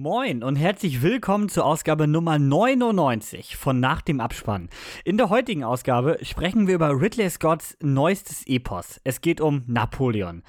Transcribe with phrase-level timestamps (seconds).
[0.00, 4.68] Moin und herzlich willkommen zur Ausgabe Nummer 99 von Nach dem Abspann.
[5.04, 9.00] In der heutigen Ausgabe sprechen wir über Ridley Scotts neuestes Epos.
[9.02, 10.44] Es geht um Napoleon.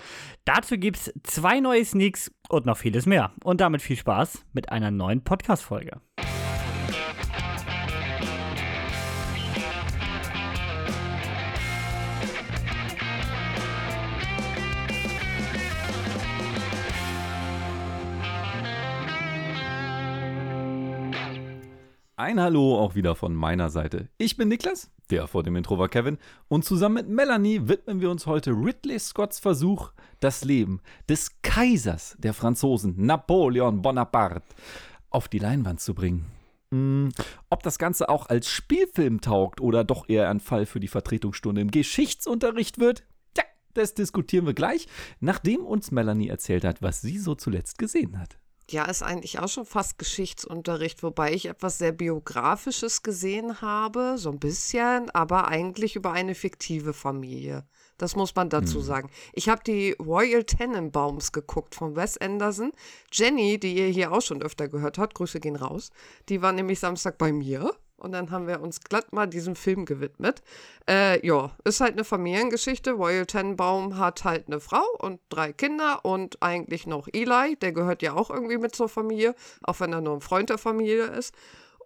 [0.45, 3.31] Dazu gibt's zwei neue Sneaks und noch vieles mehr.
[3.43, 5.99] Und damit viel Spaß mit einer neuen Podcast-Folge.
[22.29, 24.07] Ein Hallo auch wieder von meiner Seite.
[24.19, 28.11] Ich bin Niklas, der vor dem Intro war Kevin, und zusammen mit Melanie widmen wir
[28.11, 30.79] uns heute Ridley Scotts Versuch, das Leben
[31.09, 34.43] des Kaisers der Franzosen, Napoleon Bonaparte,
[35.09, 36.27] auf die Leinwand zu bringen.
[36.71, 37.09] Hm,
[37.49, 41.61] ob das Ganze auch als Spielfilm taugt oder doch eher ein Fall für die Vertretungsstunde
[41.61, 43.05] im Geschichtsunterricht wird,
[43.73, 44.87] das diskutieren wir gleich,
[45.19, 48.37] nachdem uns Melanie erzählt hat, was sie so zuletzt gesehen hat.
[48.71, 54.29] Ja, ist eigentlich auch schon fast Geschichtsunterricht, wobei ich etwas sehr Biografisches gesehen habe, so
[54.29, 57.65] ein bisschen, aber eigentlich über eine fiktive Familie.
[57.97, 58.83] Das muss man dazu hm.
[58.83, 59.09] sagen.
[59.33, 62.71] Ich habe die Royal Tenenbaums geguckt von Wes Anderson.
[63.11, 65.89] Jenny, die ihr hier auch schon öfter gehört habt, Grüße gehen raus,
[66.29, 69.85] die war nämlich Samstag bei mir und dann haben wir uns glatt mal diesem Film
[69.85, 70.41] gewidmet.
[70.89, 72.91] Äh, ja, ist halt eine Familiengeschichte.
[72.91, 78.01] Royal Tenenbaum hat halt eine Frau und drei Kinder und eigentlich noch Eli, der gehört
[78.01, 81.33] ja auch irgendwie mit zur Familie, auch wenn er nur ein Freund der Familie ist.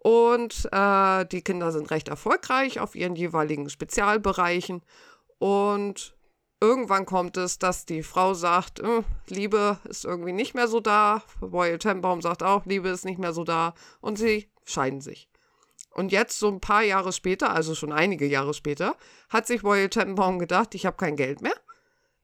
[0.02, 4.82] Und äh, die Kinder sind recht erfolgreich auf ihren jeweiligen Spezialbereichen.
[5.38, 6.14] Und
[6.60, 11.22] irgendwann kommt es, dass die Frau sagt, äh, Liebe ist irgendwie nicht mehr so da.
[11.40, 13.74] Royal Tenenbaum sagt auch, Liebe ist nicht mehr so da.
[14.00, 15.28] Und sie scheiden sich.
[15.94, 18.96] Und jetzt, so ein paar Jahre später, also schon einige Jahre später,
[19.28, 21.54] hat sich Royal Tenenbaum gedacht, ich habe kein Geld mehr.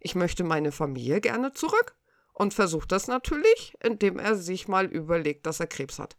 [0.01, 1.95] Ich möchte meine Familie gerne zurück.
[2.33, 6.17] Und versucht das natürlich, indem er sich mal überlegt, dass er Krebs hat.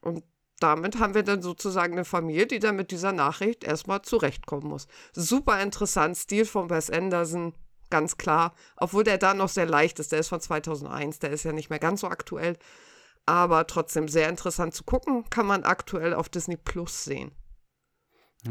[0.00, 0.24] Und
[0.58, 4.88] damit haben wir dann sozusagen eine Familie, die dann mit dieser Nachricht erstmal zurechtkommen muss.
[5.12, 7.54] Super interessant, Stil von Wes Anderson,
[7.88, 8.54] ganz klar.
[8.76, 11.70] Obwohl der da noch sehr leicht ist, der ist von 2001, der ist ja nicht
[11.70, 12.58] mehr ganz so aktuell
[13.26, 15.24] aber trotzdem sehr interessant zu gucken.
[15.30, 17.32] Kann man aktuell auf Disney Plus sehen.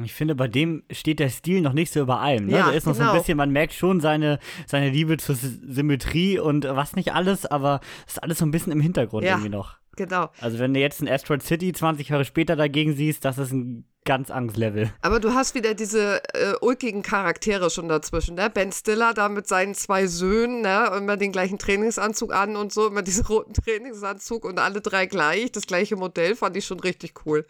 [0.04, 2.46] Ich finde, bei dem steht der Stil noch nicht so über allem.
[2.46, 2.54] Ne?
[2.54, 2.96] Ja, da ist noch genau.
[2.96, 3.20] so ein genau.
[3.20, 8.14] bisschen, man merkt schon seine, seine Liebe zur Symmetrie und was nicht alles, aber es
[8.14, 9.78] ist alles so ein bisschen im Hintergrund ja, irgendwie noch.
[9.98, 10.30] Genau.
[10.40, 13.86] Also, wenn du jetzt in Asteroid City 20 Jahre später dagegen siehst, das ist ein
[14.06, 14.92] ganz Angstlevel.
[15.02, 18.50] Aber du hast wieder diese äh, ulkigen Charaktere schon dazwischen, ne?
[18.50, 20.92] Ben Stiller da mit seinen zwei Söhnen, ne?
[20.98, 25.52] Immer den gleichen Trainingsanzug an und so, immer diesen roten Trainingsanzug und alle drei gleich,
[25.52, 27.46] das gleiche Modell, fand ich schon richtig cool.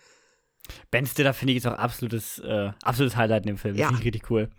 [0.92, 3.76] Ben Stiller finde ich ist auch absolutes, äh, absolutes Highlight in dem Film.
[3.76, 3.88] Ja.
[3.88, 4.50] Finde ich richtig cool.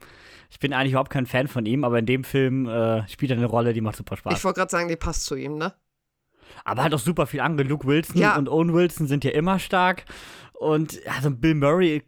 [0.50, 3.36] Ich bin eigentlich überhaupt kein Fan von ihm, aber in dem Film äh, spielt er
[3.38, 4.36] eine Rolle, die macht super Spaß.
[4.36, 5.72] Ich wollte gerade sagen, die passt zu ihm, ne?
[6.64, 7.66] Aber halt auch super viel andere.
[7.66, 8.36] Luke Wilson Ja.
[8.36, 10.04] und Owen Wilson sind ja immer stark.
[10.62, 12.02] Und also Bill Murray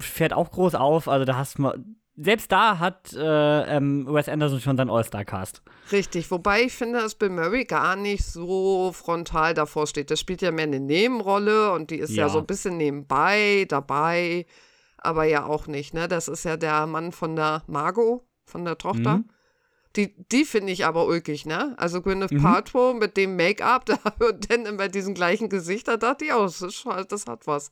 [0.00, 1.08] fährt auch groß auf.
[1.08, 1.84] Also da hast du mal.
[2.20, 5.62] Selbst da hat äh, ähm, Wes Anderson schon seinen All-Star-Cast.
[5.92, 10.10] Richtig, wobei ich finde, dass Bill Murray gar nicht so frontal davor steht.
[10.10, 12.28] Der spielt ja mehr eine Nebenrolle und die ist ja, Ja.
[12.28, 14.46] so ein bisschen nebenbei dabei,
[14.96, 16.08] aber ja auch nicht, ne?
[16.08, 19.18] Das ist ja der Mann von der Margot, von der Tochter.
[19.18, 19.28] Mhm.
[19.94, 21.74] Die, die finde ich aber ulkig, ne?
[21.76, 22.42] Also Gwyneth Mhm.
[22.42, 23.96] Paltrow mit dem Make-up da,
[24.26, 27.70] und dann immer diesen gleichen Gesicht, da dachte ich, oh, das, ist das hat was.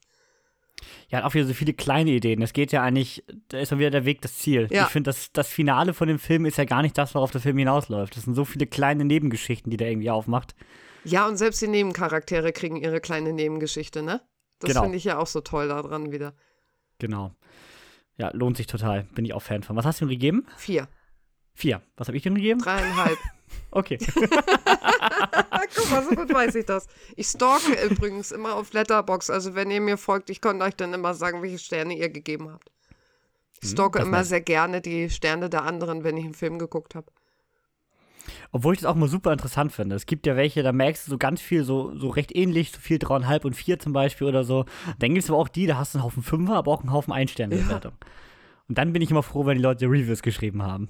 [1.09, 2.43] Ja, auch wieder so viele kleine Ideen.
[2.43, 4.69] Es geht ja eigentlich, da ist dann wieder der Weg das Ziel.
[4.71, 4.85] Ja.
[4.85, 7.41] Ich finde, das, das Finale von dem Film ist ja gar nicht das, worauf der
[7.41, 8.17] Film hinausläuft.
[8.17, 10.55] Das sind so viele kleine Nebengeschichten, die der irgendwie aufmacht.
[11.05, 14.21] Ja, und selbst die Nebencharaktere kriegen ihre kleine Nebengeschichte, ne?
[14.59, 14.83] Das Genau.
[14.83, 16.35] finde ich ja auch so toll daran wieder.
[16.99, 17.33] Genau.
[18.17, 19.05] Ja, lohnt sich total.
[19.15, 19.77] Bin ich auch Fan von.
[19.77, 20.47] Was hast du ihm gegeben?
[20.57, 20.89] Vier,
[21.55, 21.81] Vier.
[21.97, 22.61] Was habe ich ihm gegeben?
[22.61, 23.19] dreieinhalb.
[23.71, 23.97] Okay.
[25.75, 26.87] Guck mal, so gut weiß ich das.
[27.17, 29.31] Ich stalke übrigens immer auf Letterbox.
[29.31, 32.51] Also wenn ihr mir folgt, ich kann euch dann immer sagen, welche Sterne ihr gegeben
[32.53, 32.71] habt.
[33.63, 36.95] Ich stalke Hm, immer sehr gerne die Sterne der anderen, wenn ich einen Film geguckt
[36.95, 37.07] habe.
[38.53, 39.97] Obwohl ich das auch mal super interessant finde.
[39.97, 42.79] Es gibt ja welche, da merkst du so ganz viel, so, so recht ähnlich, so
[42.79, 44.65] viel dreieinhalb und vier zum Beispiel oder so.
[44.99, 46.93] Dann gibt es aber auch die, da hast du einen Haufen Fünfer, aber auch einen
[46.93, 47.93] Haufen Ein-Sterne-Bewertung.
[48.69, 50.89] Und dann bin ich immer froh, wenn die Leute Reviews geschrieben haben.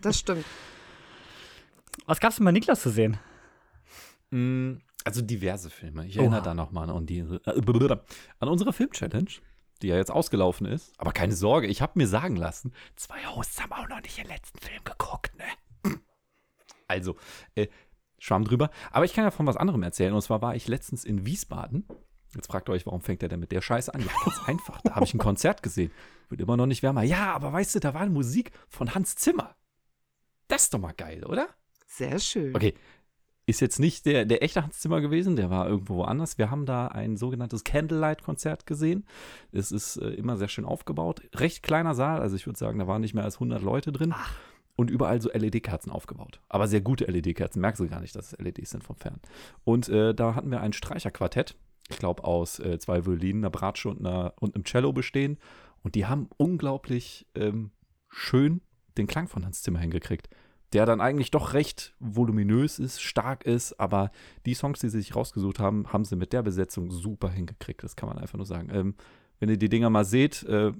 [0.00, 0.44] Das stimmt.
[2.06, 3.18] Was gab's denn bei Niklas zu sehen?
[4.30, 6.06] Mm, Also diverse Filme.
[6.06, 6.44] Ich erinnere Oha.
[6.44, 7.40] da nochmal an, die- äh,
[8.38, 9.30] an unsere Film-Challenge,
[9.82, 10.92] die ja jetzt ausgelaufen ist.
[10.98, 14.26] Aber keine Sorge, ich habe mir sagen lassen, zwei Hosts haben auch noch nicht den
[14.26, 15.94] letzten Film geguckt, ne?
[16.86, 17.16] Also,
[17.54, 17.68] äh,
[18.18, 18.70] Schwamm drüber.
[18.90, 20.12] Aber ich kann ja von was anderem erzählen.
[20.12, 21.86] Und zwar war ich letztens in Wiesbaden.
[22.34, 24.00] Jetzt fragt ihr euch, warum fängt er denn mit der Scheiße an?
[24.02, 24.80] Ja, ganz einfach.
[24.82, 25.90] Da habe ich ein Konzert gesehen.
[26.28, 27.02] Wird immer noch nicht wärmer.
[27.02, 29.56] Ja, aber weißt du, da war Musik von Hans Zimmer.
[30.48, 31.48] Das ist doch mal geil, oder?
[31.86, 32.54] Sehr schön.
[32.54, 32.74] Okay.
[33.50, 36.38] Ist jetzt nicht der, der echte Hans Zimmer gewesen, der war irgendwo woanders.
[36.38, 39.04] Wir haben da ein sogenanntes Candlelight-Konzert gesehen.
[39.50, 41.22] Es ist äh, immer sehr schön aufgebaut.
[41.34, 44.14] Recht kleiner Saal, also ich würde sagen, da waren nicht mehr als 100 Leute drin.
[44.14, 44.36] Ach.
[44.76, 46.40] Und überall so LED-Kerzen aufgebaut.
[46.48, 47.60] Aber sehr gute LED-Kerzen.
[47.60, 49.18] Merkst du gar nicht, dass es LEDs sind vom Fern.
[49.64, 51.56] Und äh, da hatten wir ein Streicherquartett.
[51.88, 55.38] Ich glaube, aus äh, zwei Violinen, einer Bratsche und, einer, und einem Cello bestehen.
[55.82, 57.72] Und die haben unglaublich ähm,
[58.08, 58.60] schön
[58.96, 60.28] den Klang von Hans Zimmer hingekriegt.
[60.72, 64.12] Der dann eigentlich doch recht voluminös ist, stark ist, aber
[64.46, 67.82] die Songs, die sie sich rausgesucht haben, haben sie mit der Besetzung super hingekriegt.
[67.82, 68.68] Das kann man einfach nur sagen.
[68.72, 68.94] Ähm,
[69.40, 70.72] wenn ihr die Dinger mal seht, äh,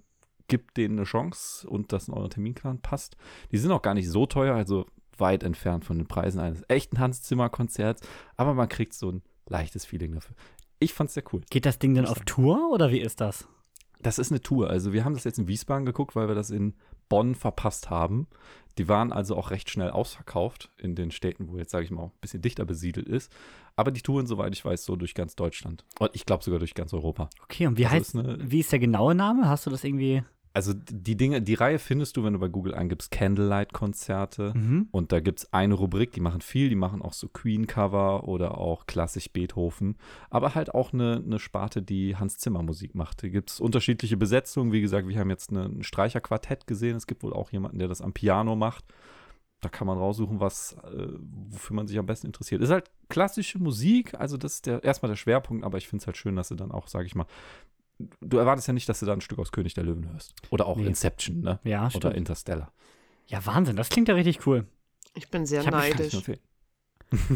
[0.47, 3.17] gibt denen eine Chance und das in euren Terminplan passt.
[3.51, 6.99] Die sind auch gar nicht so teuer, also weit entfernt von den Preisen eines echten
[6.99, 8.03] Hans Zimmer Konzerts,
[8.37, 10.35] aber man kriegt so ein leichtes Feeling dafür.
[10.79, 11.43] Ich fand's sehr cool.
[11.51, 13.47] Geht das Ding denn auf Tour oder wie ist das?
[14.01, 14.71] Das ist eine Tour.
[14.71, 16.75] Also wir haben das jetzt in Wiesbaden geguckt, weil wir das in
[17.09, 18.29] Bonn verpasst haben.
[18.81, 22.05] Die waren also auch recht schnell ausverkauft in den Städten, wo jetzt, sage ich mal,
[22.05, 23.31] ein bisschen dichter besiedelt ist.
[23.77, 25.85] Aber die touren, soweit ich weiß, so durch ganz Deutschland.
[25.99, 27.29] Und ich glaube sogar durch ganz Europa.
[27.43, 29.51] Okay, und wie Also heißt, ist eine- wie ist der genaue Name?
[29.51, 30.23] Hast du das irgendwie?
[30.53, 34.53] Also die Dinge, die Reihe findest du, wenn du bei Google eingibst, Candlelight-Konzerte.
[34.57, 34.89] Mhm.
[34.91, 38.59] Und da gibt es eine Rubrik, die machen viel, die machen auch so Queen-Cover oder
[38.59, 39.97] auch klassisch Beethoven,
[40.29, 43.23] aber halt auch eine, eine Sparte, die Hans Zimmer Musik macht.
[43.23, 44.73] Da gibt es unterschiedliche Besetzungen.
[44.73, 46.97] Wie gesagt, wir haben jetzt eine, ein Streicherquartett gesehen.
[46.97, 48.85] Es gibt wohl auch jemanden, der das am Piano macht.
[49.61, 51.09] Da kann man raussuchen, was, äh,
[51.51, 52.63] wofür man sich am besten interessiert.
[52.63, 56.07] Ist halt klassische Musik, also das ist der, erstmal der Schwerpunkt, aber ich finde es
[56.07, 57.27] halt schön, dass du dann auch, sage ich mal,
[58.21, 60.35] du erwartest ja nicht, dass du da ein Stück aus König der Löwen hörst.
[60.51, 60.87] Oder auch Nee.
[60.87, 61.59] Inception, ne?
[61.65, 62.17] Ja, Oder stimmt.
[62.17, 62.73] Interstellar.
[63.27, 64.67] Ja, Wahnsinn, das klingt ja richtig cool.
[65.15, 66.15] Ich bin sehr Ich neidisch.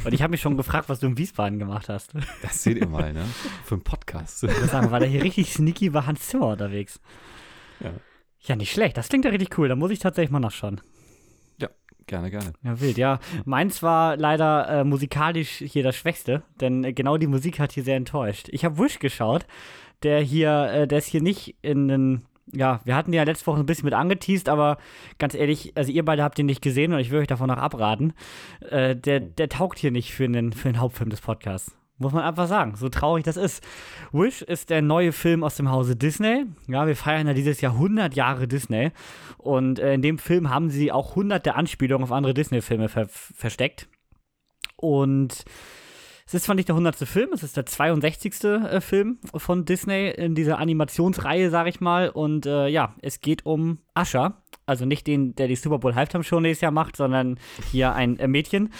[0.04, 2.12] Und ich habe mich schon gefragt, was du in Wiesbaden gemacht hast.
[2.42, 3.24] Das seht ihr mal, ne?
[3.64, 4.44] Für einen Podcast.
[4.44, 7.00] Ich muss sagen, war der hier richtig sneaky bei Hans Zimmer unterwegs.
[7.80, 7.92] Ja.
[8.40, 8.96] Ja, nicht schlecht.
[8.96, 9.68] Das klingt ja richtig cool.
[9.68, 10.80] Da muss ich tatsächlich mal nachschauen.
[12.06, 12.52] Gerne, gerne.
[12.62, 13.18] Ja, wild, ja.
[13.46, 17.82] Meins war leider äh, musikalisch hier das Schwächste, denn äh, genau die Musik hat hier
[17.82, 18.48] sehr enttäuscht.
[18.50, 19.46] Ich habe Wish geschaut,
[20.04, 22.22] der hier, äh, der ist hier nicht in den,
[22.52, 24.78] ja, wir hatten ja letzte Woche ein bisschen mit angeteased, aber
[25.18, 27.56] ganz ehrlich, also ihr beide habt ihn nicht gesehen und ich will euch davon noch
[27.56, 28.12] abraten.
[28.70, 31.76] Äh, der, der taugt hier nicht für einen, für einen Hauptfilm des Podcasts.
[31.96, 33.62] Muss man einfach sagen, so traurig das ist.
[34.10, 36.44] Wish ist der neue Film aus dem Hause Disney.
[36.66, 38.90] Ja, wir feiern ja dieses Jahr 100 Jahre Disney.
[39.38, 43.88] Und äh, in dem Film haben sie auch hunderte Anspielungen auf andere Disney-Filme ver versteckt.
[44.76, 45.44] Und
[46.26, 46.96] es ist zwar nicht der 100.
[46.96, 48.44] Film, es ist der 62.
[48.44, 52.08] Äh, Film von Disney in dieser Animationsreihe, sag ich mal.
[52.08, 54.40] Und äh, ja, es geht um Usher.
[54.66, 57.38] Also nicht den, der die Super Bowl Halftime Show nächstes Jahr macht, sondern
[57.70, 58.72] hier ein äh, Mädchen.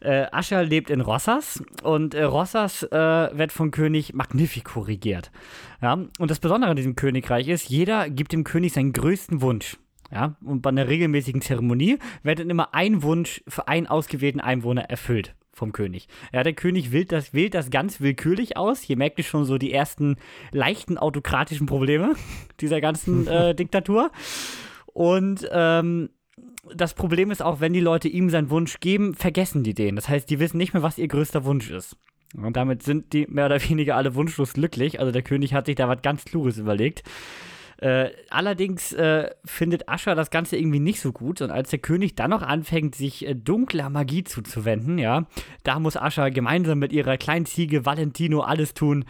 [0.00, 2.96] Äh, Usher lebt in Rossas und äh, Rossas äh,
[3.36, 5.32] wird von König Magnifico regiert.
[5.80, 9.76] Ja, und das Besondere an diesem Königreich ist, jeder gibt dem König seinen größten Wunsch.
[10.12, 14.82] Ja, und bei einer regelmäßigen Zeremonie wird dann immer ein Wunsch für einen ausgewählten Einwohner
[14.82, 16.08] erfüllt vom König.
[16.32, 18.80] Ja, der König wählt das, wählt das ganz willkürlich aus.
[18.80, 20.16] Hier merkt ihr schon so die ersten
[20.50, 22.14] leichten autokratischen Probleme
[22.60, 24.10] dieser ganzen äh, Diktatur.
[24.86, 26.10] Und ähm,
[26.74, 29.96] das Problem ist auch, wenn die Leute ihm seinen Wunsch geben, vergessen die den.
[29.96, 31.96] Das heißt, die wissen nicht mehr, was ihr größter Wunsch ist.
[32.34, 35.00] Und damit sind die mehr oder weniger alle wunschlos glücklich.
[35.00, 37.02] Also der König hat sich da was ganz Kluges überlegt.
[37.82, 41.42] Äh, allerdings äh, findet Ascher das Ganze irgendwie nicht so gut.
[41.42, 45.26] Und als der König dann noch anfängt, sich äh, dunkler Magie zuzuwenden, ja,
[45.64, 49.04] da muss Ascher gemeinsam mit ihrer kleinen Ziege Valentino alles tun,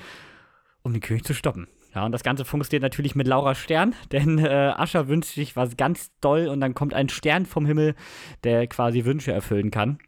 [0.82, 1.68] um den König zu stoppen.
[1.94, 5.76] Ja, und das Ganze funktioniert natürlich mit Laura Stern, denn äh, Ascher wünscht sich was
[5.76, 7.94] ganz doll und dann kommt ein Stern vom Himmel,
[8.42, 9.98] der quasi Wünsche erfüllen kann.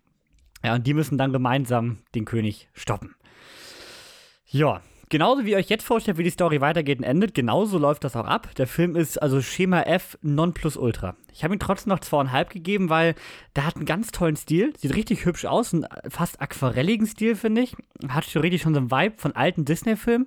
[0.64, 3.14] Ja, und die müssen dann gemeinsam den König stoppen.
[4.46, 4.80] Ja,
[5.14, 8.16] genauso wie ihr euch jetzt vorstellt, wie die Story weitergeht und endet, genauso läuft das
[8.16, 8.52] auch ab.
[8.56, 11.14] Der Film ist also Schema F Nonplusultra.
[11.32, 13.14] Ich habe ihm trotzdem noch zweieinhalb gegeben, weil
[13.54, 17.60] der hat einen ganz tollen Stil, sieht richtig hübsch aus, einen fast aquarelligen Stil, finde
[17.60, 17.76] ich.
[18.08, 20.26] Hat richtig schon so einen Vibe von alten Disney-Filmen.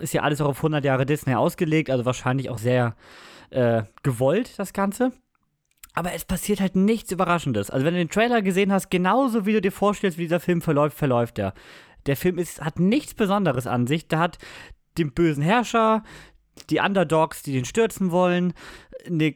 [0.00, 2.96] Ist ja alles auch auf 100 Jahre Disney ausgelegt, also wahrscheinlich auch sehr
[3.50, 5.12] äh, gewollt, das Ganze.
[5.92, 7.68] Aber es passiert halt nichts Überraschendes.
[7.68, 10.62] Also wenn du den Trailer gesehen hast, genauso wie du dir vorstellst, wie dieser Film
[10.62, 11.52] verläuft, verläuft er.
[12.06, 14.08] Der Film ist, hat nichts Besonderes an sich.
[14.08, 14.38] Der hat
[14.98, 16.02] den bösen Herrscher,
[16.68, 18.52] die Underdogs, die den stürzen wollen,
[19.06, 19.34] eine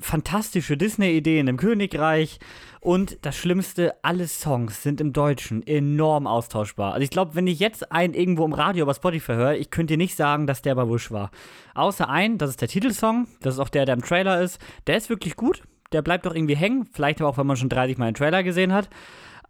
[0.00, 2.38] fantastische Disney-Idee in einem Königreich
[2.80, 6.94] und das Schlimmste, alle Songs sind im Deutschen enorm austauschbar.
[6.94, 9.94] Also ich glaube, wenn ich jetzt einen irgendwo im Radio über Spotify höre, ich könnte
[9.94, 11.30] dir nicht sagen, dass der bei Wush war.
[11.74, 14.58] Außer ein, das ist der Titelsong, das ist auch der, der im Trailer ist.
[14.86, 17.68] Der ist wirklich gut, der bleibt doch irgendwie hängen, vielleicht aber auch, wenn man schon
[17.68, 18.88] 30 Mal einen Trailer gesehen hat.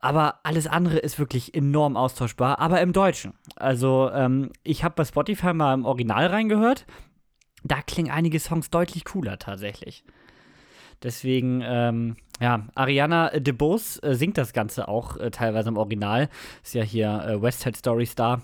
[0.02, 3.35] Aber alles andere ist wirklich enorm austauschbar, aber im Deutschen.
[3.54, 6.87] Also ähm, ich habe bei Spotify mal im Original reingehört.
[7.62, 10.04] Da klingen einige Songs deutlich cooler tatsächlich.
[11.04, 16.28] Deswegen, ähm, ja, Ariana DeBose äh, singt das Ganze auch äh, teilweise im Original.
[16.64, 18.42] Ist ja hier äh, West Side Story Star.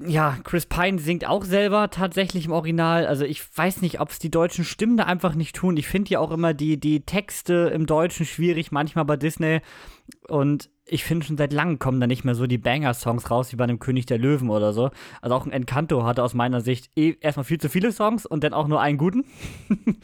[0.00, 3.06] Ja, Chris Pine singt auch selber tatsächlich im Original.
[3.06, 5.76] Also ich weiß nicht, ob es die deutschen Stimmen da einfach nicht tun.
[5.76, 9.60] Ich finde ja auch immer die, die Texte im Deutschen schwierig, manchmal bei Disney.
[10.26, 13.56] Und ich finde schon seit langem kommen da nicht mehr so die Banger-Songs raus wie
[13.56, 14.90] bei einem König der Löwen oder so.
[15.22, 18.42] Also auch ein Encanto hatte aus meiner Sicht eh erstmal viel zu viele Songs und
[18.42, 19.24] dann auch nur einen guten,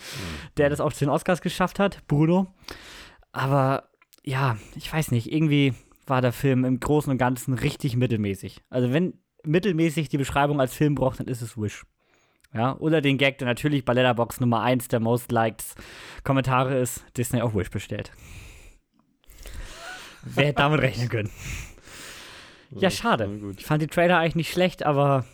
[0.57, 2.47] der das auch zu den Oscars geschafft hat, Bruno.
[3.33, 3.89] Aber
[4.25, 5.75] ja, ich weiß nicht, irgendwie
[6.07, 8.63] war der Film im Großen und Ganzen richtig mittelmäßig.
[8.71, 11.85] Also wenn mittelmäßig die Beschreibung als Film braucht, dann ist es Wish.
[12.53, 15.65] Ja, oder den Gag, der natürlich bei Letterbox Nummer 1 der Most Liked
[16.25, 18.13] Kommentare ist, Disney auf Wish bestellt.
[20.23, 21.31] Wer hätte damit rechnen können?
[22.73, 23.29] Ja, schade.
[23.57, 25.25] Ich fand die Trailer eigentlich nicht schlecht, aber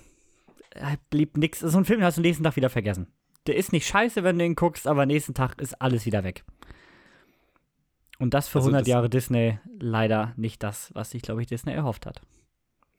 [1.11, 1.61] blieb nix.
[1.61, 3.07] So ein Film, den hast du nächsten Tag wieder vergessen.
[3.47, 6.45] Der ist nicht scheiße, wenn du ihn guckst, aber nächsten Tag ist alles wieder weg.
[8.19, 11.47] Und das für also 100 das Jahre Disney leider nicht das, was sich, glaube ich,
[11.47, 12.23] Disney erhofft hat.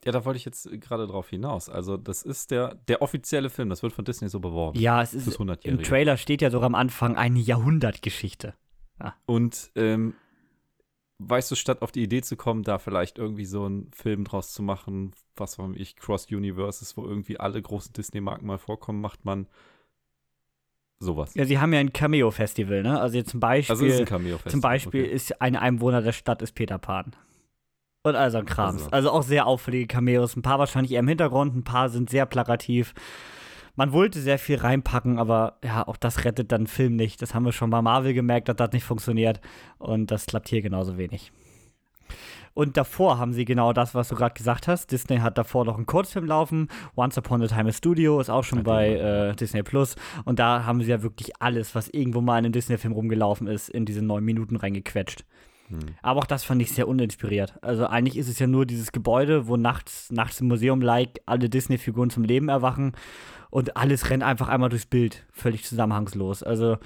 [0.07, 1.67] Ja, da wollte ich jetzt gerade drauf hinaus.
[1.67, 4.79] Also, das ist der, der offizielle Film, das wird von Disney so beworben.
[4.79, 5.37] Ja, es ist.
[5.63, 8.53] Im Trailer steht ja sogar am Anfang eine Jahrhundertgeschichte.
[9.01, 9.15] Ja.
[9.25, 10.13] Und ähm,
[11.19, 14.53] weißt du, statt auf die Idee zu kommen, da vielleicht irgendwie so einen Film draus
[14.53, 19.25] zu machen, was weiß ich, Cross Universes, wo irgendwie alle großen Disney-Marken mal vorkommen, macht
[19.25, 19.47] man
[20.99, 21.33] sowas.
[21.35, 22.97] Ja, sie haben ja ein Cameo-Festival, ne?
[23.01, 24.51] Also zum Beispiel, also ist ein Cameo-Festival.
[24.51, 25.13] Zum Beispiel okay.
[25.13, 27.13] ist ein Einwohner der Stadt ist Peter Pan.
[28.09, 28.83] Und also ein Krams.
[28.83, 28.91] Also.
[28.91, 30.35] also auch sehr auffällige Cameos.
[30.35, 32.93] Ein paar wahrscheinlich eher im Hintergrund, ein paar sind sehr plakativ.
[33.75, 37.21] Man wollte sehr viel reinpacken, aber ja, auch das rettet dann Film nicht.
[37.21, 39.39] Das haben wir schon bei Marvel gemerkt, dass das nicht funktioniert.
[39.77, 41.31] Und das klappt hier genauso wenig.
[42.57, 44.91] Und davor haben sie genau das, was du gerade gesagt hast.
[44.91, 46.69] Disney hat davor noch einen Kurzfilm laufen.
[46.95, 49.95] Once Upon a Time a Studio ist auch schon bei äh, Disney Plus.
[50.25, 53.69] Und da haben sie ja wirklich alles, was irgendwo mal in einem Disney-Film rumgelaufen ist,
[53.69, 55.23] in diese neun Minuten reingequetscht.
[55.69, 55.79] Hm.
[56.01, 57.61] Aber auch das fand ich sehr uninspiriert.
[57.61, 62.09] Also eigentlich ist es ja nur dieses Gebäude, wo nachts, nachts im Museum-like alle Disney-Figuren
[62.09, 62.93] zum Leben erwachen
[63.49, 66.43] und alles rennt einfach einmal durchs Bild, völlig zusammenhangslos.
[66.43, 66.77] Also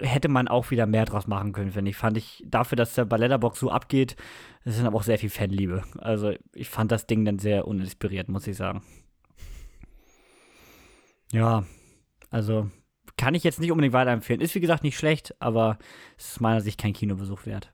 [0.00, 1.96] hätte man auch wieder mehr draus machen können, finde ich.
[1.96, 4.16] Fand ich dafür, dass der bei Letterbox so abgeht,
[4.64, 5.84] das ist aber auch sehr viel Fanliebe.
[5.98, 8.82] Also ich fand das Ding dann sehr uninspiriert, muss ich sagen.
[11.32, 11.64] Ja,
[12.30, 12.70] also
[13.16, 14.40] kann ich jetzt nicht unbedingt weiterempfehlen.
[14.40, 15.78] Ist wie gesagt nicht schlecht, aber
[16.16, 17.73] es ist meiner Sicht kein Kinobesuch wert.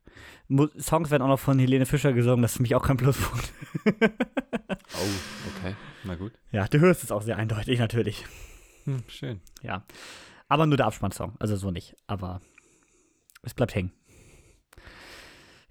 [0.78, 3.52] Songs werden auch noch von Helene Fischer gesungen, das ist für mich auch kein Pluspunkt.
[3.86, 5.08] oh,
[5.56, 5.74] okay.
[6.04, 6.32] Na gut.
[6.50, 8.24] Ja, du hörst es auch sehr eindeutig, natürlich.
[8.84, 9.40] Hm, schön.
[9.62, 9.84] Ja.
[10.48, 11.94] Aber nur der Abspannsong, also so nicht.
[12.06, 12.40] Aber
[13.42, 13.92] es bleibt hängen.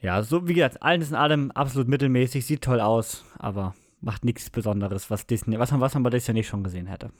[0.01, 4.49] Ja, so wie gesagt, alles in allem absolut mittelmäßig, sieht toll aus, aber macht nichts
[4.49, 7.11] Besonderes, was Disney, was man, was man bei Disney nicht schon gesehen hätte.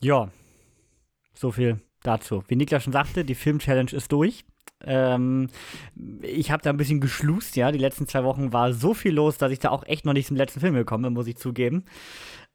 [0.00, 0.30] Ja,
[1.34, 2.44] so viel dazu.
[2.48, 4.44] Wie Niklas schon sagte, die Film-Challenge ist durch.
[4.84, 5.48] Ähm,
[6.22, 7.70] ich habe da ein bisschen geschlust, ja.
[7.72, 10.26] Die letzten zwei Wochen war so viel los, dass ich da auch echt noch nicht
[10.26, 11.84] zum letzten Film gekommen bin, muss ich zugeben.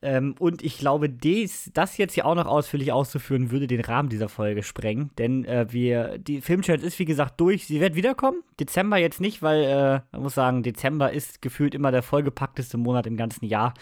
[0.01, 4.09] Ähm, und ich glaube, dies, das jetzt hier auch noch ausführlich auszuführen, würde den Rahmen
[4.09, 5.09] dieser Folge sprengen.
[5.17, 7.65] Denn äh, wir, die Filmchallenge ist wie gesagt durch.
[7.65, 8.43] Sie wird wiederkommen.
[8.59, 13.07] Dezember jetzt nicht, weil äh, man muss sagen, Dezember ist gefühlt immer der vollgepackteste Monat
[13.07, 13.73] im ganzen Jahr.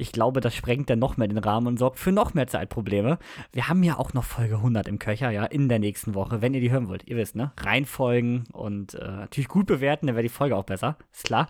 [0.00, 3.18] Ich glaube, das sprengt dann noch mehr den Rahmen und sorgt für noch mehr Zeitprobleme.
[3.52, 6.54] Wir haben ja auch noch Folge 100 im Köcher, ja, in der nächsten Woche, wenn
[6.54, 7.06] ihr die hören wollt.
[7.06, 7.52] Ihr wisst, ne?
[7.58, 10.96] Reinfolgen und äh, natürlich gut bewerten, dann wäre die Folge auch besser.
[11.12, 11.48] Ist klar.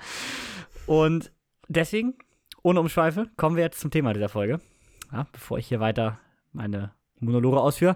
[0.86, 1.30] Und
[1.68, 2.14] deswegen,
[2.62, 4.60] ohne Umschweife, kommen wir jetzt zum Thema dieser Folge.
[5.12, 6.18] Ja, bevor ich hier weiter
[6.52, 7.94] meine Monologe ausführe.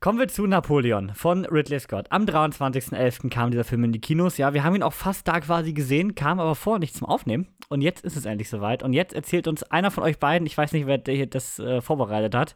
[0.00, 2.06] Kommen wir zu Napoleon von Ridley Scott.
[2.10, 3.30] Am 23.11.
[3.30, 4.38] kam dieser Film in die Kinos.
[4.38, 7.48] Ja, wir haben ihn auch fast da quasi gesehen, kam aber vor nicht zum Aufnehmen.
[7.68, 8.84] Und jetzt ist es endlich soweit.
[8.84, 11.80] Und jetzt erzählt uns einer von euch beiden, ich weiß nicht, wer hier das äh,
[11.80, 12.54] vorbereitet hat,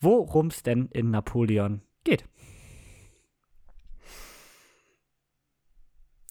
[0.00, 2.26] worum es denn in Napoleon geht.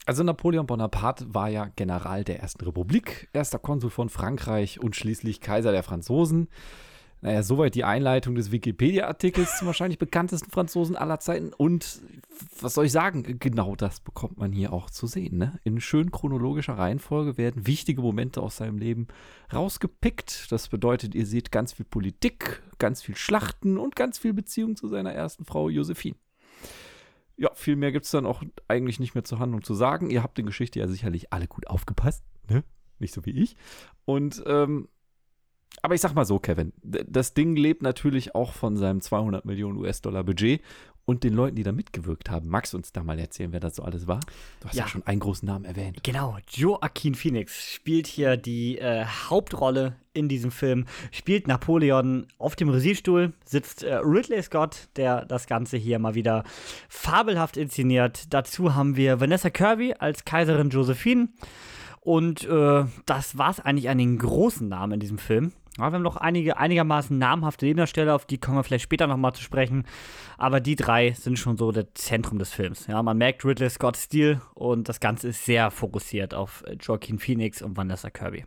[0.06, 5.42] Also Napoleon Bonaparte war ja General der Ersten Republik, erster Konsul von Frankreich und schließlich
[5.42, 6.48] Kaiser der Franzosen.
[7.22, 11.52] Naja, soweit die Einleitung des Wikipedia-Artikels zum wahrscheinlich bekanntesten Franzosen aller Zeiten.
[11.52, 12.02] Und
[12.62, 13.40] was soll ich sagen?
[13.40, 15.38] Genau das bekommt man hier auch zu sehen.
[15.38, 15.60] Ne?
[15.64, 19.08] In schön chronologischer Reihenfolge werden wichtige Momente aus seinem Leben
[19.52, 20.52] rausgepickt.
[20.52, 24.88] Das bedeutet, ihr seht ganz viel Politik, ganz viel Schlachten und ganz viel Beziehung zu
[24.88, 26.16] seiner ersten Frau Josephine.
[27.36, 30.10] Ja, viel mehr gibt es dann auch eigentlich nicht mehr zur Handlung zu sagen.
[30.12, 32.64] Ihr habt in Geschichte ja sicherlich alle gut aufgepasst, ne?
[33.00, 33.56] Nicht so wie ich.
[34.06, 34.88] Und ähm,
[35.82, 39.78] aber ich sag mal so, Kevin, das Ding lebt natürlich auch von seinem 200 Millionen
[39.78, 40.62] US-Dollar Budget
[41.08, 42.50] und den Leuten, die da mitgewirkt haben.
[42.50, 44.20] Magst du uns da mal erzählen, wer das so alles war?
[44.60, 46.04] Du hast ja, ja schon einen großen Namen erwähnt.
[46.04, 52.68] Genau, Joaquin Phoenix spielt hier die äh, Hauptrolle in diesem Film, spielt Napoleon auf dem
[52.68, 56.44] Regiestuhl, sitzt äh, Ridley Scott, der das Ganze hier mal wieder
[56.90, 58.34] fabelhaft inszeniert.
[58.34, 61.30] Dazu haben wir Vanessa Kirby als Kaiserin Josephine.
[62.02, 65.54] Und äh, das war es eigentlich an den großen Namen in diesem Film.
[65.78, 69.34] Ja, wir haben noch einige einigermaßen namhafte Nebendarsteller, auf die kommen wir vielleicht später nochmal
[69.34, 69.86] zu sprechen.
[70.38, 72.88] Aber die drei sind schon so das Zentrum des Films.
[72.88, 77.62] Ja, man merkt Ridley Scott's Stil und das Ganze ist sehr fokussiert auf Joaquin Phoenix
[77.62, 78.46] und Vanessa Kirby.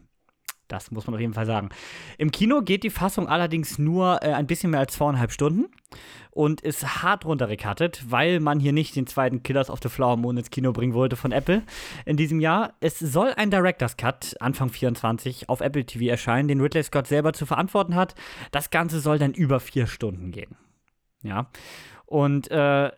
[0.71, 1.71] Das muss man auf jeden Fall sagen.
[2.19, 5.67] Im Kino geht die Fassung allerdings nur äh, ein bisschen mehr als zweieinhalb Stunden
[6.31, 10.37] und ist hart runtergekattet, weil man hier nicht den zweiten Killers of the Flower Moon
[10.37, 11.63] ins Kino bringen wollte von Apple
[12.07, 12.75] in diesem Jahr.
[12.81, 17.33] Es soll ein Director's Cut Anfang 24 auf Apple TV erscheinen, den Ridley Scott selber
[17.33, 18.15] zu verantworten hat.
[18.53, 20.57] Das Ganze soll dann über vier Stunden gehen.
[21.23, 21.51] Ja.
[22.07, 22.91] Und äh,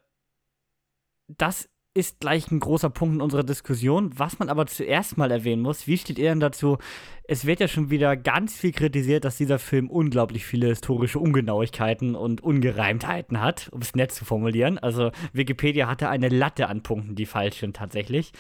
[1.29, 4.11] das ist gleich ein großer Punkt in unserer Diskussion.
[4.17, 6.79] Was man aber zuerst mal erwähnen muss, wie steht ihr denn dazu?
[7.25, 12.15] Es wird ja schon wieder ganz viel kritisiert, dass dieser Film unglaublich viele historische Ungenauigkeiten
[12.15, 14.79] und Ungereimtheiten hat, um es nett zu formulieren.
[14.79, 18.33] Also Wikipedia hatte eine Latte an Punkten, die falsch sind tatsächlich.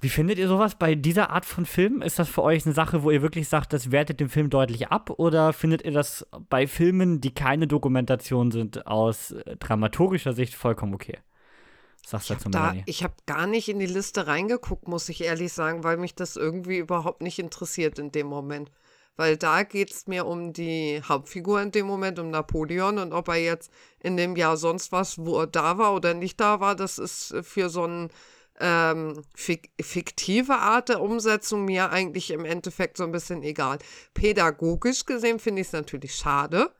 [0.00, 2.00] Wie findet ihr sowas bei dieser Art von Film?
[2.02, 4.88] Ist das für euch eine Sache, wo ihr wirklich sagt, das wertet den Film deutlich
[4.88, 5.10] ab?
[5.18, 11.18] Oder findet ihr das bei Filmen, die keine Dokumentation sind, aus dramaturgischer Sicht vollkommen okay?
[12.06, 15.52] Sagst du dazu, da, Ich habe gar nicht in die Liste reingeguckt, muss ich ehrlich
[15.52, 18.70] sagen, weil mich das irgendwie überhaupt nicht interessiert in dem Moment.
[19.16, 22.98] Weil da geht es mir um die Hauptfigur in dem Moment, um Napoleon.
[22.98, 26.40] Und ob er jetzt in dem Jahr sonst was, wo er da war oder nicht
[26.40, 28.08] da war, das ist für so eine
[28.60, 33.78] ähm, fiktive Art der Umsetzung mir eigentlich im Endeffekt so ein bisschen egal.
[34.14, 36.70] Pädagogisch gesehen finde ich es natürlich schade,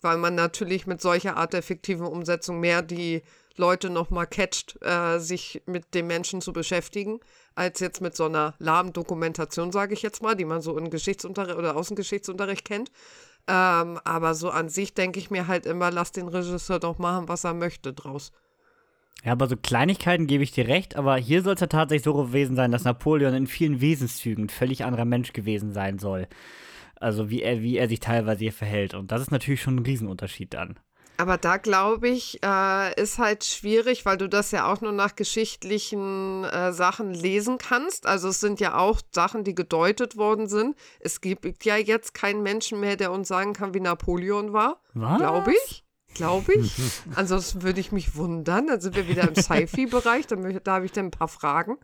[0.00, 3.22] weil man natürlich mit solcher Art der fiktiven Umsetzung mehr die
[3.56, 7.20] Leute nochmal catcht, äh, sich mit dem Menschen zu beschäftigen,
[7.54, 10.90] als jetzt mit so einer lahmen Dokumentation, sage ich jetzt mal, die man so in
[10.90, 12.90] Geschichtsunterricht oder Außengeschichtsunterricht kennt.
[13.46, 17.28] Ähm, aber so an sich denke ich mir halt immer, lass den Regisseur doch machen,
[17.28, 18.32] was er möchte draus.
[19.22, 22.14] Ja, aber so Kleinigkeiten gebe ich dir recht, aber hier soll es ja tatsächlich so
[22.14, 26.26] gewesen sein, dass Napoleon in vielen Wesenszügen ein völlig anderer Mensch gewesen sein soll.
[26.96, 28.94] Also wie er, wie er sich teilweise hier verhält.
[28.94, 30.78] Und das ist natürlich schon ein Riesenunterschied dann.
[31.16, 35.14] Aber da glaube ich, äh, ist halt schwierig, weil du das ja auch nur nach
[35.14, 38.06] geschichtlichen äh, Sachen lesen kannst.
[38.06, 40.76] Also es sind ja auch Sachen, die gedeutet worden sind.
[41.00, 44.80] Es gibt ja jetzt keinen Menschen mehr, der uns sagen kann, wie Napoleon war.
[45.18, 46.74] Glaube ich glaube ich.
[47.14, 48.66] Ansonsten würde ich mich wundern.
[48.66, 50.26] Dann sind wir wieder im Sci-Fi-Bereich.
[50.26, 50.36] Da,
[50.72, 51.76] habe ich dann ein paar Fragen.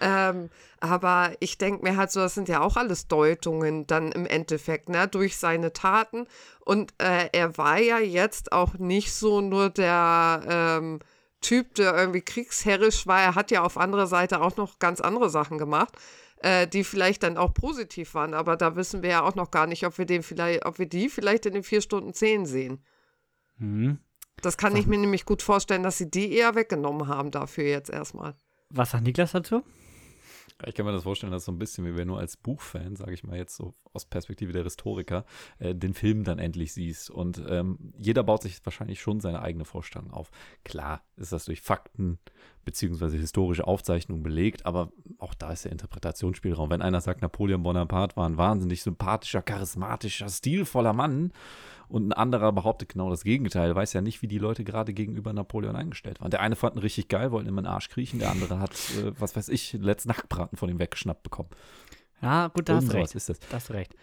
[0.00, 4.26] Ähm, aber ich denke mir halt so, das sind ja auch alles Deutungen dann im
[4.26, 6.26] Endeffekt, ne, durch seine Taten.
[6.60, 11.00] Und äh, er war ja jetzt auch nicht so nur der ähm,
[11.40, 13.20] Typ, der irgendwie kriegsherrisch war.
[13.20, 15.96] Er hat ja auf anderer Seite auch noch ganz andere Sachen gemacht
[16.44, 19.66] äh, die vielleicht dann auch positiv waren, aber da wissen wir ja auch noch gar
[19.66, 22.84] nicht, ob wir den vielleicht, ob wir die vielleicht in den vier Stunden zehn sehen.
[23.58, 23.98] Mhm.
[24.42, 27.90] Das kann ich mir nämlich gut vorstellen, dass sie die eher weggenommen haben dafür jetzt
[27.90, 28.34] erstmal.
[28.68, 29.62] Was sagt Niklas dazu?
[30.66, 33.12] Ich kann mir das vorstellen, dass so ein bisschen wie wenn du als Buchfan, sage
[33.12, 35.24] ich mal jetzt so aus Perspektive der Historiker,
[35.58, 37.10] äh, den Film dann endlich siehst.
[37.10, 40.30] Und ähm, jeder baut sich wahrscheinlich schon seine eigene Vorstellung auf.
[40.64, 42.18] Klar ist das durch Fakten
[42.64, 46.70] beziehungsweise historische Aufzeichnungen belegt, aber auch da ist der Interpretationsspielraum.
[46.70, 51.32] Wenn einer sagt, Napoleon Bonaparte war ein wahnsinnig sympathischer, charismatischer, stilvoller Mann
[51.88, 55.32] und ein anderer behauptet genau das Gegenteil, weiß ja nicht, wie die Leute gerade gegenüber
[55.32, 56.30] Napoleon eingestellt waren.
[56.30, 58.72] Der eine fand ihn richtig geil, wollte ihm in den Arsch kriechen, der andere hat,
[58.72, 61.50] äh, was weiß ich, letzten Nachtbraten von ihm weggeschnappt bekommen.
[62.22, 63.14] Ja, gut, da hast du recht.
[63.14, 63.38] Ist das.
[63.38, 63.94] Da hast du recht.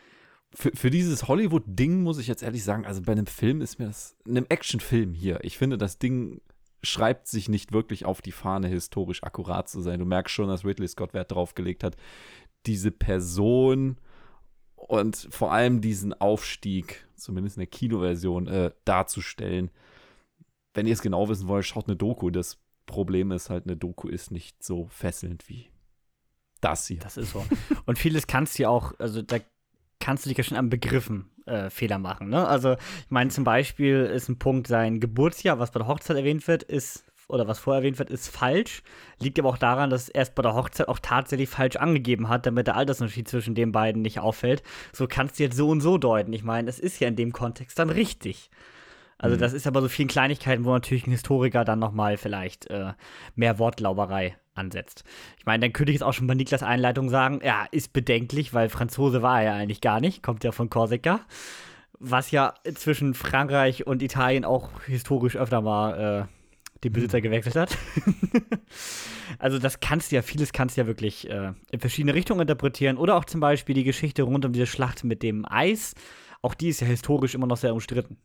[0.54, 3.86] Für, für dieses Hollywood-Ding muss ich jetzt ehrlich sagen, also bei einem Film ist mir
[3.86, 6.41] das, einem Actionfilm hier, ich finde, das Ding
[6.84, 10.00] schreibt sich nicht wirklich auf die Fahne, historisch akkurat zu sein.
[10.00, 11.96] Du merkst schon, dass Ridley Scott Wert darauf gelegt hat,
[12.65, 13.98] diese Person
[14.76, 19.71] und vor allem diesen Aufstieg, zumindest in der Kinoversion, äh, darzustellen.
[20.73, 22.29] Wenn ihr es genau wissen wollt, schaut eine Doku.
[22.29, 25.67] Das Problem ist halt, eine Doku ist nicht so fesselnd wie
[26.62, 26.99] das hier.
[26.99, 27.45] Das ist so.
[27.86, 29.38] Und vieles kannst du ja auch, also da
[29.99, 32.29] kannst du dich ja schon an Begriffen äh, Fehler machen.
[32.29, 32.47] Ne?
[32.47, 36.47] Also, ich meine, zum Beispiel ist ein Punkt, sein Geburtsjahr, was bei der Hochzeit erwähnt
[36.47, 38.84] wird, ist oder was vorher erwähnt wird, ist falsch.
[39.20, 42.46] Liegt aber auch daran, dass er es bei der Hochzeit auch tatsächlich falsch angegeben hat,
[42.46, 44.63] damit der Altersunterschied zwischen den beiden nicht auffällt.
[44.94, 46.34] So kannst du jetzt so und so deuten.
[46.34, 48.50] Ich meine, es ist ja in dem Kontext dann richtig.
[49.17, 49.39] Also, mhm.
[49.39, 52.94] das ist aber so vielen Kleinigkeiten, wo natürlich ein Historiker dann nochmal vielleicht äh,
[53.36, 55.04] mehr Wortlauberei ansetzt.
[55.38, 58.54] Ich meine, dann könnte ich es auch schon bei Niklas Einleitung sagen, ja, ist bedenklich,
[58.54, 61.22] weil Franzose war er ja eigentlich gar nicht, kommt ja von Korsika.
[62.00, 66.40] Was ja zwischen Frankreich und Italien auch historisch öfter mal äh,
[66.84, 67.24] den Besitzer mhm.
[67.24, 67.78] gewechselt hat.
[69.39, 72.98] also das kannst du ja, vieles kannst du ja wirklich äh, in verschiedene Richtungen interpretieren.
[72.98, 75.94] Oder auch zum Beispiel die Geschichte rund um diese Schlacht mit dem Eis.
[76.41, 78.17] Auch die ist ja historisch immer noch sehr umstritten.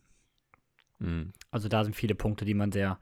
[0.99, 1.33] Mhm.
[1.51, 2.99] Also da sind viele Punkte, die man sehr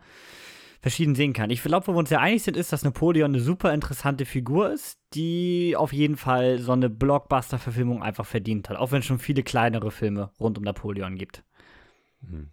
[0.82, 1.50] verschieden sehen kann.
[1.50, 4.72] Ich glaube, wo wir uns sehr einig sind, ist, dass Napoleon eine super interessante Figur
[4.72, 8.78] ist, die auf jeden Fall so eine Blockbuster-Verfilmung einfach verdient hat.
[8.78, 11.44] Auch wenn es schon viele kleinere Filme rund um Napoleon gibt.
[12.22, 12.52] Mhm.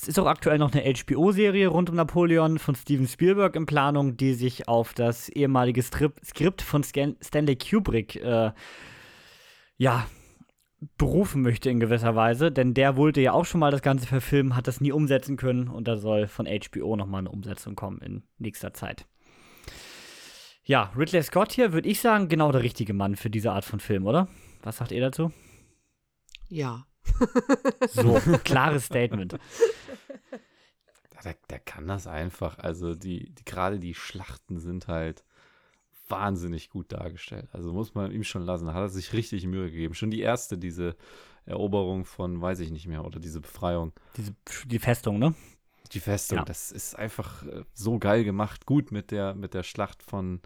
[0.00, 4.16] Es ist auch aktuell noch eine HBO-Serie rund um Napoleon von Steven Spielberg in Planung,
[4.16, 8.52] die sich auf das ehemalige Strip Skript von Scan Stanley Kubrick äh,
[9.76, 10.06] ja,
[10.96, 14.54] berufen möchte in gewisser Weise, denn der wollte ja auch schon mal das Ganze verfilmen,
[14.54, 18.22] hat das nie umsetzen können und da soll von HBO nochmal eine Umsetzung kommen in
[18.38, 19.06] nächster Zeit.
[20.62, 23.80] Ja, Ridley Scott hier, würde ich sagen, genau der richtige Mann für diese Art von
[23.80, 24.28] Film, oder?
[24.62, 25.32] Was sagt ihr dazu?
[26.48, 26.86] Ja.
[27.90, 29.38] So, klares Statement.
[31.24, 32.58] Der, der, kann das einfach.
[32.58, 35.24] Also die, die gerade die Schlachten sind halt
[36.08, 37.48] wahnsinnig gut dargestellt.
[37.52, 38.66] Also muss man ihm schon lassen.
[38.66, 39.94] Da hat er sich richtig Mühe gegeben.
[39.94, 40.96] Schon die erste, diese
[41.44, 43.92] Eroberung von, weiß ich nicht mehr, oder diese Befreiung.
[44.16, 44.34] Diese,
[44.66, 45.34] die Festung, ne?
[45.92, 46.44] Die Festung, ja.
[46.44, 48.66] das ist einfach äh, so geil gemacht.
[48.66, 50.40] Gut mit der, mit der Schlacht von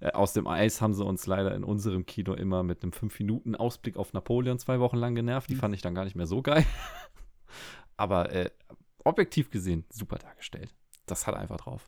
[0.00, 3.96] äh, aus dem Eis haben sie uns leider in unserem Kino immer mit einem 5-Minuten-Ausblick
[3.96, 5.50] auf Napoleon zwei Wochen lang genervt.
[5.50, 5.60] Die mhm.
[5.60, 6.64] fand ich dann gar nicht mehr so geil.
[7.96, 8.50] Aber äh,
[9.04, 10.74] objektiv gesehen super dargestellt.
[11.06, 11.86] Das hat einfach drauf.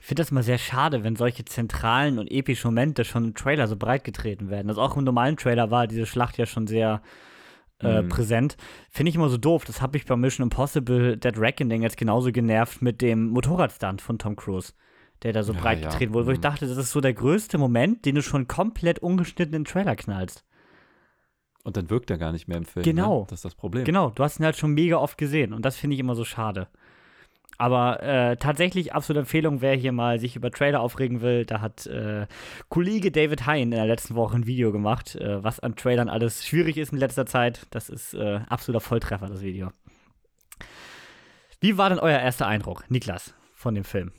[0.00, 3.68] Ich finde das mal sehr schade, wenn solche zentralen und epischen Momente schon im Trailer
[3.68, 4.68] so breit getreten werden.
[4.68, 7.00] Also auch im normalen Trailer war diese Schlacht ja schon sehr
[7.80, 8.08] äh, mhm.
[8.08, 8.56] präsent.
[8.90, 9.64] Finde ich immer so doof.
[9.64, 14.18] Das habe ich bei Mission Impossible Dead Reckoning jetzt genauso genervt mit dem Motorradstand von
[14.18, 14.72] Tom Cruise
[15.22, 16.14] der da so ja, breit getreten ja.
[16.14, 16.42] wurde, wo ich mhm.
[16.42, 19.96] dachte, das ist so der größte Moment, den du schon komplett ungeschnitten in den Trailer
[19.96, 20.44] knallst.
[21.64, 22.84] Und dann wirkt er gar nicht mehr im Film.
[22.84, 23.20] Genau.
[23.20, 23.26] Ne?
[23.28, 23.84] Das ist das Problem.
[23.84, 26.24] Genau, du hast ihn halt schon mega oft gesehen und das finde ich immer so
[26.24, 26.68] schade.
[27.58, 31.86] Aber äh, tatsächlich absolute Empfehlung, wer hier mal sich über Trailer aufregen will, da hat
[31.86, 32.26] äh,
[32.68, 36.46] Kollege David Hein in der letzten Woche ein Video gemacht, äh, was an Trailern alles
[36.46, 37.66] schwierig ist in letzter Zeit.
[37.70, 39.70] Das ist äh, absoluter Volltreffer, das Video.
[41.60, 44.12] Wie war denn euer erster Eindruck, Niklas, von dem Film?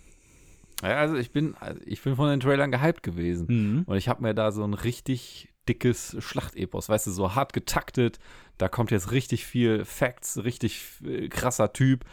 [0.84, 3.48] Ja, also ich bin, also ich bin von den Trailern gehypt gewesen.
[3.50, 3.84] Mhm.
[3.86, 8.20] Und ich habe mir da so ein richtig dickes Schlachtepos, weißt du, so hart getaktet.
[8.58, 12.06] Da kommt jetzt richtig viel Facts, richtig äh, krasser Typ.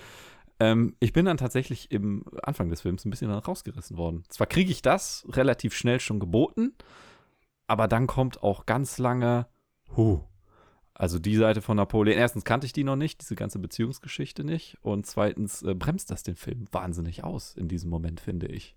[0.61, 4.24] Ähm, ich bin dann tatsächlich im Anfang des Films ein bisschen dann rausgerissen worden.
[4.29, 6.72] Zwar kriege ich das relativ schnell schon geboten,
[7.66, 9.46] aber dann kommt auch ganz lange,
[9.96, 10.20] huh,
[10.95, 14.79] also die Seite von Napoleon, erstens kannte ich die noch nicht, diese ganze Beziehungsgeschichte nicht.
[14.81, 18.77] Und zweitens äh, bremst das den Film wahnsinnig aus in diesem Moment, finde ich.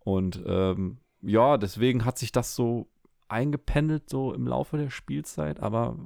[0.00, 2.88] Und ähm, ja, deswegen hat sich das so
[3.28, 5.60] eingependelt, so im Laufe der Spielzeit.
[5.60, 5.96] Aber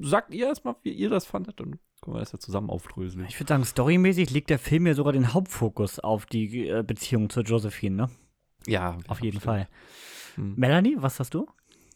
[0.00, 3.26] sagt ihr erstmal, wie ihr das fandet, dann können wir das ja zusammen aufdröseln.
[3.28, 7.30] Ich würde sagen, storymäßig legt der Film ja sogar den Hauptfokus auf die äh, Beziehung
[7.30, 8.10] zu Josephine, ne?
[8.66, 9.68] Ja, auf jeden Fall.
[10.34, 10.54] Hm.
[10.56, 11.46] Melanie, was hast du?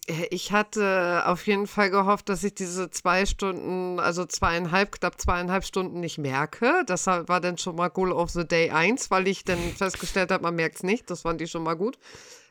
[0.07, 5.21] Äh, ich hatte auf jeden Fall gehofft, dass ich diese zwei Stunden, also zweieinhalb, knapp
[5.21, 6.85] zweieinhalb Stunden nicht merke.
[6.87, 10.43] Das war dann schon mal Goal of the Day 1, weil ich dann festgestellt habe,
[10.43, 11.11] man merkt es nicht.
[11.11, 11.99] Das fand ich schon mal gut.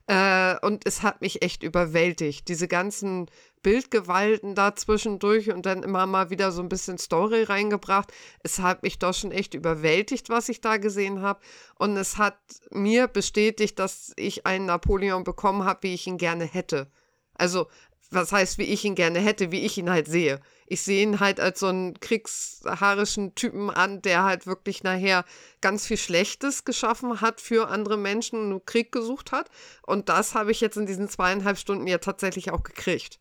[0.07, 2.47] Äh, und es hat mich echt überwältigt.
[2.47, 3.27] Diese ganzen
[3.63, 8.13] Bildgewalten da zwischendurch und dann immer mal wieder so ein bisschen Story reingebracht.
[8.43, 11.39] Es hat mich doch schon echt überwältigt, was ich da gesehen habe.
[11.79, 12.37] Und es hat
[12.69, 16.91] mir bestätigt, dass ich einen Napoleon bekommen habe, wie ich ihn gerne hätte.
[17.37, 17.67] Also,
[18.11, 20.39] was heißt, wie ich ihn gerne hätte, wie ich ihn halt sehe.
[20.67, 25.25] Ich sehe ihn halt als so einen kriegshaarischen Typen an, der halt wirklich nachher
[25.61, 29.49] ganz viel Schlechtes geschaffen hat für andere Menschen und Krieg gesucht hat.
[29.83, 33.19] Und das habe ich jetzt in diesen zweieinhalb Stunden ja tatsächlich auch gekriegt.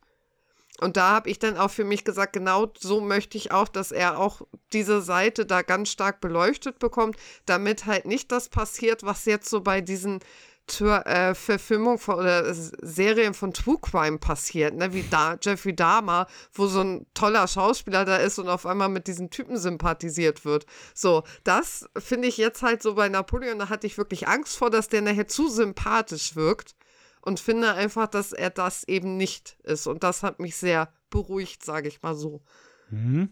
[0.81, 3.93] Und da habe ich dann auch für mich gesagt, genau so möchte ich auch, dass
[3.93, 9.25] er auch diese Seite da ganz stark beleuchtet bekommt, damit halt nicht das passiert, was
[9.25, 10.19] jetzt so bei diesen
[10.67, 14.93] zur äh, Verfilmung von, oder Serien von True Crime passiert, ne?
[14.95, 19.07] wie da, Jeffrey Dahmer, wo so ein toller Schauspieler da ist und auf einmal mit
[19.07, 20.65] diesen Typen sympathisiert wird.
[20.95, 24.71] So, das finde ich jetzt halt so bei Napoleon, da hatte ich wirklich Angst vor,
[24.71, 26.75] dass der nachher zu sympathisch wirkt
[27.21, 29.87] und finde einfach, dass er das eben nicht ist.
[29.87, 32.43] Und das hat mich sehr beruhigt, sage ich mal so.
[32.91, 33.31] Mhm.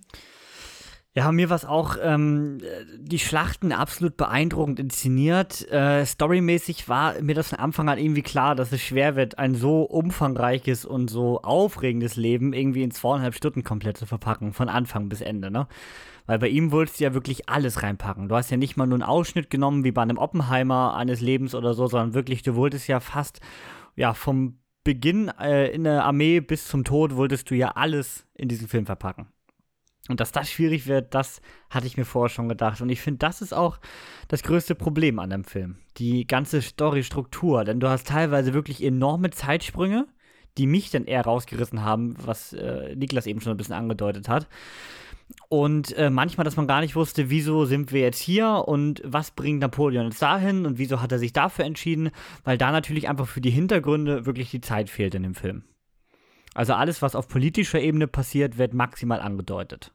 [1.15, 2.57] Ja, mir war es auch ähm,
[2.97, 5.71] die Schlachten absolut beeindruckend inszeniert.
[5.71, 9.55] Äh, storymäßig war mir das von Anfang an irgendwie klar, dass es schwer wird, ein
[9.55, 15.11] so umfangreiches und so aufregendes Leben irgendwie in zweieinhalb Stunden komplett zu verpacken, von Anfang
[15.11, 15.69] bis Ende, ne?
[16.25, 18.29] Weil bei ihm wolltest du ja wirklich alles reinpacken.
[18.29, 21.55] Du hast ja nicht mal nur einen Ausschnitt genommen, wie bei einem Oppenheimer eines Lebens
[21.55, 23.41] oder so, sondern wirklich, du wolltest ja fast,
[23.97, 28.49] ja, vom Beginn äh, in der Armee bis zum Tod wolltest du ja alles in
[28.49, 29.27] diesen Film verpacken.
[30.09, 32.81] Und dass das schwierig wird, das hatte ich mir vorher schon gedacht.
[32.81, 33.79] Und ich finde, das ist auch
[34.27, 35.77] das größte Problem an dem Film.
[35.99, 37.65] Die ganze Storystruktur.
[37.65, 40.09] Denn du hast teilweise wirklich enorme Zeitsprünge,
[40.59, 44.49] die mich dann eher rausgerissen haben, was äh, Niklas eben schon ein bisschen angedeutet hat.
[45.49, 49.31] Und äh, manchmal, dass man gar nicht wusste, wieso sind wir jetzt hier und was
[49.31, 52.11] bringt Napoleon jetzt dahin und wieso hat er sich dafür entschieden,
[52.45, 55.65] weil da natürlich einfach für die Hintergründe wirklich die Zeit fehlt in dem Film.
[56.55, 59.93] Also alles, was auf politischer Ebene passiert, wird maximal angedeutet.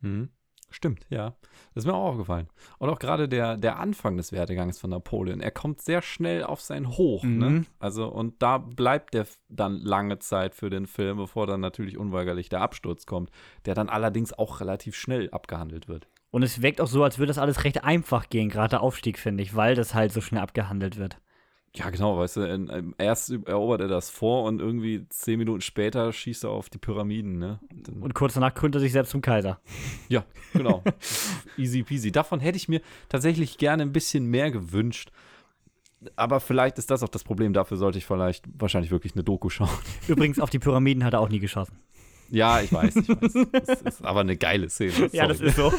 [0.00, 0.30] Mhm.
[0.72, 1.34] Stimmt, ja.
[1.74, 2.48] Das ist mir auch aufgefallen.
[2.78, 5.40] Und auch gerade der, der Anfang des Werdegangs von Napoleon.
[5.40, 7.30] Er kommt sehr schnell auf sein Hoch, ne?
[7.30, 7.38] Mhm.
[7.38, 7.64] ne?
[7.78, 12.48] Also, und da bleibt der dann lange Zeit für den Film, bevor dann natürlich unweigerlich
[12.48, 13.30] der Absturz kommt,
[13.66, 16.08] der dann allerdings auch relativ schnell abgehandelt wird.
[16.30, 19.18] Und es wirkt auch so, als würde das alles recht einfach gehen, gerade der Aufstieg,
[19.18, 21.18] finde ich, weil das halt so schnell abgehandelt wird.
[21.74, 26.44] Ja, genau, weißt du, erst erobert er das vor und irgendwie zehn Minuten später schießt
[26.44, 27.60] er auf die Pyramiden, ne?
[27.98, 29.58] Und kurz danach krönt er sich selbst zum Kaiser.
[30.08, 30.82] ja, genau.
[31.56, 32.12] Easy peasy.
[32.12, 35.12] Davon hätte ich mir tatsächlich gerne ein bisschen mehr gewünscht.
[36.16, 37.54] Aber vielleicht ist das auch das Problem.
[37.54, 39.70] Dafür sollte ich vielleicht wahrscheinlich wirklich eine Doku schauen.
[40.08, 41.78] Übrigens, auf die Pyramiden hat er auch nie geschossen.
[42.28, 43.32] Ja, ich weiß, ich weiß.
[43.66, 45.10] Das ist aber eine geile Szene.
[45.12, 45.50] Ja, das Sorry.
[45.50, 45.72] ist so.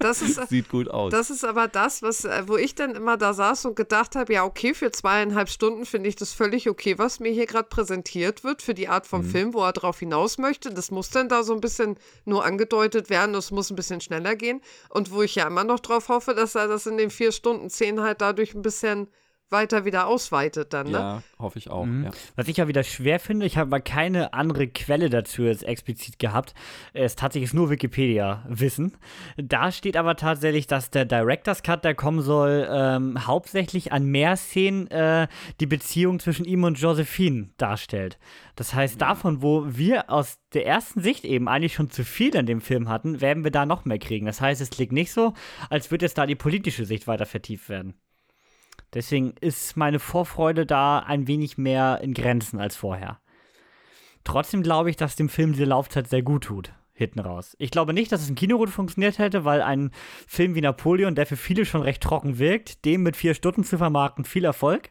[0.00, 1.12] Das ist, Sieht gut aus.
[1.12, 4.32] das ist aber das, was, äh, wo ich dann immer da saß und gedacht habe,
[4.32, 8.42] ja, okay, für zweieinhalb Stunden finde ich das völlig okay, was mir hier gerade präsentiert
[8.42, 10.72] wird, für die Art von Film, wo er drauf hinaus möchte.
[10.72, 14.36] Das muss dann da so ein bisschen nur angedeutet werden, das muss ein bisschen schneller
[14.36, 14.60] gehen.
[14.88, 17.68] Und wo ich ja immer noch drauf hoffe, dass er das in den vier Stunden
[17.70, 19.08] zehn halt dadurch ein bisschen
[19.50, 20.98] weiter wieder ausweitet dann, ne?
[20.98, 21.86] ja, hoffe ich auch.
[21.86, 22.10] Ja.
[22.36, 26.18] Was ich ja wieder schwer finde, ich habe aber keine andere Quelle dazu jetzt explizit
[26.18, 26.54] gehabt.
[26.92, 28.96] Es ist tatsächlich nur Wikipedia-Wissen.
[29.36, 34.36] Da steht aber tatsächlich, dass der Director's Cut, der kommen soll, ähm, hauptsächlich an mehr
[34.36, 35.28] Szenen äh,
[35.60, 38.18] die Beziehung zwischen ihm und Josephine darstellt.
[38.56, 42.46] Das heißt, davon, wo wir aus der ersten Sicht eben eigentlich schon zu viel in
[42.46, 44.26] dem Film hatten, werden wir da noch mehr kriegen.
[44.26, 45.34] Das heißt, es klingt nicht so,
[45.70, 47.94] als würde jetzt da die politische Sicht weiter vertieft werden.
[48.94, 53.20] Deswegen ist meine Vorfreude da ein wenig mehr in Grenzen als vorher.
[54.24, 57.56] Trotzdem glaube ich, dass dem Film diese Laufzeit sehr gut tut, hinten raus.
[57.58, 59.90] Ich glaube nicht, dass es im Kino gut funktioniert hätte, weil ein
[60.26, 63.78] Film wie Napoleon, der für viele schon recht trocken wirkt, dem mit vier Stunden zu
[63.78, 64.90] vermarkten, viel Erfolg.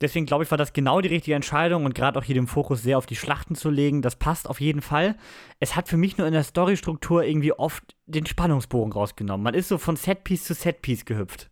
[0.00, 2.82] Deswegen glaube ich, war das genau die richtige Entscheidung und gerade auch hier den Fokus
[2.82, 5.16] sehr auf die Schlachten zu legen, das passt auf jeden Fall.
[5.58, 9.42] Es hat für mich nur in der Storystruktur irgendwie oft den Spannungsbogen rausgenommen.
[9.42, 11.50] Man ist so von Setpiece zu Setpiece gehüpft.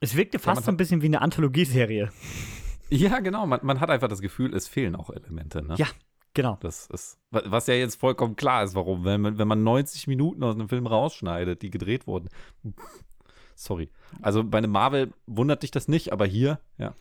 [0.00, 2.10] Es wirkte fast man so ein bisschen wie eine Anthologieserie.
[2.90, 3.46] ja, genau.
[3.46, 5.62] Man, man hat einfach das Gefühl, es fehlen auch Elemente.
[5.62, 5.74] Ne?
[5.76, 5.86] Ja,
[6.34, 6.58] genau.
[6.62, 9.04] Das ist, wa- was ja jetzt vollkommen klar ist, warum.
[9.04, 12.28] Wenn man, wenn man 90 Minuten aus einem Film rausschneidet, die gedreht wurden.
[13.54, 13.90] Sorry.
[14.22, 16.94] Also bei einem Marvel wundert dich das nicht, aber hier, ja.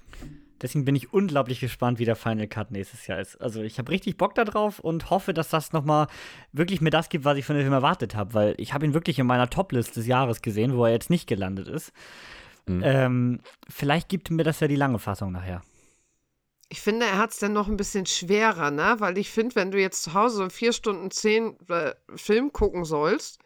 [0.62, 3.38] Deswegen bin ich unglaublich gespannt, wie der Final Cut nächstes Jahr ist.
[3.38, 6.08] Also ich habe richtig Bock darauf und hoffe, dass das nochmal
[6.52, 8.94] wirklich mir das gibt, was ich von dem Film erwartet habe, weil ich habe ihn
[8.94, 11.94] wirklich in meiner Top-List des Jahres gesehen, wo er jetzt nicht gelandet ist.
[12.66, 12.82] Mhm.
[12.84, 15.62] Ähm, vielleicht gibt mir das ja die lange Fassung nachher.
[16.72, 18.96] Ich finde, er hat es dann noch ein bisschen schwerer, ne?
[19.00, 22.86] Weil ich finde, wenn du jetzt zu Hause so vier Stunden zehn äh, Film gucken
[22.86, 23.40] sollst,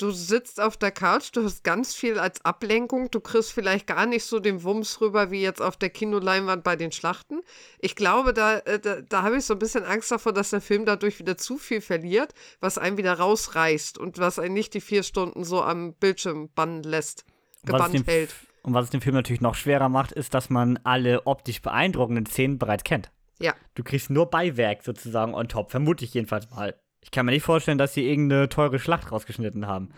[0.00, 4.06] du sitzt auf der Couch, du hast ganz viel als Ablenkung, du kriegst vielleicht gar
[4.06, 7.40] nicht so den Wumms rüber wie jetzt auf der Kinoleinwand bei den Schlachten.
[7.78, 10.60] Ich glaube, da, äh, da, da habe ich so ein bisschen Angst davor, dass der
[10.60, 14.80] Film dadurch wieder zu viel verliert, was einen wieder rausreißt und was einen nicht die
[14.80, 17.24] vier Stunden so am Bildschirm bannen lässt,
[17.64, 18.34] gebannt dem- hält.
[18.62, 22.26] Und was es den Film natürlich noch schwerer macht, ist, dass man alle optisch beeindruckenden
[22.26, 23.10] Szenen bereits kennt.
[23.40, 23.54] Ja.
[23.74, 26.74] Du kriegst nur Beiwerk sozusagen on top, vermute ich jedenfalls mal.
[27.00, 29.88] Ich kann mir nicht vorstellen, dass sie irgendeine teure Schlacht rausgeschnitten haben.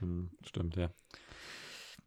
[0.00, 0.90] Hm, stimmt, ja.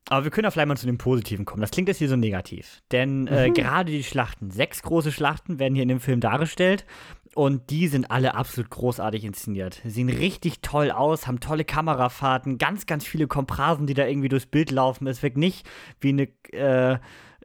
[0.10, 1.62] Aber wir können ja vielleicht mal zu dem Positiven kommen.
[1.62, 2.84] Das klingt jetzt hier so negativ.
[2.92, 6.86] Denn äh, gerade die Schlachten, sechs große Schlachten werden hier in dem Film dargestellt.
[7.34, 9.82] Und die sind alle absolut großartig inszeniert.
[9.84, 14.30] Sie sehen richtig toll aus, haben tolle Kamerafahrten, ganz, ganz viele Komparsen, die da irgendwie
[14.30, 15.06] durchs Bild laufen.
[15.08, 15.68] Es wirkt nicht
[16.00, 17.00] wie eine äh,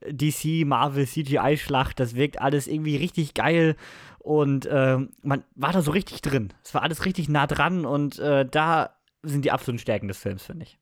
[0.09, 1.99] DC, Marvel, CGI-Schlacht.
[1.99, 3.75] Das wirkt alles irgendwie richtig geil.
[4.19, 6.53] Und äh, man war da so richtig drin.
[6.63, 7.87] Es war alles richtig nah dran.
[7.87, 10.80] Und äh, da sind die absoluten Stärken des Films, finde ich.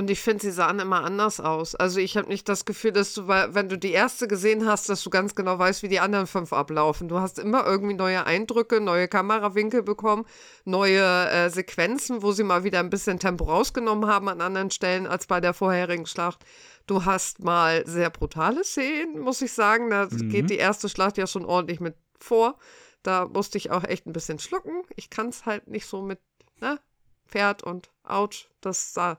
[0.00, 1.74] Und ich finde, sie sahen immer anders aus.
[1.74, 5.02] Also ich habe nicht das Gefühl, dass du, wenn du die erste gesehen hast, dass
[5.02, 7.06] du ganz genau weißt, wie die anderen fünf ablaufen.
[7.06, 10.24] Du hast immer irgendwie neue Eindrücke, neue Kamerawinkel bekommen,
[10.64, 15.06] neue äh, Sequenzen, wo sie mal wieder ein bisschen Tempo rausgenommen haben an anderen Stellen
[15.06, 16.46] als bei der vorherigen Schlacht.
[16.86, 19.90] Du hast mal sehr brutale Szenen, muss ich sagen.
[19.90, 22.56] Da geht die erste Schlacht ja schon ordentlich mit vor.
[23.02, 24.80] Da musste ich auch echt ein bisschen schlucken.
[24.96, 26.20] Ich kann es halt nicht so mit
[26.58, 26.80] ne?
[27.28, 28.48] Pferd und Autsch.
[28.62, 29.18] Das sah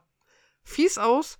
[0.63, 1.39] fies aus.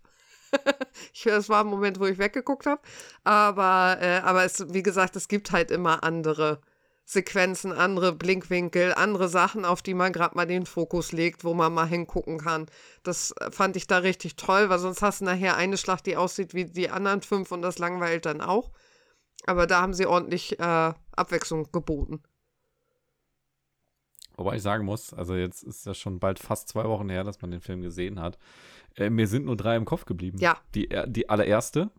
[1.14, 2.82] ich, es war ein Moment, wo ich weggeguckt habe.
[3.24, 6.62] Aber, äh, aber es, wie gesagt, es gibt halt immer andere
[7.06, 11.74] Sequenzen, andere Blinkwinkel, andere Sachen, auf die man gerade mal den Fokus legt, wo man
[11.74, 12.68] mal hingucken kann.
[13.04, 16.16] Das äh, fand ich da richtig toll, weil sonst hast du nachher eine Schlacht, die
[16.18, 18.72] aussieht wie die anderen fünf und das langweilt dann auch.
[19.46, 22.24] Aber da haben sie ordentlich äh, Abwechslung geboten.
[24.38, 27.42] Wobei ich sagen muss, also jetzt ist ja schon bald fast zwei Wochen her, dass
[27.42, 28.38] man den Film gesehen hat.
[28.96, 30.38] Äh, mir sind nur drei im Kopf geblieben.
[30.40, 30.58] Ja.
[30.76, 31.92] Die, die allererste,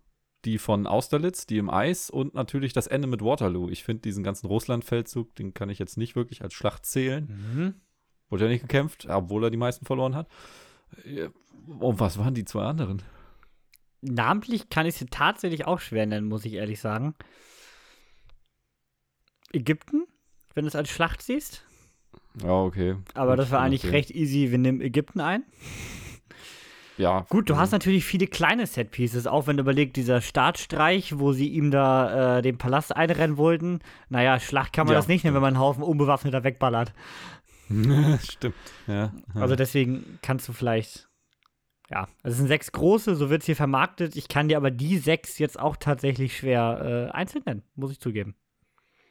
[0.45, 3.69] die von Austerlitz, die im Eis und natürlich das Ende mit Waterloo.
[3.69, 7.27] Ich finde diesen ganzen Russland-Feldzug, den kann ich jetzt nicht wirklich als Schlacht zählen.
[7.55, 7.75] Mhm.
[8.29, 10.29] Wurde ja nicht gekämpft, obwohl er die meisten verloren hat.
[11.05, 11.29] Ja,
[11.79, 13.03] Und was waren die zwei anderen?
[14.01, 17.15] Namentlich kann ich sie tatsächlich auch schwer nennen, muss ich ehrlich sagen.
[19.53, 20.07] Ägypten,
[20.55, 21.65] wenn du es als Schlacht siehst.
[22.43, 22.97] Ja, okay.
[23.15, 23.93] Aber das war eigentlich okay.
[23.93, 24.51] recht easy.
[24.51, 25.45] Wir nehmen Ägypten ein.
[26.99, 27.27] Ja.
[27.29, 27.59] Gut, du mhm.
[27.59, 32.39] hast natürlich viele kleine Setpieces, auch wenn du überlegst, dieser Startstreich, wo sie ihm da
[32.39, 33.81] äh, den Palast einrennen wollten.
[34.09, 36.93] Naja, Schlacht kann man Ja, das nicht nennen, wenn man einen Haufen Unbewaffneter wegballert.
[38.23, 38.55] Stimmt.
[38.87, 39.13] Ja.
[39.35, 41.09] Also deswegen kannst du vielleicht.
[41.91, 44.17] Ja, es sind sechs große, so wird es hier vermarktet.
[44.17, 48.01] Ich kann dir aber die sechs jetzt auch tatsächlich schwer äh, einzeln nennen, muss ich
[48.01, 48.35] zugeben.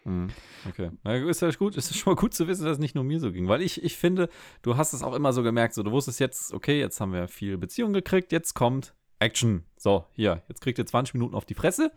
[0.03, 0.29] Mhm.
[0.67, 0.91] Okay.
[1.03, 3.19] Na, ist ja gut, ist schon mal gut zu wissen, dass es nicht nur mir
[3.19, 3.47] so ging.
[3.47, 4.29] Weil ich, ich finde,
[4.61, 7.27] du hast es auch immer so gemerkt, so du wusstest jetzt, okay, jetzt haben wir
[7.27, 9.63] viel Beziehung gekriegt, jetzt kommt Action.
[9.77, 11.91] So, hier, jetzt kriegt ihr 20 Minuten auf die Fresse.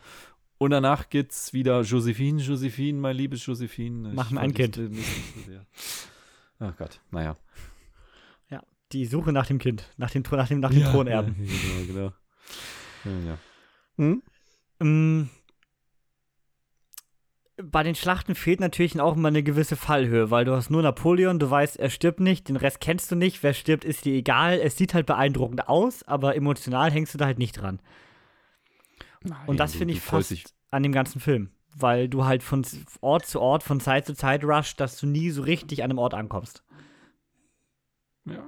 [0.59, 4.11] Und danach geht's wieder Josephine, Josephine, mein liebes Josephine.
[4.11, 4.79] Ich Machen ein Kind.
[6.59, 7.37] Ach Gott, naja.
[8.51, 8.63] Ja,
[8.93, 11.37] die Suche nach dem Kind, nach dem, nach dem, nach dem Thronerben.
[11.39, 11.53] Ja,
[11.87, 12.13] genau, genau.
[13.05, 13.39] Ja, ja.
[13.97, 14.23] Hm?
[14.79, 15.31] Mm.
[17.63, 21.39] Bei den Schlachten fehlt natürlich auch immer eine gewisse Fallhöhe, weil du hast nur Napoleon,
[21.39, 24.59] du weißt, er stirbt nicht, den Rest kennst du nicht, wer stirbt, ist dir egal.
[24.61, 27.81] Es sieht halt beeindruckend aus, aber emotional hängst du da halt nicht dran.
[29.47, 32.67] Und das finde ich fast dich- an dem ganzen Film, weil du halt von
[33.01, 35.99] Ort zu Ort, von Zeit zu Zeit rushst, dass du nie so richtig an einem
[35.99, 36.65] Ort ankommst.
[38.25, 38.45] Ja.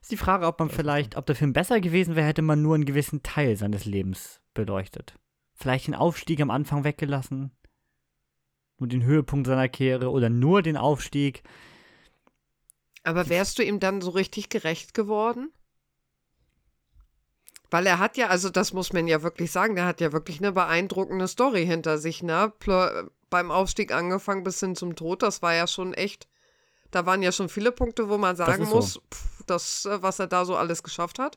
[0.00, 2.76] Ist die Frage, ob man vielleicht, ob der Film besser gewesen wäre, hätte man nur
[2.76, 5.18] einen gewissen Teil seines Lebens beleuchtet.
[5.56, 7.50] Vielleicht den Aufstieg am Anfang weggelassen,
[8.78, 11.42] nur den Höhepunkt seiner Karriere oder nur den Aufstieg.
[13.02, 15.50] Aber wärst du ihm dann so richtig gerecht geworden?
[17.70, 20.38] Weil er hat ja, also das muss man ja wirklich sagen, der hat ja wirklich
[20.38, 22.52] eine beeindruckende Story hinter sich, ne?
[22.58, 26.28] Pl beim Aufstieg angefangen bis hin zum Tod, das war ja schon echt,
[26.92, 28.74] da waren ja schon viele Punkte, wo man sagen so.
[28.76, 31.36] muss, pff, das, äh, was er da so alles geschafft hat.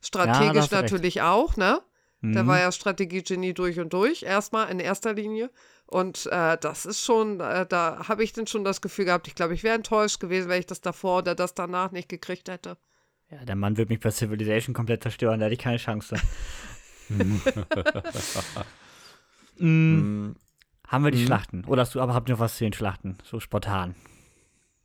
[0.00, 0.72] Strategisch recht.
[0.72, 1.82] natürlich auch, ne?
[2.20, 2.48] Der Mhm.
[2.48, 5.50] war ja Strategiegenie durch und durch, erstmal in erster Linie.
[5.86, 9.34] Und äh, das ist schon, äh, da habe ich dann schon das Gefühl gehabt, ich
[9.36, 12.76] glaube, ich wäre enttäuscht gewesen, wenn ich das davor oder das danach nicht gekriegt hätte.
[13.30, 16.16] Ja, der Mann wird mich bei Civilization komplett zerstören, da hätte ich keine Chance.
[17.08, 17.36] mm,
[19.58, 20.36] Hm.
[20.86, 21.26] haben wir die Mhm.
[21.26, 21.64] Schlachten?
[21.66, 23.18] Oder hast du aber habt ihr noch was zu den Schlachten?
[23.24, 23.94] So spontan.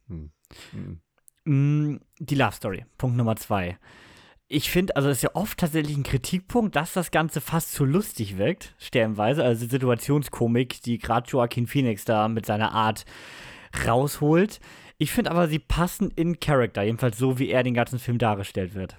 [0.08, 0.32] Hm.
[0.72, 1.02] Hm.
[1.46, 3.78] Mm, Die Love Story, Punkt Nummer zwei.
[4.54, 7.86] Ich finde, also es ist ja oft tatsächlich ein Kritikpunkt, dass das Ganze fast zu
[7.86, 9.44] lustig wirkt, stellenweise.
[9.44, 13.04] Also Situationskomik, die gerade Joaquin Phoenix da mit seiner Art
[13.84, 14.60] rausholt.
[15.00, 18.76] Ich finde aber, sie passen in Character, jedenfalls so, wie er den ganzen Film dargestellt
[18.76, 18.96] wird.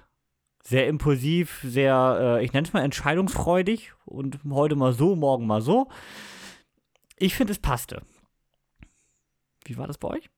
[0.61, 5.61] Sehr impulsiv, sehr, äh, ich nenne es mal entscheidungsfreudig und heute mal so, morgen mal
[5.61, 5.87] so.
[7.15, 8.01] Ich finde, es passte.
[9.63, 10.29] Wie war das bei euch?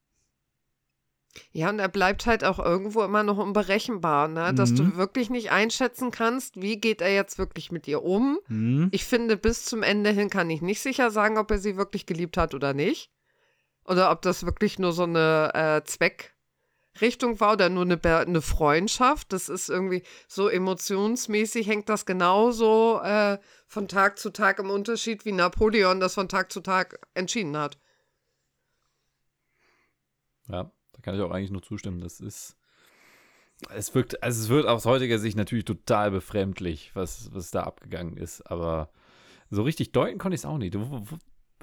[1.51, 4.53] Ja, und er bleibt halt auch irgendwo immer noch unberechenbar, ne?
[4.53, 4.75] Dass Mhm.
[4.75, 8.39] du wirklich nicht einschätzen kannst, wie geht er jetzt wirklich mit ihr um.
[8.47, 8.89] Hm?
[8.91, 12.05] Ich finde, bis zum Ende hin kann ich nicht sicher sagen, ob er sie wirklich
[12.05, 13.11] geliebt hat oder nicht.
[13.85, 19.31] Oder ob das wirklich nur so eine äh, Zweckrichtung war oder nur eine, eine Freundschaft.
[19.31, 25.23] Das ist irgendwie so emotionsmäßig, hängt das genauso äh, von Tag zu Tag im Unterschied,
[25.25, 27.77] wie Napoleon das von Tag zu Tag entschieden hat.
[30.49, 30.71] Ja,
[31.07, 32.01] kann ich auch eigentlich nur zustimmen.
[32.01, 32.57] Das ist.
[33.73, 38.17] Es wirkt, also es wird aus heutiger Sicht natürlich total befremdlich, was, was da abgegangen
[38.17, 38.89] ist, aber
[39.49, 40.77] so richtig deuten konnte ich es auch nicht.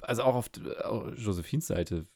[0.01, 0.49] Also auch auf
[0.83, 2.07] auch Josephines Seite,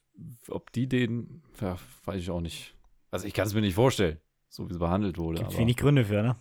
[0.49, 2.75] ob die den, ja, weiß ich auch nicht.
[3.11, 4.17] Also ich kann es mir nicht vorstellen,
[4.49, 5.37] so wie es behandelt wurde.
[5.39, 6.35] Gibt wenig Gründe für, ne?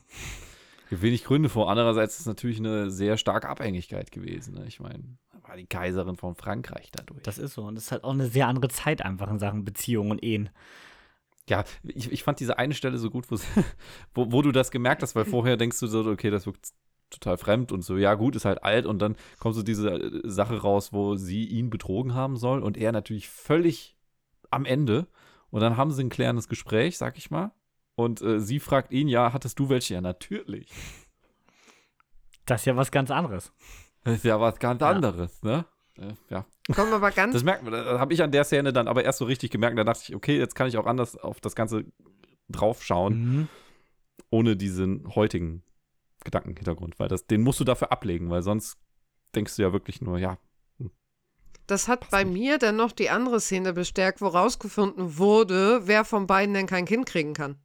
[0.88, 1.70] gibt wenig Gründe vor.
[1.70, 4.54] Andererseits ist es natürlich eine sehr starke Abhängigkeit gewesen.
[4.54, 4.64] Ne?
[4.66, 5.18] Ich meine,
[5.56, 7.22] die Kaiserin von Frankreich dadurch.
[7.22, 7.64] Das ist so.
[7.64, 10.50] Und das ist halt auch eine sehr andere Zeit einfach in Sachen Beziehungen und Ehen.
[11.48, 13.26] Ja, ich, ich fand diese eine Stelle so gut,
[14.14, 16.72] wo, wo, du das gemerkt hast, weil vorher denkst du so, okay, das wirkt
[17.10, 20.20] total fremd und so, ja gut, ist halt alt und dann kommt so diese äh,
[20.24, 23.96] Sache raus, wo sie ihn betrogen haben soll und er natürlich völlig
[24.50, 25.06] am Ende
[25.50, 27.52] und dann haben sie ein klärendes Gespräch, sag ich mal,
[27.94, 29.94] und äh, sie fragt ihn, ja, hattest du welche?
[29.94, 30.70] Ja, natürlich.
[32.44, 33.52] Das ist ja was ganz anderes.
[34.08, 34.90] Das ist ja was ganz Ja.
[34.90, 35.64] anderes, ne?
[35.98, 36.46] äh, ja.
[36.74, 37.32] Kommen aber ganz.
[37.34, 39.78] Das merkt man, das habe ich an der Szene dann aber erst so richtig gemerkt.
[39.78, 41.84] Da dachte ich, okay, jetzt kann ich auch anders auf das Ganze
[42.48, 43.48] draufschauen, Mhm.
[44.30, 45.62] ohne diesen heutigen
[46.24, 48.78] Gedankenhintergrund, weil das, den musst du dafür ablegen, weil sonst
[49.34, 50.38] denkst du ja wirklich nur, ja,
[51.66, 56.26] Das hat bei mir dann noch die andere Szene bestärkt, wo rausgefunden wurde, wer von
[56.26, 57.56] beiden denn kein Kind kriegen kann.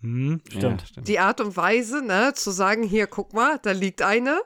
[0.00, 0.42] Mhm.
[0.48, 0.82] Stimmt.
[0.82, 1.08] Ja, stimmt.
[1.08, 4.38] Die Art und Weise, ne, zu sagen, hier, guck mal, da liegt eine,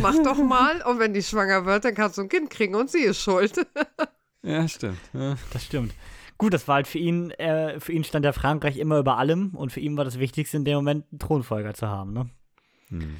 [0.00, 2.90] mach doch mal, und wenn die schwanger wird, dann kannst du ein Kind kriegen und
[2.90, 3.66] sie ist schuld.
[4.44, 4.98] Ja, stimmt.
[5.12, 5.36] Ja.
[5.52, 5.94] Das stimmt.
[6.36, 9.50] Gut, das war halt für ihn, äh, für ihn stand der Frankreich immer über allem
[9.54, 12.28] und für ihn war das Wichtigste in dem Moment, einen Thronfolger zu haben, ne?
[12.88, 13.18] Hm.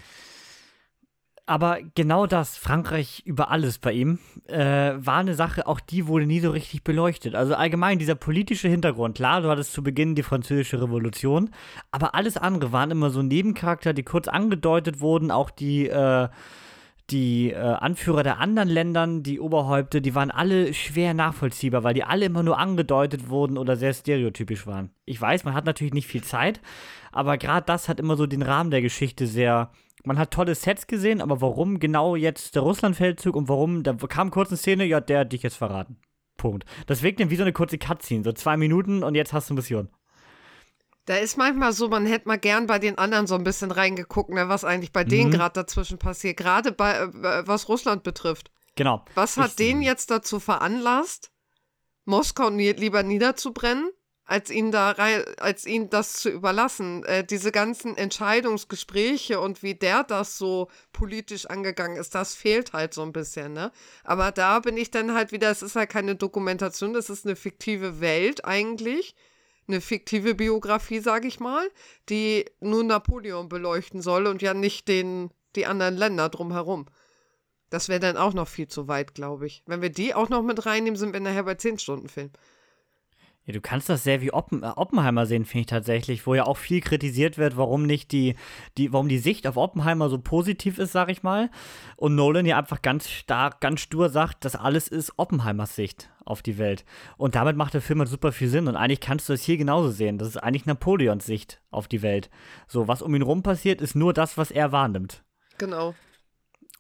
[1.45, 6.25] Aber genau das, Frankreich über alles bei ihm, äh, war eine Sache, auch die wurde
[6.25, 7.35] nie so richtig beleuchtet.
[7.35, 9.17] Also allgemein dieser politische Hintergrund.
[9.17, 11.51] Klar, du hattest zu Beginn die französische Revolution,
[11.91, 15.31] aber alles andere waren immer so Nebencharakter, die kurz angedeutet wurden.
[15.33, 16.29] Auch die, äh,
[17.11, 22.05] die äh, Anführer der anderen Ländern, die Oberhäupte, die waren alle schwer nachvollziehbar, weil die
[22.05, 24.91] alle immer nur angedeutet wurden oder sehr stereotypisch waren.
[25.05, 26.61] Ich weiß, man hat natürlich nicht viel Zeit,
[27.11, 29.71] aber gerade das hat immer so den Rahmen der Geschichte sehr.
[30.05, 34.31] Man hat tolle Sets gesehen, aber warum genau jetzt der Russlandfeldzug und warum, da kam
[34.31, 35.97] kurz eine Szene, ja, der hat dich jetzt verraten.
[36.37, 36.65] Punkt.
[36.87, 39.55] Das wirkt dann wie so eine kurze Cutscene, so zwei Minuten und jetzt hast du
[39.55, 39.89] Mission.
[41.07, 44.31] Da ist manchmal so, man hätte mal gern bei den anderen so ein bisschen reingeguckt,
[44.31, 45.35] ne, was eigentlich bei denen Mhm.
[45.35, 48.51] gerade dazwischen passiert, gerade bei, äh, was Russland betrifft.
[48.77, 49.05] Genau.
[49.15, 51.31] Was hat Ich- den jetzt dazu veranlasst,
[52.05, 53.91] Moskau nie, lieber niederzubrennen,
[54.25, 57.05] als ihn da rein, als ihn das zu überlassen?
[57.05, 62.95] Äh, diese ganzen Entscheidungsgespräche und wie der das so politisch angegangen ist, das fehlt halt
[62.95, 63.73] so ein bisschen, ne?
[64.05, 67.37] Aber da bin ich dann halt wieder, es ist halt keine Dokumentation, das ist eine
[67.37, 69.15] fiktive Welt eigentlich.
[69.73, 71.67] Eine fiktive Biografie, sage ich mal,
[72.11, 76.85] die nur Napoleon beleuchten soll und ja nicht den, die anderen Länder drumherum.
[77.71, 79.63] Das wäre dann auch noch viel zu weit, glaube ich.
[79.65, 82.31] Wenn wir die auch noch mit reinnehmen, sind wir nachher bei 10 Stunden Film.
[83.45, 86.45] Ja, du kannst das sehr wie Oppen, äh, Oppenheimer sehen, finde ich tatsächlich, wo ja
[86.45, 88.37] auch viel kritisiert wird, warum nicht die,
[88.79, 91.51] die, warum die Sicht auf Oppenheimer so positiv ist, sag ich mal.
[91.97, 96.43] Und Nolan ja einfach ganz stark, ganz stur sagt, das alles ist Oppenheimers Sicht auf
[96.43, 96.85] die Welt.
[97.17, 98.69] Und damit macht der Film halt super viel Sinn.
[98.69, 100.19] Und eigentlich kannst du das hier genauso sehen.
[100.19, 102.31] Das ist eigentlich Napoleons Sicht auf die Welt.
[102.69, 105.25] So, was um ihn rum passiert, ist nur das, was er wahrnimmt.
[105.59, 105.95] Genau.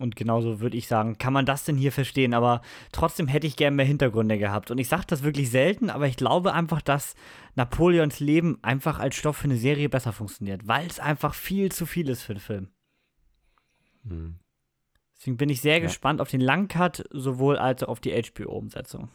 [0.02, 3.54] Und genauso würde ich sagen, kann man das denn hier verstehen, aber trotzdem hätte ich
[3.56, 4.72] gerne mehr Hintergründe gehabt.
[4.72, 7.14] Und ich sage das wirklich selten, aber ich glaube einfach, dass
[7.54, 11.86] Napoleons Leben einfach als Stoff für eine Serie besser funktioniert, weil es einfach viel zu
[11.86, 12.68] viel ist für den Film.
[14.04, 14.40] Hm.
[15.16, 15.84] Deswegen bin ich sehr Ja.
[15.84, 19.08] gespannt auf den Langcut, sowohl als auch auf die HBO-Umsetzung.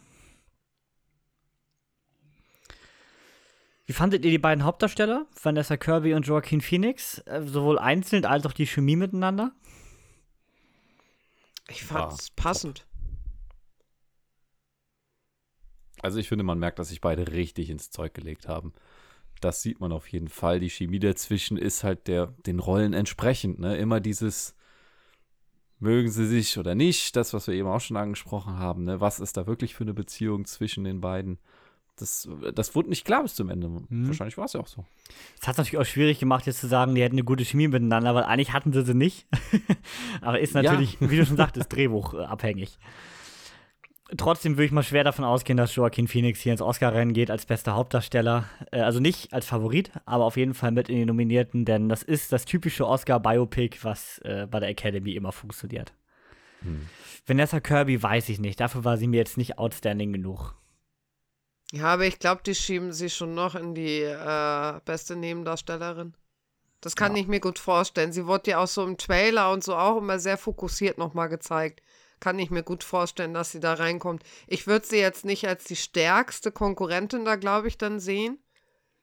[3.86, 8.46] Wie fandet ihr die beiden Hauptdarsteller, Vanessa Kirby und Joaquin Phoenix, äh, sowohl einzeln als
[8.46, 9.52] auch die Chemie miteinander?
[11.70, 12.88] Ich fand's passend.
[16.02, 18.74] Also ich finde, man merkt, dass sich beide richtig ins Zeug gelegt haben.
[19.42, 20.60] Das sieht man auf jeden Fall.
[20.60, 23.60] Die Chemie dazwischen ist halt der, den Rollen entsprechend.
[23.60, 23.78] Ne?
[23.78, 24.56] Immer dieses,
[25.80, 28.84] mögen sie sich oder nicht, das, was wir eben auch schon angesprochen haben.
[28.84, 29.00] Ne?
[29.00, 31.40] Was ist da wirklich für eine Beziehung zwischen den beiden?
[31.98, 33.70] Das, das wurde nicht klar bis zum Ende.
[33.70, 34.08] Mhm.
[34.08, 34.86] Wahrscheinlich war es ja auch so.
[35.40, 37.68] Das hat es natürlich auch schwierig gemacht, jetzt zu sagen, die hätten eine gute Chemie
[37.68, 39.26] miteinander, weil eigentlich hatten sie sie nicht.
[40.22, 42.78] Aber ist natürlich, wie du schon sagtest, drehbuchabhängig.
[44.16, 47.46] Trotzdem würde ich mal schwer davon ausgehen, dass Joaquin Phoenix hier ins Oscar-Rennen geht als
[47.46, 48.46] bester Hauptdarsteller.
[48.72, 52.04] Äh, also nicht als Favorit, aber auf jeden Fall mit in die Nominierten, denn das
[52.04, 55.94] ist das typische Oscar-Biopic, was äh, bei der Academy immer funktioniert.
[56.62, 56.88] Hm.
[57.26, 60.56] Vanessa Kirby weiß ich nicht, dafür war sie mir jetzt nicht outstanding genug.
[61.72, 66.14] Ja, aber ich glaube, die schieben sie schon noch in die äh, beste Nebendarstellerin.
[66.82, 67.22] Das kann Ja.
[67.22, 68.14] ich mir gut vorstellen.
[68.14, 71.82] Sie wurde ja auch so im Trailer und so auch immer sehr fokussiert nochmal gezeigt.
[72.20, 74.24] Kann ich mir gut vorstellen, dass sie da reinkommt.
[74.48, 78.40] Ich würde sie jetzt nicht als die stärkste Konkurrentin da, glaube ich, dann sehen.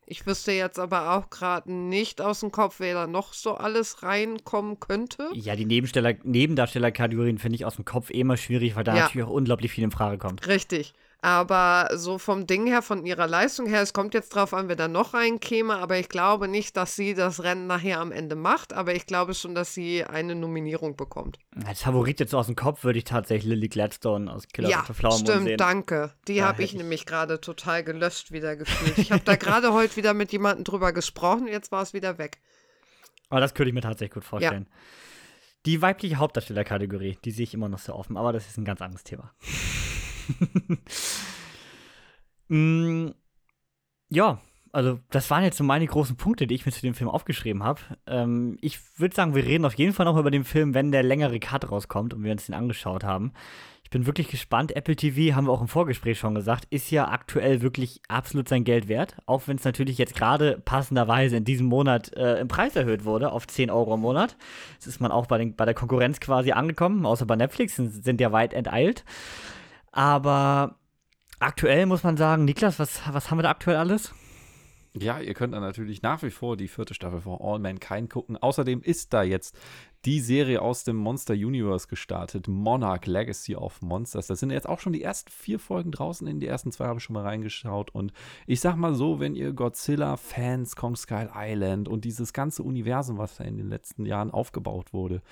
[0.06, 4.02] Ich wüsste jetzt aber auch gerade nicht aus dem Kopf, wer da noch so alles
[4.02, 5.28] reinkommen könnte.
[5.32, 9.02] Ja, die Nebensteller, Nebendarstellerkategorien finde ich aus dem Kopf eh immer schwierig, weil da Ja.
[9.04, 10.46] natürlich auch unglaublich viel in Frage kommt.
[10.46, 10.92] Richtig.
[11.24, 14.76] Aber so vom Ding her, von ihrer Leistung her, es kommt jetzt drauf an, wer
[14.76, 18.74] da noch reinkäme, aber ich glaube nicht, dass sie das Rennen nachher am Ende macht,
[18.74, 21.38] aber ich glaube schon, dass sie eine Nominierung bekommt.
[21.64, 24.82] Als Favorit jetzt so aus dem Kopf würde ich tatsächlich Lily Gladstone aus Killer ja,
[24.82, 25.56] Flower stimmt, sehen.
[25.56, 26.12] danke.
[26.28, 28.98] Die Da habe ich ich- nämlich gerade total gelöscht wieder gefühlt.
[28.98, 32.36] Ich habe da gerade heute wieder mit jemandem drüber gesprochen, jetzt war es wieder weg.
[33.30, 34.68] Aber das könnte ich mir tatsächlich gut vorstellen.
[35.64, 38.82] Die weibliche Hauptdarstellerkategorie, die sehe ich immer noch sehr offen, aber das ist ein ganz
[38.82, 39.32] anderes Thema.
[42.48, 43.08] mm,
[44.10, 44.40] ja,
[44.74, 47.62] also das waren jetzt so meine großen Punkte, die ich mir zu dem Film aufgeschrieben
[47.62, 47.80] habe.
[48.08, 51.04] Ähm, ich würde sagen, wir reden auf jeden Fall noch über den Film, wenn der
[51.04, 53.32] längere Cut rauskommt und wir uns den angeschaut haben.
[53.84, 54.74] Ich bin wirklich gespannt.
[54.74, 58.64] Apple TV, haben wir auch im Vorgespräch schon gesagt, ist ja aktuell wirklich absolut sein
[58.64, 59.14] Geld wert.
[59.26, 63.30] Auch wenn es natürlich jetzt gerade passenderweise in diesem Monat äh, im Preis erhöht wurde
[63.30, 64.36] auf 10 Euro im Monat.
[64.78, 68.04] Das ist man auch bei, den, bei der Konkurrenz quasi angekommen, außer bei Netflix, sind,
[68.04, 69.04] sind ja weit enteilt.
[69.94, 70.74] Aber
[71.38, 74.12] aktuell muss man sagen, Niklas, was, was haben wir da aktuell alles?
[74.96, 78.36] Ja, ihr könnt dann natürlich nach wie vor die vierte Staffel von All Mankind gucken.
[78.36, 79.56] Außerdem ist da jetzt
[80.04, 84.26] die Serie aus dem Monster Universe gestartet, Monarch Legacy of Monsters.
[84.26, 86.26] Das sind jetzt auch schon die ersten vier Folgen draußen.
[86.26, 87.90] In die ersten zwei habe ich schon mal reingeschaut.
[87.92, 88.12] Und
[88.46, 93.36] ich sag mal so, wenn ihr Godzilla-Fans, Kong Skull Island und dieses ganze Universum, was
[93.36, 95.22] da in den letzten Jahren aufgebaut wurde,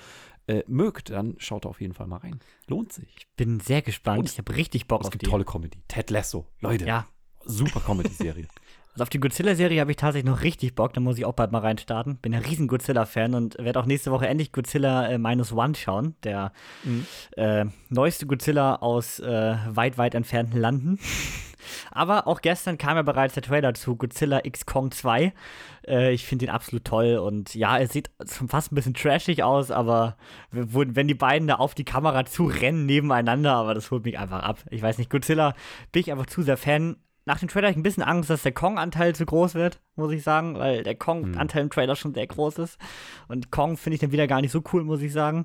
[0.47, 2.41] äh, mögt, dann schaut auf jeden Fall mal rein.
[2.67, 3.09] Lohnt sich.
[3.17, 4.21] Ich bin sehr gespannt.
[4.21, 5.17] Und ich habe richtig Bock auf die.
[5.17, 5.79] Es gibt tolle Comedy.
[5.89, 6.47] Ted Lasso.
[6.61, 6.87] Leute.
[6.87, 7.07] Ja.
[7.45, 8.47] Super Comedy-Serie.
[8.95, 11.51] Also auf die Godzilla-Serie habe ich tatsächlich noch richtig Bock, da muss ich auch bald
[11.51, 12.19] mal reinstarten.
[12.19, 16.15] Bin ein riesen Godzilla-Fan und werde auch nächste Woche endlich Godzilla äh, Minus One schauen,
[16.25, 16.53] der
[16.85, 17.07] mhm.
[17.39, 20.99] äh, neueste Godzilla aus äh, weit, weit entfernten Landen.
[21.91, 25.33] Aber auch gestern kam ja bereits der Trailer zu Godzilla X Kong 2.
[25.87, 29.43] Äh, ich finde ihn absolut toll und ja, es sieht schon fast ein bisschen trashig
[29.43, 30.17] aus, aber
[30.51, 34.43] wenn die beiden da auf die Kamera zu rennen nebeneinander, aber das holt mich einfach
[34.43, 34.59] ab.
[34.71, 35.55] Ich weiß nicht, Godzilla
[35.93, 38.43] bin ich einfach zu sehr Fan nach dem Trailer habe ich ein bisschen Angst, dass
[38.43, 42.27] der Kong-Anteil zu groß wird, muss ich sagen, weil der Kong-Anteil im Trailer schon sehr
[42.27, 42.79] groß ist.
[43.29, 45.45] Und Kong finde ich dann wieder gar nicht so cool, muss ich sagen.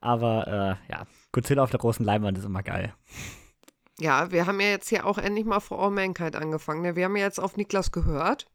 [0.00, 2.94] Aber äh, ja, Godzilla auf der großen Leinwand ist immer geil.
[3.98, 6.82] Ja, wir haben ja jetzt hier auch endlich mal vor All Mankind angefangen.
[6.82, 6.94] Ne?
[6.94, 8.46] Wir haben ja jetzt auf Niklas gehört.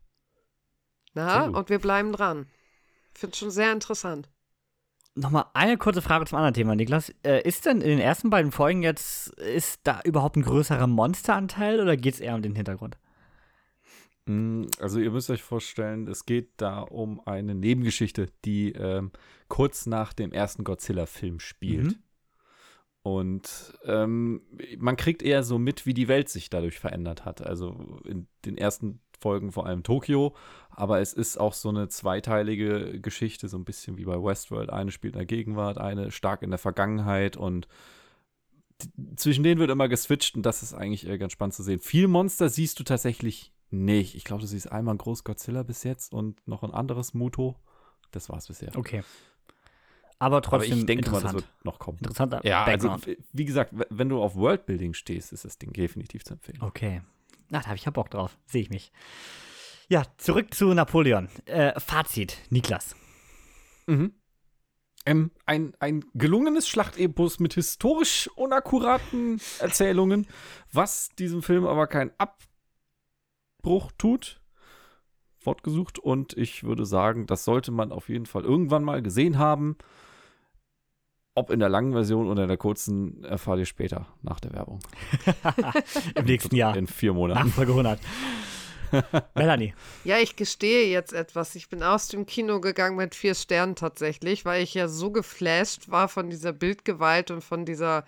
[1.13, 2.47] Na, und wir bleiben dran.
[3.13, 4.29] Finde es schon sehr interessant.
[5.15, 7.13] Nochmal eine kurze Frage zum anderen Thema, Niklas.
[7.23, 11.79] Äh, ist denn in den ersten beiden Folgen jetzt, ist da überhaupt ein größerer Monsteranteil
[11.79, 12.97] oder geht es eher um den Hintergrund?
[14.25, 19.11] Mm, also ihr müsst euch vorstellen, es geht da um eine Nebengeschichte, die ähm,
[19.49, 21.91] kurz nach dem ersten Godzilla-Film spielt.
[21.91, 22.03] Mhm.
[23.03, 24.41] Und ähm,
[24.77, 27.45] man kriegt eher so mit, wie die Welt sich dadurch verändert hat.
[27.45, 30.35] Also in den ersten Folgen vor allem Tokio,
[30.69, 34.69] aber es ist auch so eine zweiteilige Geschichte, so ein bisschen wie bei Westworld.
[34.69, 37.67] Eine spielt in der Gegenwart, eine stark in der Vergangenheit und
[39.15, 41.79] zwischen denen wird immer geswitcht und das ist eigentlich ganz spannend zu sehen.
[41.79, 44.15] Viel Monster siehst du tatsächlich nicht.
[44.15, 47.55] Ich glaube, du siehst einmal ein groß Godzilla bis jetzt und noch ein anderes Muto.
[48.11, 48.75] Das war's bisher.
[48.75, 49.03] Okay.
[50.19, 51.97] Aber trotzdem Aber ich denke mal, das wird noch kommen.
[51.99, 52.97] Interessanter Ja, also
[53.31, 56.59] wie gesagt, wenn du auf Worldbuilding stehst, ist das Ding definitiv zu empfehlen.
[56.61, 57.01] Okay.
[57.51, 58.37] Ach, da habe ich ja Bock drauf.
[58.45, 58.91] Sehe ich mich.
[59.89, 61.29] Ja, zurück zu Napoleon.
[61.45, 62.95] Äh, Fazit, Niklas.
[63.87, 64.13] Mhm.
[65.05, 70.27] Ähm, ein, ein gelungenes Schlachtepos mit historisch unakkuraten Erzählungen,
[70.71, 74.41] was diesem Film aber keinen Abbruch tut.
[75.39, 79.77] Fortgesucht und ich würde sagen, das sollte man auf jeden Fall irgendwann mal gesehen haben.
[81.35, 84.79] Ob in der langen Version oder in der kurzen, erfahrt ihr später nach der Werbung.
[86.15, 86.77] Im nächsten Jahr.
[86.77, 87.47] In vier Monaten.
[87.47, 87.99] Nachfolge 100.
[89.35, 89.73] Melanie.
[90.03, 91.55] Ja, ich gestehe jetzt etwas.
[91.55, 95.89] Ich bin aus dem Kino gegangen mit vier Sternen tatsächlich, weil ich ja so geflasht
[95.89, 98.05] war von dieser Bildgewalt und von dieser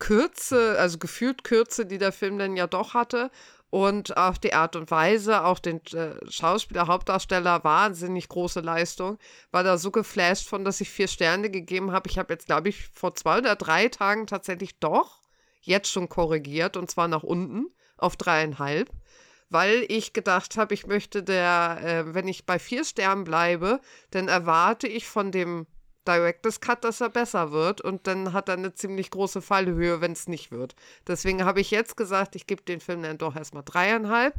[0.00, 3.30] Kürze, also gefühlt Kürze, die der Film dann ja doch hatte
[3.70, 9.18] und auch die Art und Weise, auch den äh, Schauspieler, Hauptdarsteller, wahnsinnig große Leistung.
[9.50, 12.08] War da so geflasht von, dass ich vier Sterne gegeben habe.
[12.08, 15.20] Ich habe jetzt, glaube ich, vor zwei oder drei Tagen tatsächlich doch
[15.60, 17.66] jetzt schon korrigiert und zwar nach unten
[17.98, 18.90] auf dreieinhalb,
[19.48, 24.28] weil ich gedacht habe, ich möchte der, äh, wenn ich bei vier Sternen bleibe, dann
[24.28, 25.66] erwarte ich von dem
[26.06, 30.12] Director's Cut, dass er besser wird und dann hat er eine ziemlich große Fallhöhe, wenn
[30.12, 30.74] es nicht wird.
[31.06, 34.34] Deswegen habe ich jetzt gesagt, ich gebe den Film dann doch erstmal dreieinhalb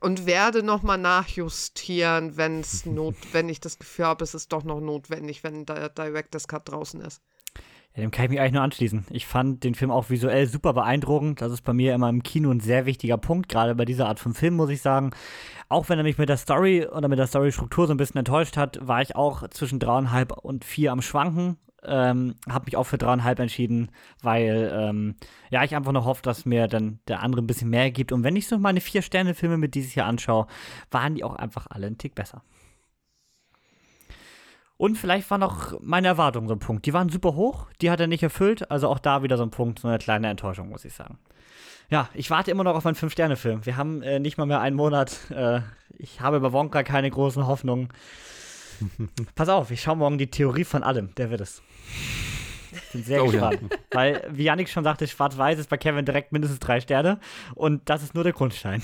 [0.00, 4.80] und werde nochmal nachjustieren, wenn's not, wenn ich das Gefühl habe, es ist doch noch
[4.80, 7.22] notwendig, wenn der Director's Cut draußen ist.
[7.96, 9.06] Ja, dem kann ich mich eigentlich nur anschließen.
[9.08, 11.40] Ich fand den Film auch visuell super beeindruckend.
[11.40, 14.20] Das ist bei mir immer im Kino ein sehr wichtiger Punkt, gerade bei dieser Art
[14.20, 15.12] von Film, muss ich sagen.
[15.70, 18.58] Auch wenn er mich mit der Story oder mit der Storystruktur so ein bisschen enttäuscht
[18.58, 21.56] hat, war ich auch zwischen dreieinhalb und vier am Schwanken.
[21.82, 23.90] Ähm, habe mich auch für dreieinhalb entschieden,
[24.20, 25.14] weil ähm,
[25.50, 28.12] ja, ich einfach noch hoffe, dass mir dann der andere ein bisschen mehr gibt.
[28.12, 30.46] Und wenn ich so meine Vier-Sterne-Filme mit dieses Jahr anschaue,
[30.90, 32.42] waren die auch einfach alle einen Tick besser.
[34.78, 36.84] Und vielleicht war noch meine Erwartung so ein Punkt.
[36.86, 38.70] Die waren super hoch, die hat er nicht erfüllt.
[38.70, 41.18] Also auch da wieder so ein Punkt, so eine kleine Enttäuschung, muss ich sagen.
[41.88, 43.64] Ja, ich warte immer noch auf einen Fünf-Sterne-Film.
[43.64, 45.30] Wir haben äh, nicht mal mehr einen Monat.
[45.30, 45.60] Äh,
[45.98, 47.88] ich habe bei Wonka keine großen Hoffnungen.
[49.34, 51.14] Pass auf, ich schaue morgen die Theorie von allem.
[51.14, 51.62] Der wird es.
[52.92, 53.60] Bin sehr Oh, gespannt.
[53.92, 57.18] Weil, wie Yannick schon sagte, Schwarz-Weiß ist bei Kevin direkt mindestens drei Sterne.
[57.54, 58.82] Und das ist nur der Grundstein.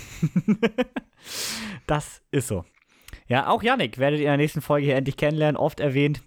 [1.86, 2.64] das ist so.
[3.33, 5.57] Ja, auch Yannick werdet ihr in der nächsten Folge hier endlich kennenlernen.
[5.57, 6.20] Oft erwähnt.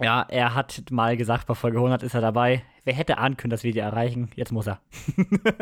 [0.00, 2.64] Ja, er hat mal gesagt, bei Folge 100 ist er dabei.
[2.82, 4.32] Wer hätte ahnen können, dass wir die erreichen?
[4.34, 4.80] Jetzt muss er.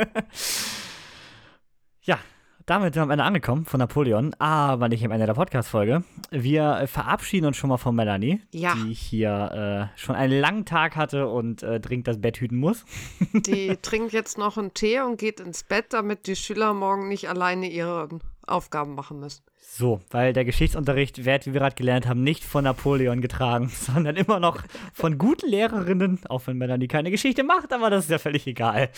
[2.05, 2.19] ja,
[2.65, 6.05] damit sind wir am Ende angekommen von Napoleon, aber nicht am Ende der Podcast-Folge.
[6.31, 8.73] Wir verabschieden uns schon mal von Melanie, Ja.
[8.75, 12.87] die hier äh, schon einen langen Tag hatte und äh, dringend das Bett hüten muss.
[13.35, 17.29] Die trinkt jetzt noch einen Tee und geht ins Bett, damit die Schüler morgen nicht
[17.29, 18.09] alleine ihre
[18.49, 19.43] Aufgaben machen müssen.
[19.61, 24.17] So, weil der Geschichtsunterricht wird, wie wir gerade gelernt haben, nicht von Napoleon getragen, sondern
[24.17, 28.19] immer noch von guten Lehrerinnen, auch wenn Melanie keine Geschichte macht, aber das ist ja
[28.19, 28.91] völlig egal.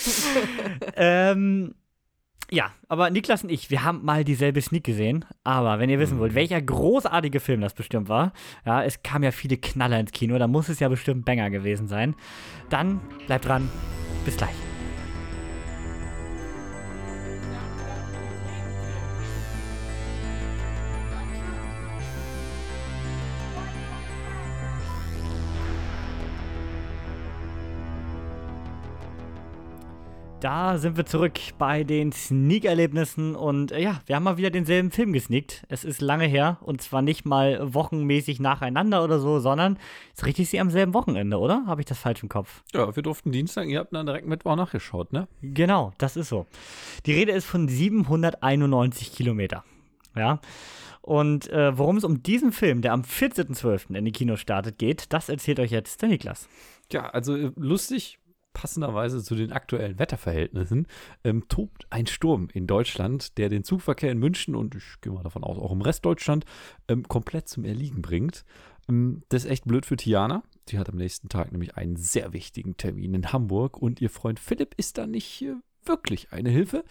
[0.96, 1.74] ähm,
[2.50, 5.24] ja, aber Niklas und ich, wir haben mal dieselbe Sneak gesehen.
[5.44, 8.32] Aber wenn ihr wissen wollt, welcher großartige Film das bestimmt war,
[8.66, 11.86] ja, es kamen ja viele Knaller ins Kino, da muss es ja bestimmt Banger gewesen
[11.86, 12.16] sein.
[12.68, 13.70] Dann bleibt dran.
[14.24, 14.69] Bis gleich.
[30.40, 34.90] Da sind wir zurück bei den Sneak-Erlebnissen und äh, ja, wir haben mal wieder denselben
[34.90, 35.66] Film gesneakt.
[35.68, 39.78] Es ist lange her und zwar nicht mal wochenmäßig nacheinander oder so, sondern
[40.14, 41.64] ist richtig sie am selben Wochenende, oder?
[41.66, 42.62] Habe ich das falsch im Kopf?
[42.72, 45.28] Ja, wir durften Dienstag, ihr habt dann direkt Mittwoch nachgeschaut, ne?
[45.42, 46.46] Genau, das ist so.
[47.04, 49.62] Die Rede ist von 791 Kilometer.
[50.16, 50.40] Ja.
[51.02, 53.94] Und äh, worum es um diesen Film, der am 14.12.
[53.94, 56.48] in die Kinos startet, geht, das erzählt euch jetzt der Niklas.
[56.92, 58.19] Ja, also äh, lustig,
[58.52, 60.86] passenderweise zu den aktuellen Wetterverhältnissen,
[61.24, 65.22] ähm, tobt ein Sturm in Deutschland, der den Zugverkehr in München und ich gehe mal
[65.22, 66.44] davon aus, auch im Rest Deutschland
[66.88, 68.44] ähm, komplett zum Erliegen bringt.
[68.88, 70.42] Ähm, das ist echt blöd für Tiana.
[70.68, 74.40] Die hat am nächsten Tag nämlich einen sehr wichtigen Termin in Hamburg und ihr Freund
[74.40, 76.84] Philipp ist da nicht äh, wirklich eine Hilfe,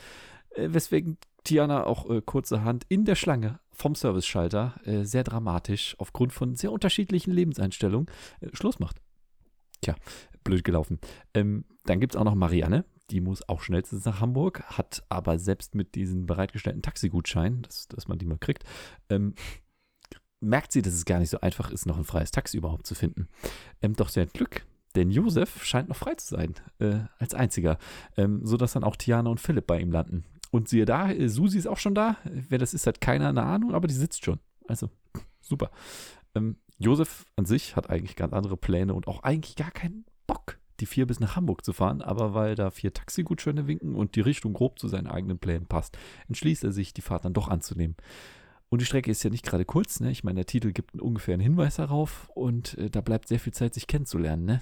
[0.52, 6.34] äh, weswegen Tiana auch äh, kurzerhand in der Schlange vom Serviceschalter äh, sehr dramatisch aufgrund
[6.34, 8.08] von sehr unterschiedlichen Lebenseinstellungen
[8.42, 8.98] äh, Schluss macht.
[9.82, 9.96] Tja,
[10.44, 11.00] blöd gelaufen.
[11.34, 15.40] Ähm, dann gibt es auch noch Marianne, die muss auch schnellstens nach Hamburg, hat aber
[15.40, 18.64] selbst mit diesen bereitgestellten Taxigutscheinen, dass, dass man die mal kriegt,
[19.10, 19.34] ähm,
[20.40, 22.96] merkt sie, dass es gar nicht so einfach ist, noch ein freies Taxi überhaupt zu
[22.96, 23.28] finden.
[23.82, 24.66] Ähm, doch sie hat Glück,
[24.96, 27.78] denn Josef scheint noch frei zu sein, äh, als einziger,
[28.18, 30.24] ähm, sodass dann auch Tiana und Philipp bei ihm landen.
[30.52, 32.18] Und siehe da, äh, Susi ist auch schon da.
[32.24, 34.40] Wer das ist, hat keiner eine Ahnung, aber die sitzt schon.
[34.68, 34.90] Also,
[35.42, 35.72] super.
[36.36, 40.60] Ähm, Josef an sich hat eigentlich ganz andere Pläne und auch eigentlich gar keinen Bock,
[40.80, 44.22] die vier bis nach Hamburg zu fahren, aber weil da vier Taxigutscheine winken und die
[44.22, 47.96] Richtung grob zu seinen eigenen Plänen passt, entschließt er sich, die Fahrt dann doch anzunehmen.
[48.70, 50.12] Und die Strecke ist ja nicht gerade kurz, ne?
[50.12, 53.54] Ich meine, der Titel gibt einen ungefähren Hinweis darauf und äh, da bleibt sehr viel
[53.54, 54.60] Zeit, sich kennenzulernen, ne?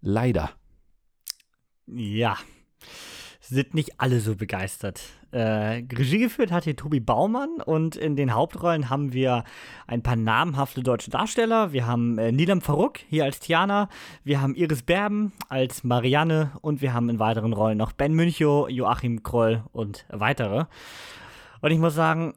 [0.00, 0.52] Leider.
[1.86, 2.38] Ja.
[3.48, 5.00] Sind nicht alle so begeistert.
[5.30, 9.44] Äh, Regie geführt hat hier Tobi Baumann und in den Hauptrollen haben wir
[9.86, 11.72] ein paar namhafte deutsche Darsteller.
[11.72, 13.88] Wir haben äh, Nilam Faruk hier als Tiana,
[14.24, 18.68] wir haben Iris Berben als Marianne und wir haben in weiteren Rollen noch Ben Münchow,
[18.68, 20.64] Joachim Kroll und weitere.
[21.60, 22.34] Und ich muss sagen,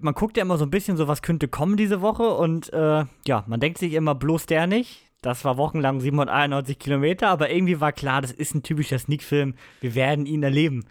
[0.00, 3.04] man guckt ja immer so ein bisschen so, was könnte kommen diese Woche und äh,
[3.26, 5.11] ja, man denkt sich immer bloß der nicht.
[5.22, 9.54] Das war wochenlang 791 Kilometer, aber irgendwie war klar, das ist ein typischer Sneak-Film.
[9.80, 10.84] Wir werden ihn erleben.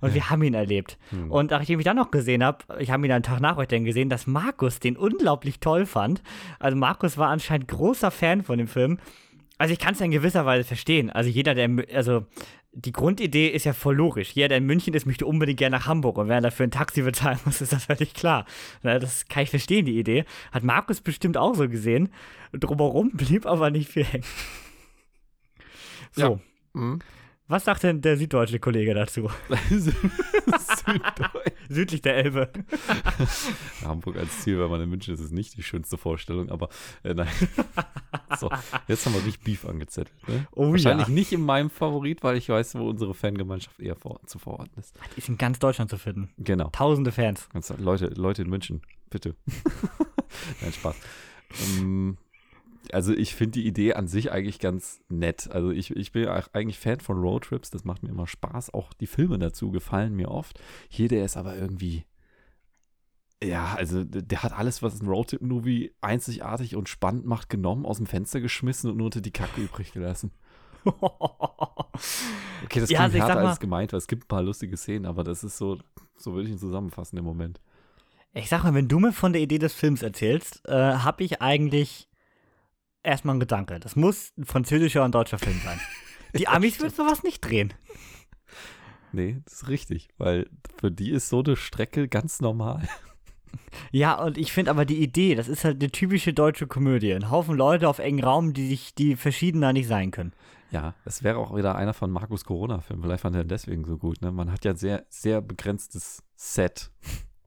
[0.00, 0.98] Und wir haben ihn erlebt.
[1.30, 3.68] Und nachdem ich mich dann noch gesehen habe, ich habe ihn einen Tag nach euch
[3.68, 6.22] dann gesehen, dass Markus den unglaublich toll fand.
[6.58, 8.98] Also Markus war anscheinend großer Fan von dem Film.
[9.58, 11.08] Also ich kann es ja in gewisser Weise verstehen.
[11.08, 12.26] Also jeder, der, also
[12.78, 14.32] die Grundidee ist ja voll logisch.
[14.32, 16.18] Jeder, der in München ist, möchte unbedingt gerne nach Hamburg.
[16.18, 18.44] Und wenn er dafür ein Taxi bezahlen muss, ist das völlig klar.
[18.82, 20.26] Das kann ich verstehen, die Idee.
[20.52, 22.10] Hat Markus bestimmt auch so gesehen.
[22.52, 24.24] Drumherum blieb aber nicht viel hängen.
[26.12, 26.38] So, Ja.
[26.74, 26.98] Mhm.
[27.48, 29.30] Was sagt denn der süddeutsche Kollege dazu?
[29.70, 31.52] Süddeutsch.
[31.68, 32.50] Südlich der Elbe.
[33.84, 36.68] Hamburg als Ziel, wenn man in München ist, ist nicht die schönste Vorstellung, aber
[37.02, 37.28] äh, nein.
[38.38, 38.50] so,
[38.88, 40.28] jetzt haben wir richtig Beef angezettelt.
[40.28, 40.46] Ne?
[40.52, 41.14] Oh Wahrscheinlich ja.
[41.14, 44.96] nicht in meinem Favorit, weil ich weiß, wo unsere Fangemeinschaft eher vor, zu verorten ist.
[45.14, 46.30] Die ist in ganz Deutschland zu finden.
[46.38, 46.68] Genau.
[46.70, 47.48] Tausende Fans.
[47.52, 49.34] Ganz, Leute, Leute in München, bitte.
[50.60, 50.96] Nein, Spaß.
[51.78, 52.16] Ähm,
[52.92, 55.48] also ich finde die Idee an sich eigentlich ganz nett.
[55.50, 58.72] Also ich, ich bin eigentlich Fan von Roadtrips, das macht mir immer Spaß.
[58.74, 60.60] Auch die Filme dazu gefallen mir oft.
[60.88, 62.04] Hier, der ist aber irgendwie,
[63.42, 68.06] ja, also der hat alles, was ein Roadtrip-Movie einzigartig und spannend macht, genommen, aus dem
[68.06, 70.32] Fenster geschmissen und nur unter die Kacke übrig gelassen.
[72.64, 74.76] Okay, das Ja, klingt also härter mal- als gemeint, weil es gibt ein paar lustige
[74.76, 75.78] Szenen, aber das ist so,
[76.16, 77.60] so würde ich ihn zusammenfassen im Moment.
[78.32, 81.40] Ich sag mal, wenn du mir von der Idee des Films erzählst, äh, habe ich
[81.40, 82.05] eigentlich
[83.06, 83.80] erstmal ein Gedanke.
[83.80, 85.80] Das muss ein französischer und deutscher Film sein.
[86.36, 87.72] Die Amis würden sowas nicht drehen.
[89.12, 92.86] Nee, das ist richtig, weil für die ist so eine Strecke ganz normal.
[93.90, 97.14] Ja, und ich finde aber die Idee, das ist halt eine typische deutsche Komödie.
[97.14, 100.32] Ein Haufen Leute auf engen Raum, die sich, die verschiedener nicht sein können.
[100.70, 103.02] Ja, das wäre auch wieder einer von Markus Corona-Filmen.
[103.02, 104.20] Vielleicht fand er deswegen so gut.
[104.20, 104.32] Ne?
[104.32, 106.90] Man hat ja sehr, sehr begrenztes Set.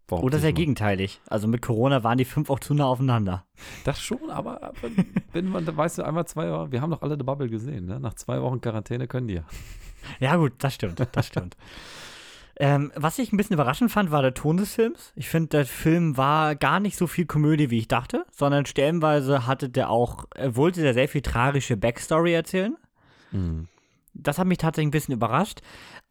[0.09, 0.55] Behaupte Oder sehr mal.
[0.55, 1.21] gegenteilig.
[1.27, 3.45] Also mit Corona waren die fünf auch zu nah aufeinander.
[3.85, 4.75] Das schon, aber, aber
[5.31, 7.99] wenn man, weißt du, einmal zwei Wochen, wir haben doch alle The Bubble gesehen, ne?
[7.99, 9.43] Nach zwei Wochen Quarantäne können die ja.
[10.19, 11.55] Ja, gut, das stimmt, das stimmt.
[12.61, 15.13] Ähm, was ich ein bisschen überraschend fand, war der Ton des Films.
[15.15, 19.47] Ich finde, der Film war gar nicht so viel Komödie, wie ich dachte, sondern stellenweise
[19.47, 22.75] hatte der auch, äh, wollte der sehr viel tragische Backstory erzählen.
[24.13, 25.61] Das hat mich tatsächlich ein bisschen überrascht.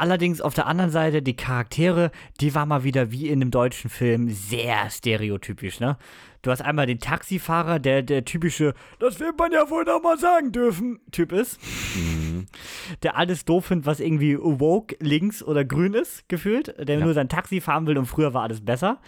[0.00, 3.90] Allerdings auf der anderen Seite, die Charaktere, die war mal wieder wie in einem deutschen
[3.90, 5.98] Film sehr stereotypisch, ne?
[6.42, 10.16] Du hast einmal den Taxifahrer, der der typische, das will man ja wohl noch mal
[10.16, 11.58] sagen dürfen, Typ ist.
[13.02, 16.74] Der alles doof findet, was irgendwie woke, links oder grün ist, gefühlt.
[16.78, 17.04] Der Ja.
[17.04, 19.00] nur sein Taxi fahren will und früher war alles besser.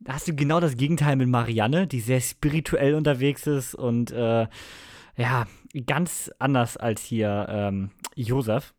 [0.00, 4.48] Da hast du genau das Gegenteil mit Marianne, die sehr spirituell unterwegs ist und äh,
[5.16, 5.46] ja,
[5.86, 8.74] ganz anders als hier ähm, Josef.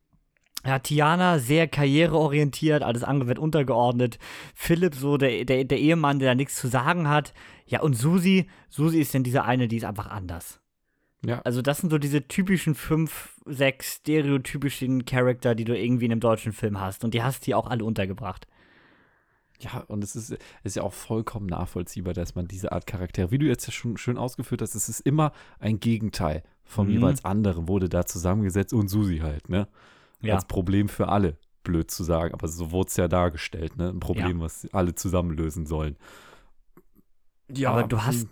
[0.66, 4.20] Ja, Tiana sehr karriereorientiert, alles andere wird untergeordnet.
[4.54, 7.34] Philipp, so der, der, der Ehemann, der da nichts zu sagen hat.
[7.66, 10.60] Ja, und Susi, Susi ist dann diese eine, die ist einfach anders.
[11.26, 11.42] Ja.
[11.44, 16.22] Also, das sind so diese typischen fünf, sechs stereotypischen Charakter, die du irgendwie in einem
[16.22, 17.04] deutschen Film hast.
[17.04, 18.48] Und die hast du hier auch alle untergebracht.
[19.60, 23.38] Ja, und es ist, ist ja auch vollkommen nachvollziehbar, dass man diese Art Charaktere, wie
[23.38, 26.94] du jetzt ja schon schön ausgeführt hast, es ist immer ein Gegenteil vom Mhm.
[26.94, 29.68] jeweils anderen, wurde da zusammengesetzt und Susi halt, ne?
[30.22, 30.36] Ja.
[30.36, 33.90] Als Problem für alle, blöd zu sagen, aber so wurde es ja dargestellt, ne?
[33.90, 35.98] Ein Problem, was alle zusammen lösen sollen.
[37.52, 38.28] Ja, Aber du hast-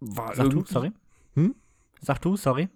[0.00, 0.92] War Sag du, sorry.
[1.34, 1.54] Hm?
[2.00, 2.68] Sag du, sorry.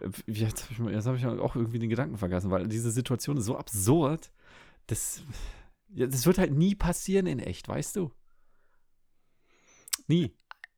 [0.00, 3.46] Äh, Jetzt habe ich, hab ich auch irgendwie den Gedanken vergessen, weil diese Situation ist
[3.46, 4.30] so absurd,
[4.86, 5.22] das,
[5.88, 8.10] ja, das wird halt nie passieren in echt, weißt du?
[10.06, 10.32] Nie.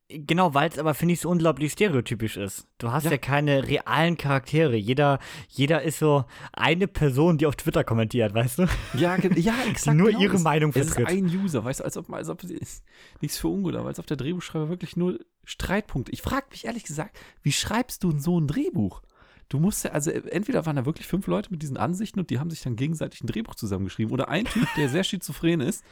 [0.09, 2.65] Genau, weil es aber, finde ich, so unglaublich stereotypisch ist.
[2.77, 3.11] Du hast ja.
[3.11, 3.17] Ja.
[3.17, 4.77] keine realen Charaktere.
[4.77, 8.67] Jeder, jeder ist so eine Person, die auf Twitter kommentiert, weißt du?
[8.93, 9.93] Ja, ja exakt.
[9.93, 10.21] Die nur genau.
[10.21, 11.17] ihre Meinung Es ist vertritt.
[11.17, 14.15] ein User, weißt du, als ob, als ob nichts für ungut, aber als ob der
[14.15, 16.13] Drehbuchschreiber wirklich nur Streitpunkte.
[16.13, 19.01] Ich frage mich ehrlich gesagt, wie schreibst du so ein Drehbuch?
[19.49, 22.39] Du musst ja, also entweder waren da wirklich fünf Leute mit diesen Ansichten und die
[22.39, 25.85] haben sich dann gegenseitig ein Drehbuch zusammengeschrieben oder ein Typ, der sehr schizophren ist,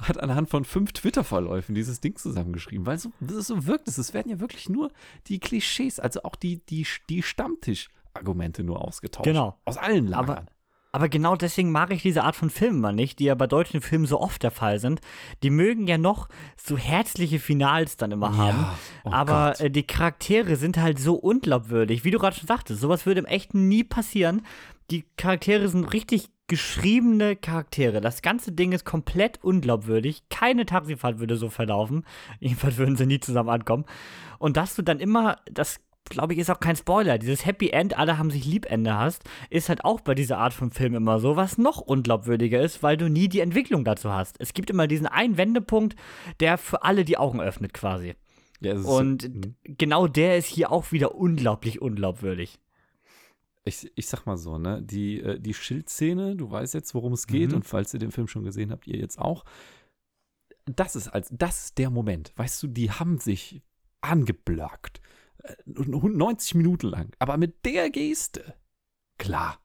[0.00, 3.98] hat anhand von fünf Twitter-Verläufen dieses Ding zusammengeschrieben, weil so, das so wirkt es.
[3.98, 4.90] Es werden ja wirklich nur
[5.28, 9.24] die Klischees, also auch die, die, die Stammtisch-Argumente nur ausgetauscht.
[9.24, 9.56] Genau.
[9.64, 10.38] Aus allen Lagern.
[10.38, 10.46] Aber
[11.08, 14.06] genau deswegen mag ich diese Art von Filmen mal nicht, die ja bei deutschen Filmen
[14.06, 15.00] so oft der Fall sind.
[15.42, 18.66] Die mögen ja noch so herzliche Finals dann immer haben.
[19.04, 19.60] oh aber Gott.
[19.60, 22.04] äh, die Charaktere sind halt so unglaubwürdig.
[22.04, 24.42] Wie du gerade schon sagtest, sowas würde im Echten nie passieren.
[24.90, 28.02] Die Charaktere sind richtig geschriebene Charaktere.
[28.02, 30.24] Das ganze Ding ist komplett unglaubwürdig.
[30.28, 32.04] Keine Taxifahrt würde so verlaufen.
[32.40, 33.86] Jedenfalls würden sie nie zusammen ankommen.
[34.38, 37.18] Und dass du dann immer, das glaube ich, ist auch kein Spoiler.
[37.18, 40.70] Dieses Happy End, alle haben sich Liebende hast, ist halt auch bei dieser Art von
[40.70, 44.36] Film immer so, was noch unglaubwürdiger ist, weil du nie die Entwicklung dazu hast.
[44.38, 45.96] Es gibt immer diesen einen Wendepunkt,
[46.40, 48.14] der für alle die Augen öffnet quasi.
[48.60, 49.54] Ja, Und so, hm.
[49.64, 52.60] genau der ist hier auch wieder unglaublich unglaubwürdig.
[53.64, 57.26] ich, ich sag mal so, ne, die, äh, die Schildszene, du weißt jetzt, worum es
[57.26, 57.56] geht Mhm.
[57.56, 59.44] und falls ihr den Film schon gesehen habt, ihr jetzt auch.
[60.66, 63.62] Das ist als das ist der Moment, weißt du, die haben sich
[64.00, 65.00] angeblockt.
[65.42, 68.54] Äh, 90 Minuten lang, aber mit der Geste.
[69.18, 69.58] Klar.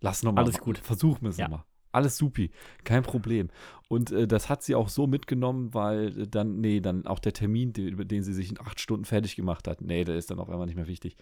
[0.00, 0.44] Lass nochmal.
[0.44, 0.78] Alles gut.
[0.78, 1.48] Versuchen wir es Ja.
[1.48, 1.64] nochmal.
[1.92, 2.50] Alles supi,
[2.82, 3.50] kein Problem.
[3.88, 7.32] Und äh, das hat sie auch so mitgenommen, weil äh, dann, nee, dann auch der
[7.32, 10.28] Termin, den, über den sie sich in acht Stunden fertig gemacht hat, nee, der ist
[10.30, 11.16] dann auf einmal nicht mehr wichtig.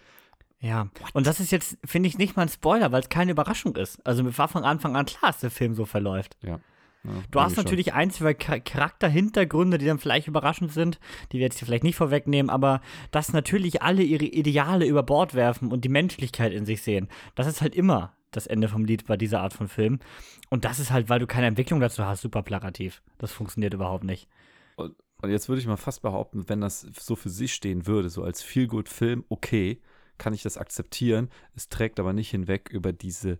[0.59, 3.75] Ja, und das ist jetzt, finde ich, nicht mal ein Spoiler, weil es keine Überraschung
[3.75, 4.03] ist.
[4.07, 6.37] Also mir war von Anfang an klar, dass der Film so verläuft.
[6.41, 6.59] Ja.
[7.05, 7.63] Ja, Du hast schon.
[7.63, 10.99] natürlich ein, zwei Char- Charakterhintergründe, die dann vielleicht überraschend sind,
[11.31, 12.81] die wir jetzt hier vielleicht nicht vorwegnehmen, aber
[13.11, 17.47] dass natürlich alle ihre Ideale über Bord werfen und die Menschlichkeit in sich sehen, das
[17.47, 19.99] ist halt immer das Ende vom Lied bei dieser Art von Film.
[20.49, 23.01] Und das ist halt, weil du keine Entwicklung dazu hast, super plakativ.
[23.19, 24.27] Das funktioniert überhaupt nicht.
[24.75, 28.09] Und, und jetzt würde ich mal fast behaupten, wenn das so für sich stehen würde,
[28.09, 29.81] so als Feel-Good-Film, okay,
[30.17, 31.29] kann ich das akzeptieren.
[31.55, 33.37] Es trägt aber nicht hinweg über diese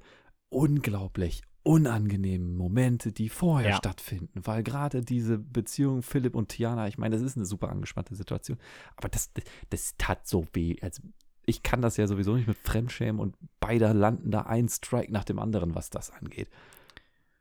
[0.50, 3.76] unglaublich unangenehmen Momente, die vorher Ja.
[3.78, 8.16] stattfinden, weil gerade diese Beziehung Philipp und Tiana, ich meine, das ist eine super angespannte
[8.16, 8.58] Situation,
[8.98, 10.76] aber das, das, das tat so weh.
[10.82, 11.02] Also
[11.46, 15.24] ich kann das ja sowieso nicht mit Fremdschämen und beide landen da ein Strike nach
[15.24, 16.50] dem anderen, was das angeht.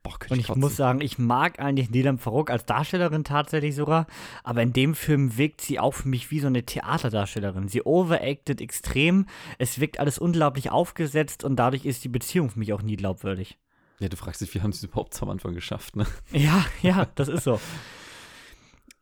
[0.04, 0.60] Boah, Und ich kotzen.
[0.60, 4.08] muss sagen, ich mag eigentlich Nilam Farouk als Darstellerin tatsächlich sogar,
[4.42, 7.68] aber in dem Film wirkt sie auch für mich wie so eine Theaterdarstellerin.
[7.68, 9.26] Sie overacted extrem,
[9.58, 13.58] es wirkt alles unglaublich aufgesetzt und dadurch ist die Beziehung für mich auch nie glaubwürdig.
[14.02, 16.04] Ja, du fragst dich, wie haben sie es überhaupt am Anfang geschafft, ne?
[16.32, 17.60] Ja, ja, das ist so.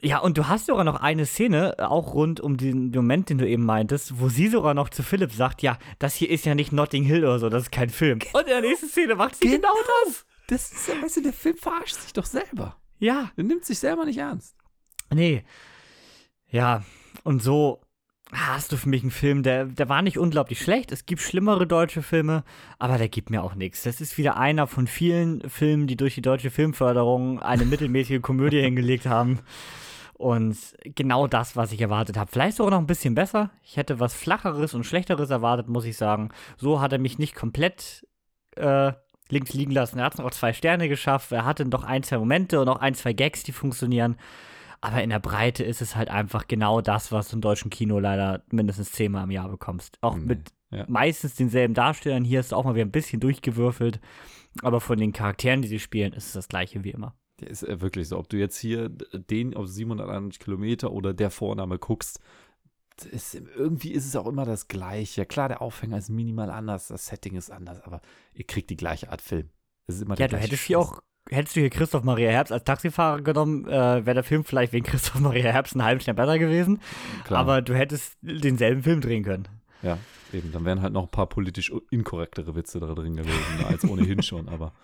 [0.03, 3.39] Ja, und du hast sogar noch eine Szene, äh, auch rund um den Moment, den
[3.39, 6.55] du eben meintest, wo sie sogar noch zu Philipp sagt, ja, das hier ist ja
[6.55, 8.19] nicht Notting Hill oder so, das ist kein Film.
[8.35, 9.75] Und in der nächsten Szene macht sie genau,
[10.07, 10.27] das.
[10.49, 12.77] Das ist ja, weißt du, der Film verarscht sich doch selber.
[12.99, 14.55] Ja, Der nimmt sich selber nicht ernst.
[15.11, 15.45] nee.
[16.53, 16.83] Ja,
[17.25, 17.81] und so
[18.33, 20.93] hast du für mich einen Film, der, der war nicht unglaublich schlecht.
[20.93, 22.45] Es gibt schlimmere deutsche Filme,
[22.79, 23.83] aber der gibt mir auch nichts.
[23.83, 28.61] Das ist wieder einer von vielen Filmen, die durch die deutsche Filmförderung eine mittelmäßige Komödie
[28.63, 29.41] hingelegt haben.
[30.15, 32.31] Und genau das, was ich erwartet habe.
[32.31, 33.51] Vielleicht sogar noch ein bisschen besser.
[33.65, 36.29] Ich hätte was Flacheres und Schlechteres erwartet, muss ich sagen.
[36.59, 38.07] So hat er mich nicht komplett
[38.57, 38.93] äh,
[39.31, 39.99] links liegen lassen.
[39.99, 41.33] Er hat noch zwei Sterne geschafft.
[41.33, 44.17] Er hatte noch ein, zwei Momente und auch ein, zwei Gags, die funktionieren.
[44.83, 47.99] Aber in der Breite ist es halt einfach genau das, was du im deutschen Kino
[47.99, 49.99] leider mindestens zehnmal im Jahr bekommst.
[50.01, 50.87] Auch Nee, mit ja.
[50.89, 52.25] meistens denselben Darstellern.
[52.25, 54.01] Hier ist auch mal wieder ein bisschen durchgewürfelt.
[54.63, 57.15] Aber von den Charakteren, die sie spielen, ist es das gleiche wie immer.
[57.41, 58.19] Der ist äh, wirklich so.
[58.19, 62.21] Ob du jetzt hier den auf 791 Kilometer oder der Vorname guckst,
[63.11, 65.25] ist, irgendwie ist es auch immer das Gleiche.
[65.25, 68.01] Klar, der Aufhänger ist minimal anders, das Setting ist anders, aber
[68.35, 69.49] ihr kriegt die gleiche Art Film.
[69.87, 70.87] Es ist immer Ja, du hättest hier Scheiß.
[70.87, 71.01] auch,
[71.31, 73.71] hättest du hier Christoph Maria Herbst als Taxifahrer genommen, äh,
[74.05, 76.81] wäre der Film vielleicht wegen Christoph Maria Herbst einen halben Stern besser gewesen.
[77.25, 77.41] Klar.
[77.41, 79.49] Aber du hättest denselben Film drehen können.
[79.83, 79.99] Ja,
[80.33, 80.53] eben.
[80.53, 84.49] Dann wären halt noch ein paar politisch inkorrektere Witze da drin gewesen, als ohnehin schon,
[84.49, 84.73] aber.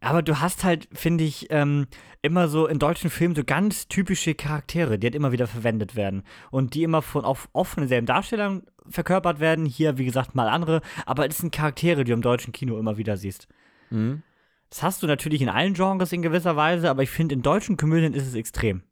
[0.00, 1.86] Aber du hast halt, finde ich, ähm,
[2.20, 6.22] immer so in deutschen Filmen so ganz typische Charaktere, die halt immer wieder verwendet werden.
[6.50, 9.64] Und die immer von, auf, oft von denselben Darstellern verkörpert werden.
[9.64, 10.82] Hier, wie gesagt, mal andere.
[11.06, 13.48] Aber es sind Charaktere, die du im deutschen Kino immer wieder siehst.
[13.88, 14.22] Mhm.
[14.70, 17.76] Das hast du natürlich in allen Genres in gewisser Weise, aber ich finde, in deutschen
[17.76, 18.82] Komödien ist es extrem.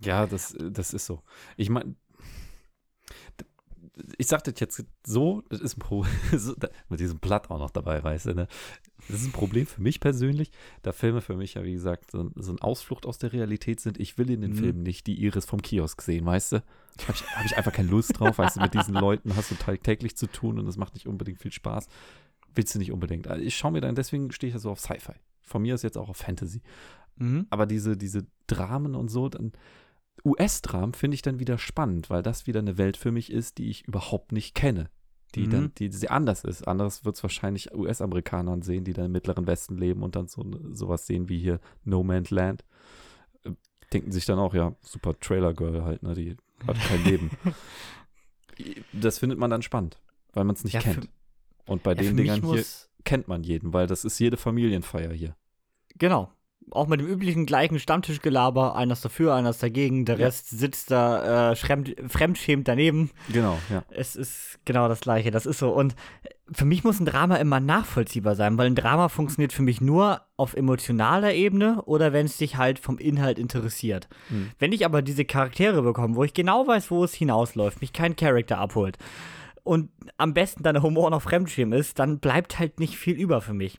[0.00, 1.22] Ja, das, das ist so.
[1.56, 1.94] Ich meine,
[4.18, 7.58] ich sag das jetzt so, das ist ein Problem, so, da- mit diesem Blatt auch
[7.58, 8.48] noch dabei, weißt du, ne?
[9.08, 10.50] Das ist ein Problem für mich persönlich,
[10.82, 13.98] da Filme für mich ja, wie gesagt, so, so eine Ausflucht aus der Realität sind.
[13.98, 14.56] Ich will in den Mhm.
[14.56, 16.56] Filmen nicht die Iris vom Kiosk sehen, weißt du?
[16.56, 19.56] Habe ich, hab ich einfach keine Lust drauf, weißt du, mit diesen Leuten hast du
[19.56, 21.88] tagtäglich zu tun und es macht nicht unbedingt viel Spaß.
[22.54, 23.28] Willst du nicht unbedingt.
[23.28, 25.14] Also ich schaue mir dann, deswegen stehe ich ja so auf Sci-Fi.
[25.42, 26.62] Von mir ist jetzt auch auf Fantasy.
[27.16, 27.46] Mhm.
[27.50, 29.52] Aber diese, diese Dramen und so, dann
[30.24, 33.70] US-Dramen finde ich dann wieder spannend, weil das wieder eine Welt für mich ist, die
[33.70, 34.88] ich überhaupt nicht kenne.
[35.34, 35.50] Die Mhm.
[35.50, 36.68] dann, die sehr anders ist.
[36.68, 40.44] Anderes wird es wahrscheinlich US-Amerikanern sehen, die dann im Mittleren Westen leben und dann so
[40.72, 42.64] sowas sehen wie hier No Man's Land.
[43.44, 43.52] Äh,
[43.92, 46.14] Denken sich dann auch, ja, super Trailer Girl halt, ne?
[46.14, 46.36] Die
[46.66, 47.30] hat kein Leben.
[48.92, 49.98] Das findet man dann spannend,
[50.34, 51.08] weil man es nicht Ja, für- kennt.
[51.66, 52.64] Und bei Ja, den Dingern hier
[53.04, 55.36] kennt man jeden, weil das ist jede Familienfeier hier.
[55.98, 56.30] Genau.
[56.70, 60.26] Auch mit dem üblichen gleichen Stammtischgelaber, einer ist dafür, einer ist dagegen, der Ja.
[60.26, 63.10] Rest sitzt da äh, fremd, fremdschämt daneben.
[63.30, 63.82] Genau, ja.
[63.90, 65.70] Es ist genau das Gleiche, das ist so.
[65.70, 65.96] Und
[66.52, 70.22] für mich muss ein Drama immer nachvollziehbar sein, weil ein Drama funktioniert für mich nur
[70.36, 74.08] auf emotionaler Ebene oder wenn es dich halt vom Inhalt interessiert.
[74.30, 74.52] Mhm.
[74.58, 78.16] Wenn ich aber diese Charaktere bekomme, wo ich genau weiß, wo es hinausläuft, mich kein
[78.16, 78.98] Charakter abholt
[79.64, 83.40] und am besten dann der Humor noch Fremdschirm ist, dann bleibt halt nicht viel über
[83.40, 83.78] für mich.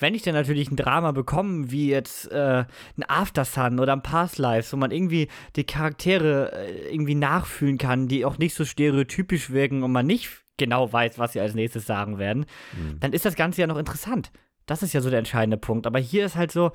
[0.00, 2.64] Wenn ich dann natürlich ein Drama bekomme, wie jetzt äh,
[2.96, 7.78] ein After Sun oder ein Past Lives, wo man irgendwie die Charaktere äh, irgendwie nachfühlen
[7.78, 11.54] kann, die auch nicht so stereotypisch wirken und man nicht genau weiß, was sie als
[11.54, 12.46] nächstes sagen werden,
[12.76, 13.00] Mhm.
[13.00, 14.30] dann ist das Ganze ja noch interessant.
[14.66, 15.86] Das ist ja so der entscheidende Punkt.
[15.86, 16.72] Aber hier ist halt so,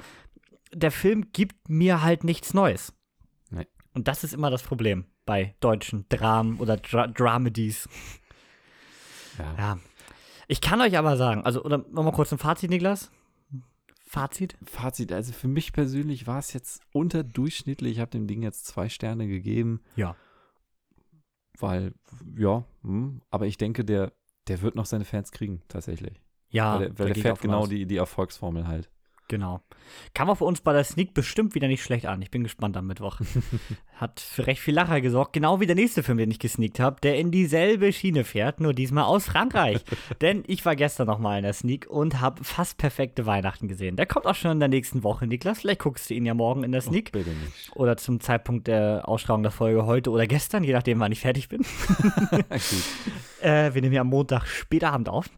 [0.74, 2.94] der Film gibt mir halt nichts Neues.
[3.50, 3.68] Nee.
[3.94, 7.88] Und das ist immer das Problem bei deutschen Dramen oder Dra Dramedies.
[9.38, 9.56] Ja.
[9.58, 9.80] Ja.
[10.48, 13.12] Ich kann euch aber sagen, also, oder nochmal kurz ein Fazit, Niklas?
[14.06, 14.56] Fazit?
[14.64, 17.94] Fazit, also für mich persönlich war es jetzt unterdurchschnittlich.
[17.94, 20.16] Ich habe dem Ding jetzt zwei Sterne gegeben, Ja.
[21.58, 21.94] weil,
[22.38, 24.12] ja, hm, aber ich denke, der,
[24.48, 26.22] der wird noch seine Fans kriegen, tatsächlich.
[26.50, 27.70] Ja, weil der, weil fährt genau aus.
[27.70, 28.90] die, die Erfolgsformel halt.
[29.30, 29.62] Genau.
[30.14, 32.22] Kam auch für uns bei der Sneak bestimmt wieder nicht schlecht an.
[32.22, 33.20] Ich bin gespannt am Mittwoch.
[33.96, 35.34] Hat für recht viel Lacher gesorgt.
[35.34, 38.74] Genau wie der nächste Film, den ich gesneakt habe, der in dieselbe Schiene fährt, nur
[38.74, 39.84] diesmal aus Frankreich.
[40.22, 43.96] Denn ich war gestern noch mal in der Sneak und habe fast perfekte Weihnachten gesehen.
[43.96, 45.62] Der kommt auch schon in der nächsten Woche, Niklas.
[45.62, 47.12] Vielleicht guckst du ihn ja morgen in der Sneak.
[47.12, 47.76] Bitte nicht.
[47.76, 51.50] Oder zum Zeitpunkt der Ausstrahlung der Folge heute oder gestern, je nachdem, wann ich fertig
[51.50, 51.66] bin.
[53.42, 55.30] Äh, wir nehmen ja am Montag später Abend auf.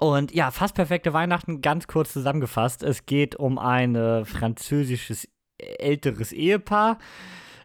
[0.00, 2.82] Und ja, fast perfekte Weihnachten, ganz kurz zusammengefasst.
[2.82, 5.28] Es geht um ein äh, französisches
[5.58, 6.96] älteres Ehepaar.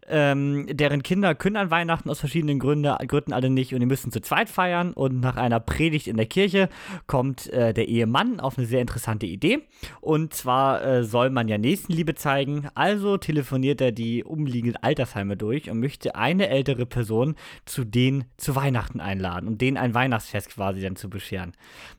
[0.07, 4.11] Ähm, deren Kinder können an Weihnachten aus verschiedenen Gründe, Gründen alle nicht und die müssen
[4.11, 4.93] zu zweit feiern.
[4.93, 6.69] Und nach einer Predigt in der Kirche
[7.07, 9.63] kommt äh, der Ehemann auf eine sehr interessante Idee.
[10.01, 12.67] Und zwar äh, soll man ja Nächstenliebe zeigen.
[12.75, 17.35] Also telefoniert er die umliegenden Altersheime durch und möchte eine ältere Person
[17.65, 21.53] zu denen zu Weihnachten einladen und denen ein Weihnachtsfest quasi dann zu bescheren.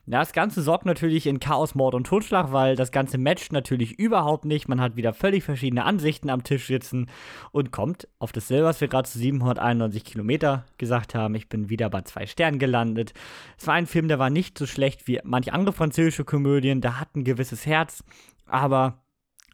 [0.05, 3.99] Ja, das Ganze sorgt natürlich in Chaos, Mord und Totschlag, weil das Ganze matcht natürlich
[3.99, 4.67] überhaupt nicht.
[4.67, 7.07] Man hat wieder völlig verschiedene Ansichten am Tisch sitzen
[7.51, 11.35] und kommt auf dasselbe, was wir gerade zu 791 Kilometer gesagt haben.
[11.35, 13.13] Ich bin wieder bei zwei Sternen gelandet.
[13.57, 16.81] Es war ein Film, der war nicht so schlecht wie manche andere französische Komödien.
[16.81, 18.03] Der hat ein gewisses Herz,
[18.45, 19.01] aber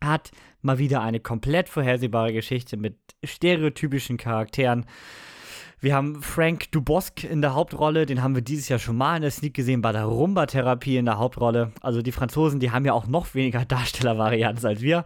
[0.02, 0.32] hat
[0.62, 4.86] mal wieder eine komplett vorhersehbare Geschichte mit stereotypischen Charakteren.
[5.80, 9.22] Wir haben Frank Dubosc in der Hauptrolle, den haben wir dieses Jahr schon mal in
[9.22, 11.74] der Sneak gesehen, bei der Rumba-Therapie in der Hauptrolle.
[11.82, 15.04] Also die Franzosen, die haben ja auch noch weniger Darstellervarianz als wir.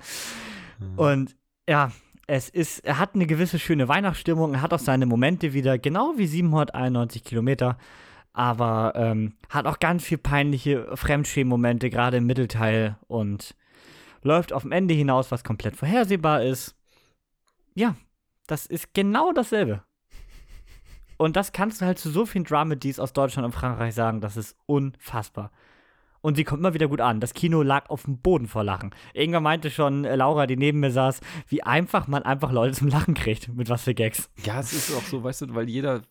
[0.79, 0.99] Mhm.
[0.99, 1.35] Und
[1.67, 1.91] ja,
[2.27, 6.13] es ist, er hat eine gewisse schöne Weihnachtsstimmung, er hat auch seine Momente wieder, genau
[6.17, 7.77] wie 791 Kilometer,
[8.33, 13.55] aber ähm, hat auch ganz viel peinliche Fremdschämen-Momente, gerade im Mittelteil und
[14.21, 16.75] läuft auf dem Ende hinaus, was komplett vorhersehbar ist.
[17.73, 17.95] Ja,
[18.45, 19.83] das ist genau dasselbe.
[21.17, 24.37] Und das kannst du halt zu so vielen Dramedies aus Deutschland und Frankreich sagen, das
[24.37, 25.51] ist unfassbar.
[26.21, 27.19] Und sie kommt immer wieder gut an.
[27.19, 28.91] Das Kino lag auf dem Boden vor Lachen.
[29.13, 32.87] Irgendwann meinte schon äh, Laura, die neben mir saß, wie einfach man einfach Leute zum
[32.87, 33.53] Lachen kriegt.
[33.53, 34.29] Mit was für Gags.
[34.43, 36.01] Ja, es ist auch so, weißt du, weil jeder,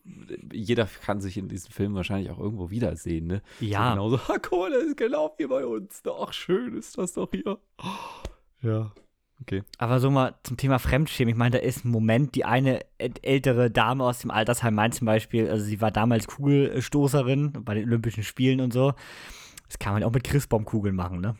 [0.52, 3.42] jeder kann sich in diesem Film wahrscheinlich auch irgendwo wiedersehen, ne?
[3.60, 3.88] Ja.
[3.88, 6.02] So genauso, guck mal, das ist genau wie bei uns.
[6.06, 7.58] Ach, schön ist das doch hier.
[8.62, 8.92] Ja.
[9.42, 9.62] Okay.
[9.78, 11.32] Aber so mal zum Thema Fremdschämen.
[11.32, 15.06] Ich meine, da ist ein Moment, die eine ältere Dame aus dem Altersheim Main zum
[15.06, 18.94] Beispiel, also sie war damals Kugelstoßerin bei den Olympischen Spielen und so.
[19.68, 21.36] Das kann man auch mit Christbaumkugeln machen, ne?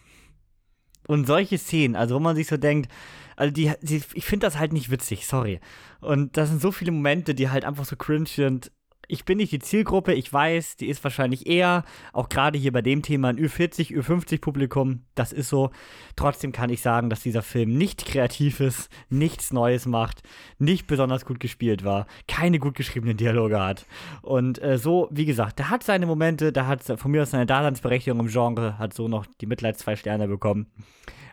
[1.07, 2.91] Und solche Szenen, also wo man sich so denkt,
[3.37, 5.61] also die, die ich finde das halt nicht witzig, sorry.
[6.01, 8.73] Und das sind so viele Momente, die halt einfach so cringe sind
[9.09, 12.83] ich bin nicht die Zielgruppe, ich weiß, die ist wahrscheinlich eher, auch gerade hier bei
[12.83, 15.71] dem Thema, ein Ü40, Ü50 Publikum, das ist so.
[16.17, 20.23] Trotzdem kann ich sagen, dass dieser Film nicht kreativ ist, nichts Neues macht,
[20.59, 23.87] nicht besonders gut gespielt war, keine gut geschriebenen Dialoge hat.
[24.23, 27.47] Und äh, so, wie gesagt, der hat seine Momente, der hat von mir aus seine
[27.47, 30.67] Daseinsberechtigung im Genre, hat so noch die Mitleids zwei Sterne bekommen.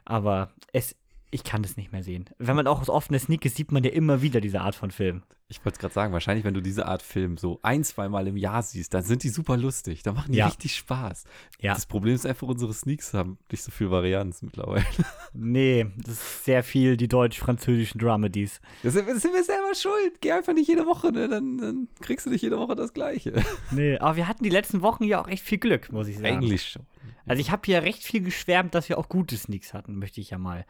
[0.06, 0.96] Aber es
[1.34, 2.26] ich kann das nicht mehr sehen.
[2.38, 4.92] Wenn man auch aus offener Sneak ist, sieht man ja immer wieder diese Art von
[4.92, 5.24] Film.
[5.48, 8.38] Ich wollte es gerade sagen, wahrscheinlich, wenn du diese Art Film so ein, zweimal im
[8.38, 10.04] Jahr siehst, dann sind die super lustig.
[10.04, 10.48] Dann machen die ja.
[10.48, 11.26] richtig Spaß.
[11.60, 11.74] Ja.
[11.74, 14.86] Das Problem ist einfach, unsere Sneaks haben nicht so viel Varianz mittlerweile.
[15.36, 18.62] Nee, das ist sehr viel die deutsch-französischen Dramedies.
[18.84, 20.22] Das sind, das sind wir selber schuld.
[20.22, 21.28] Geh einfach nicht jede Woche, ne?
[21.28, 23.34] Dann, dann, kriegst du nicht jede Woche das Gleiche.
[23.72, 26.38] Nee, aber wir hatten die letzten Wochen ja auch echt viel Glück, muss ich sagen.
[26.38, 26.84] Eigentlich schon.
[27.26, 30.32] Also ich habe hier recht viel geschwärmt, dass wir auch gute Sneaks hatten, möchte ich
[30.32, 30.66] ja mal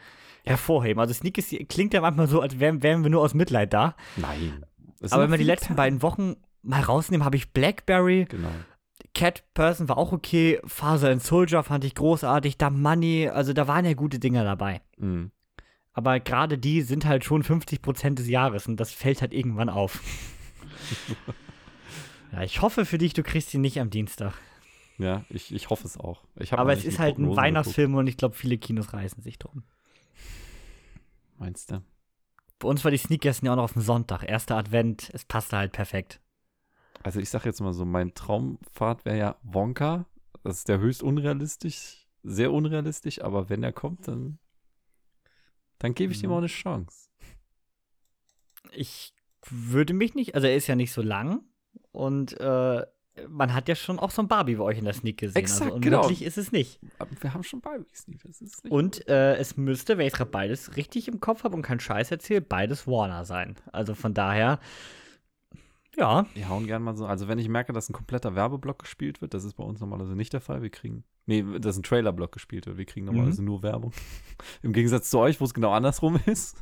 [0.45, 0.99] hervorheben.
[0.99, 3.95] Also Sneak ist, klingt ja manchmal so, als wären, wären wir nur aus Mitleid da.
[4.18, 4.66] Nein.
[5.10, 8.26] Aber wenn wir die letzten beiden Wochen mal rausnehmen, habe ich Blackberry.
[8.30, 8.51] Genau.
[9.14, 10.60] Cat Person war auch okay.
[10.66, 12.58] Father and Soldier fand ich großartig.
[12.58, 14.82] Da Money, also da waren ja gute Dinger dabei.
[14.97, 15.32] Mhm.
[15.93, 20.01] Aber gerade die sind halt schon 50% des Jahres und das fällt halt irgendwann auf.
[22.32, 24.34] ja, ich hoffe für dich, du kriegst ihn nicht am Dienstag.
[24.98, 26.24] Ja, ich, ich hoffe es auch.
[26.52, 28.00] Aber es ist halt ein Weihnachtsfilm geguckt.
[28.00, 29.64] und ich glaube, viele Kinos reißen sich drum.
[31.38, 31.82] Meinst du?
[32.60, 34.24] Bei uns war die Sneak gestern ja auch noch auf dem Sonntag.
[34.24, 36.22] Erster Advent, es passte halt perfekt.
[37.02, 40.06] Also ich sag jetzt mal so, mein Traumfahrt wäre ja Wonka.
[40.44, 44.39] Das ist der höchst unrealistisch, sehr unrealistisch, aber wenn er kommt, dann,
[45.80, 46.30] dann gebe ich mhm.
[46.30, 47.10] ihm auch eine Chance.
[48.72, 49.14] Ich
[49.50, 51.44] würde mich nicht, also er ist ja nicht so lang
[51.91, 52.86] und äh,
[53.30, 55.43] man hat ja schon auch so ein Barbie bei euch in der Sneak gesehen.
[55.43, 56.09] Also Exakt, also genau.
[56.09, 56.80] ist es nicht.
[57.22, 58.22] Wir haben schon Barbie-Sneak.
[58.70, 62.09] Und äh, es müsste, wenn ich gerade beides richtig im Kopf habe und keinen Scheiß
[62.11, 63.55] erzähle, beides Warner sein.
[63.72, 64.59] Also von daher,
[65.95, 66.26] ja.
[66.34, 67.05] Wir hauen gerne mal so.
[67.05, 70.16] Also wenn ich merke, dass ein kompletter Werbeblock gespielt wird, das ist bei uns normalerweise
[70.16, 70.64] nicht der Fall.
[70.64, 72.78] Wir kriegen, nee, dass ein Trailerblock gespielt wird.
[72.78, 73.47] Wir kriegen normalerweise mhm.
[73.47, 73.93] nur Werbung.
[74.61, 76.57] Im Gegensatz zu euch, wo es genau andersrum ist.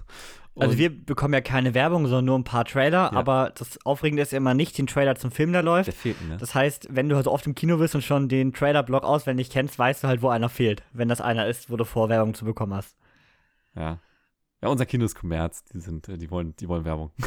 [0.60, 3.14] Also wir bekommen ja keine Werbung, sondern nur ein paar Trailer, ja.
[3.14, 5.88] aber das Aufregende ist ja immer nicht den Trailer zum Film, der läuft.
[5.88, 6.36] Der fehlt, ne?
[6.38, 9.80] Das heißt, wenn du halt oft im Kino bist und schon den Trailer-Block auswendig kennst,
[9.80, 12.74] weißt du halt, wo einer fehlt, wenn das einer ist, wo du Vorwerbung zu bekommen
[12.74, 12.98] hast.
[13.76, 14.00] Ja.
[14.64, 17.12] Ja, unser Kino ist Kommerz, die sind, äh, die wollen, die wollen Werbung.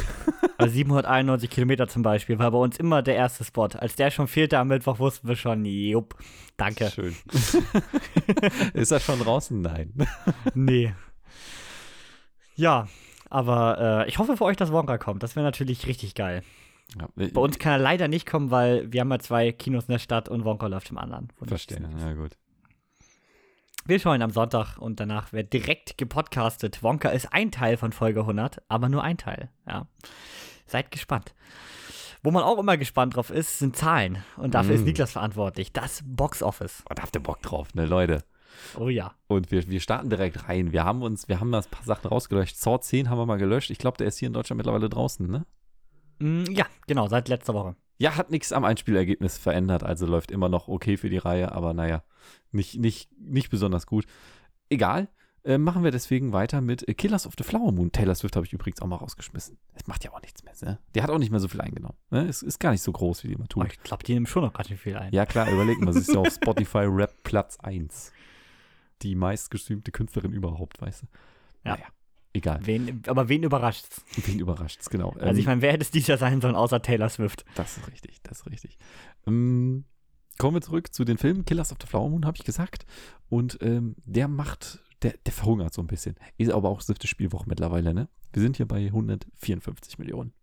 [0.57, 3.65] Also 791 Kilometer zum Beispiel war bei uns immer der erste Spot.
[3.65, 6.15] Als der schon fehlte am Mittwoch, wussten wir schon, jupp,
[6.55, 6.89] danke.
[6.89, 7.13] Schön.
[8.73, 9.59] ist er schon draußen?
[9.59, 9.93] Nein.
[10.53, 10.95] nee.
[12.55, 12.87] Ja,
[13.29, 15.23] aber äh, ich hoffe für euch, dass Wonka kommt.
[15.23, 16.41] Das wäre natürlich richtig geil.
[16.97, 19.91] Ja, Bei uns kann er leider nicht kommen, weil wir haben ja zwei Kinos in
[19.91, 21.27] der Stadt und Wonka läuft im anderen.
[21.45, 22.37] Verstehe, ja gut.
[23.87, 26.81] Wir schauen am Sonntag und danach wird direkt gepodcastet.
[26.81, 29.49] Wonka ist ein Teil von Folge 100, aber nur ein Teil.
[29.67, 29.87] Ja.
[30.65, 31.35] Seid gespannt.
[32.23, 34.23] Wo man auch immer gespannt drauf ist, sind Zahlen.
[34.37, 34.77] Und dafür Mm.
[34.77, 35.71] ist Niklas verantwortlich.
[35.71, 36.83] Das Box Office.
[36.89, 38.23] Und habt ihr Bock drauf, ne, Leute?
[38.79, 39.13] Oh ja.
[39.27, 40.71] Und wir, wir starten direkt rein.
[40.71, 42.57] Wir haben uns, wir haben da ein paar Sachen rausgelöscht.
[42.57, 43.69] Saw 10 haben wir mal gelöscht.
[43.69, 45.45] Ich glaube, der ist hier in Deutschland mittlerweile draußen, ne?
[46.17, 47.75] Mm, ja, genau, seit letzter Woche.
[47.97, 51.73] Ja, hat nichts am Einspielergebnis verändert, also läuft immer noch okay für die Reihe, aber
[51.73, 52.03] naja,
[52.51, 54.05] nicht, nicht, nicht besonders gut.
[54.69, 55.07] Egal,
[55.45, 57.91] äh, machen wir deswegen weiter mit äh, Killers of the Flower Moon.
[57.91, 59.57] Taylor Swift habe ich übrigens auch mal rausgeschmissen.
[59.75, 60.79] Das macht ja auch nichts mehr, ne?
[60.95, 61.97] Der hat auch nicht mehr so viel eingenommen.
[62.09, 62.25] Ne?
[62.27, 63.67] Es ist gar nicht so groß, wie die immer Oh, tun.
[63.71, 65.13] ich glaube, die nehmen schon noch ganz schön viel ein.
[65.13, 68.11] Ja, klar, überleg mal, sie ist ja auf Spotify Rap Platz 1.
[69.03, 71.07] Die meistgestreamte Künstlerin überhaupt, weißt du?
[71.63, 71.73] Ja.
[71.75, 71.85] Naja,
[72.35, 72.59] egal.
[72.63, 74.03] Wen, aber wen überrascht's?
[74.25, 75.11] Wen überrascht's, genau.
[75.19, 77.45] Also ich Ähm, meine, wer hätte es dieses Jahr sein sollen, außer Taylor Swift?
[77.55, 78.77] Das ist richtig, das ist richtig.
[79.27, 79.85] Ähm,
[80.37, 81.45] kommen wir zurück zu den Filmen.
[81.45, 82.85] Killers of the Flower Moon, habe ich gesagt.
[83.29, 86.15] Und ähm, der macht, der, der verhungert so ein bisschen.
[86.37, 88.09] Ist aber auch siebte Spielwoche mittlerweile, ne?
[88.33, 90.33] Wir sind hier bei 154 Millionen.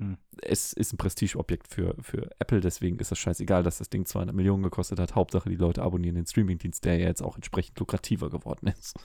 [0.00, 0.16] Hm.
[0.42, 4.34] Es ist ein Prestigeobjekt für, für Apple, deswegen ist das scheißegal, dass das Ding 200
[4.34, 5.14] Millionen gekostet hat.
[5.14, 8.96] Hauptsache, die Leute abonnieren den Streamingdienst, der ja jetzt auch entsprechend lukrativer geworden ist.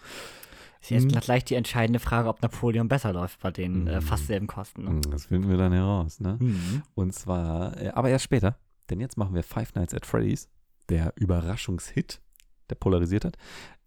[0.85, 1.19] Ist jetzt Hm.
[1.21, 4.01] gleich die entscheidende Frage, ob Napoleon besser läuft bei den äh, Hm.
[4.01, 4.83] fast selben Kosten.
[4.83, 5.01] Ne?
[5.09, 6.37] Das finden wir dann heraus, ne?
[6.39, 6.83] Mhm.
[6.95, 8.57] Und zwar, äh, aber erst später,
[8.89, 10.49] denn jetzt machen wir Five Nights at Freddy's,
[10.89, 12.21] der Überraschungshit,
[12.69, 13.37] der polarisiert hat.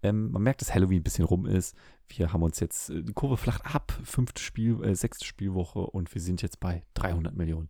[0.03, 1.77] Ähm, man merkt, dass Halloween ein bisschen rum ist.
[2.09, 6.13] Wir haben uns jetzt äh, die Kurve flacht ab, fünfte Spiel, äh, sechste Spielwoche und
[6.15, 7.69] wir sind jetzt bei 300 Millionen.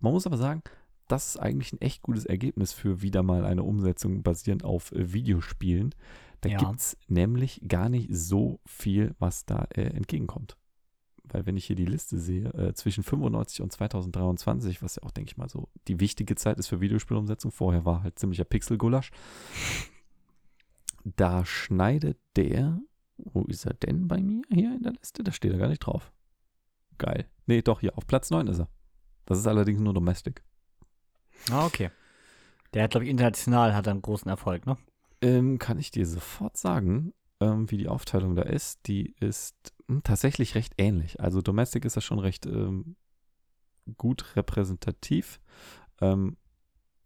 [0.00, 0.62] Man muss aber sagen,
[1.10, 5.12] das ist eigentlich ein echt gutes Ergebnis für wieder mal eine Umsetzung basierend auf äh,
[5.12, 5.94] Videospielen.
[6.40, 6.58] Da Ja.
[6.58, 10.56] gibt es nämlich gar nicht so viel, was da äh, entgegenkommt.
[11.24, 15.10] Weil wenn ich hier die Liste sehe, äh, zwischen 95 und 2023, was ja auch,
[15.10, 19.10] denke ich mal, so die wichtige Zeit ist für Videospielumsetzung, vorher war halt ziemlicher Pixelgulasch,
[21.04, 22.80] da schneidet der,
[23.16, 25.22] wo ist er denn bei mir hier in der Liste?
[25.22, 26.12] Da steht er gar nicht drauf.
[26.98, 27.26] Geil.
[27.46, 28.68] Nee, doch, hier, auf Platz 9 ist er.
[29.26, 30.42] Das ist allerdings nur Domestic.
[31.50, 31.90] Ah, okay.
[32.74, 34.76] Der hat, glaube ich, international hat einen großen Erfolg, ne?
[35.22, 38.86] Ähm, kann ich dir sofort sagen, ähm, wie die Aufteilung da ist.
[38.86, 41.20] Die ist hm, tatsächlich recht ähnlich.
[41.20, 42.96] Also Domestic ist ja schon recht ähm,
[43.96, 45.40] gut repräsentativ.
[46.00, 46.36] Ähm,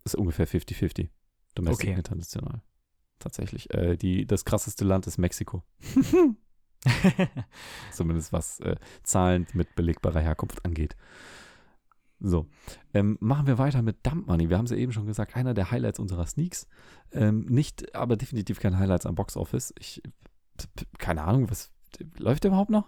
[0.04, 1.08] ist ungefähr 50-50.
[1.54, 1.98] Domestic Okay.
[1.98, 2.62] international.
[3.18, 3.72] Tatsächlich.
[3.72, 5.64] Äh, die, das krasseste Land ist Mexiko.
[7.92, 10.96] Zumindest was äh, Zahlen mit belegbarer Herkunft angeht.
[12.26, 12.46] So,
[12.94, 14.48] ähm, machen wir weiter mit Dump Money.
[14.48, 16.66] Wir haben es ja eben schon gesagt, einer der Highlights unserer Sneaks.
[17.12, 19.74] Ähm, nicht, aber definitiv kein Highlights am Box Office.
[19.78, 20.02] Ich,
[20.98, 21.70] keine Ahnung, was
[22.18, 22.86] läuft der überhaupt noch?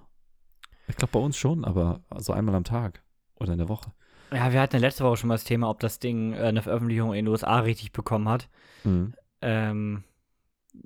[0.89, 3.03] Ich glaube bei uns schon, aber so einmal am Tag
[3.34, 3.93] oder in der Woche.
[4.32, 6.62] ja, wir hatten ja letzte Woche schon mal das Thema, ob das Ding äh, eine
[6.62, 8.49] Veröffentlichung in den USA richtig bekommen hat.
[8.84, 9.12] Mhm.
[9.43, 10.05] Ähm,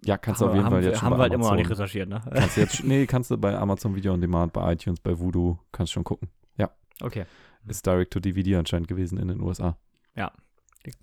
[0.04, 1.70] Ja, kannst du auf jeden haben, Fall jetzt schon haben wir halt immer noch nicht
[1.70, 2.20] recherchiert, ne?
[2.34, 5.58] kannst du jetzt, nee, kannst du bei Amazon Video on Demand, bei iTunes, bei Voodoo,
[5.70, 6.28] kannst schon gucken.
[7.02, 7.24] Okay.
[7.66, 9.76] Ist Direct to DVD anscheinend gewesen in den USA.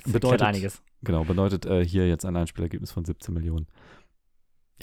[0.03, 0.81] Das Bedeutet- einiges.
[1.03, 3.67] Genau, bedeutet äh, hier jetzt ein Einspielergebnis von 17 Millionen.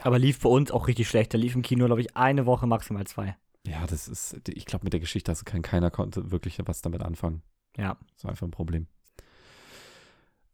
[0.02, 1.34] Aber lief bei uns auch richtig schlecht.
[1.34, 3.36] Da lief im Kino, glaube ich, eine Woche, maximal zwei.
[3.66, 7.02] Ja, das ist, ich glaube, mit der Geschichte du kein, keiner konnte wirklich was damit
[7.02, 7.42] anfangen.
[7.76, 7.98] Ja.
[8.14, 8.86] Das war einfach ein Problem.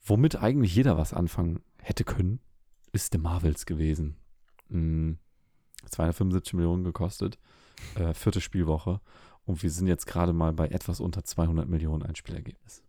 [0.05, 2.41] Womit eigentlich jeder was anfangen hätte können,
[2.93, 4.17] ist The Marvels gewesen.
[4.69, 5.13] Mm,
[5.87, 7.39] 275 Millionen gekostet,
[7.97, 9.01] äh, vierte Spielwoche.
[9.51, 12.85] Und wir sind jetzt gerade mal bei etwas unter 200 Millionen Einspielergebnis.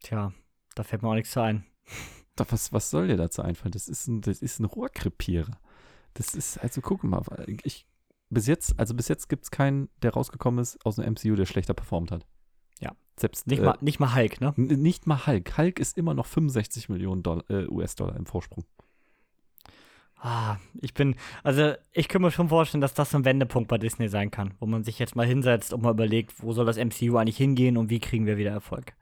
[0.00, 0.32] Tja,
[0.74, 1.64] da fällt mir auch nichts ein.
[2.34, 3.70] Da, was, was soll dir dazu einfallen?
[3.70, 5.60] Das ist ein, das ist ein Rohrkrepierer.
[6.14, 7.22] Das ist, also guck mal,
[7.62, 7.86] ich,
[8.28, 11.46] bis jetzt, also bis jetzt gibt es keinen, der rausgekommen ist aus dem MCU, der
[11.46, 12.26] schlechter performt hat.
[12.80, 12.96] Ja.
[13.16, 14.52] Selbst Nicht, äh, mal, nicht mal Hulk, ne?
[14.56, 15.56] Nicht mal Hulk.
[15.56, 18.64] Hulk ist immer noch 65 Millionen äh, US-Dollar im Vorsprung.
[20.20, 23.76] Ah, ich bin, also ich kann mir schon vorstellen, dass das so ein Wendepunkt bei
[23.76, 26.78] Disney sein kann, wo man sich jetzt mal hinsetzt und mal überlegt, wo soll das
[26.78, 28.94] MCU eigentlich hingehen und wie kriegen wir wieder Erfolg.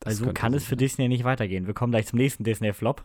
[0.00, 0.76] Das Also kann es für.
[0.76, 1.68] Disney nicht weitergehen.
[1.68, 3.04] Wir kommen gleich zum nächsten Disney-Flop.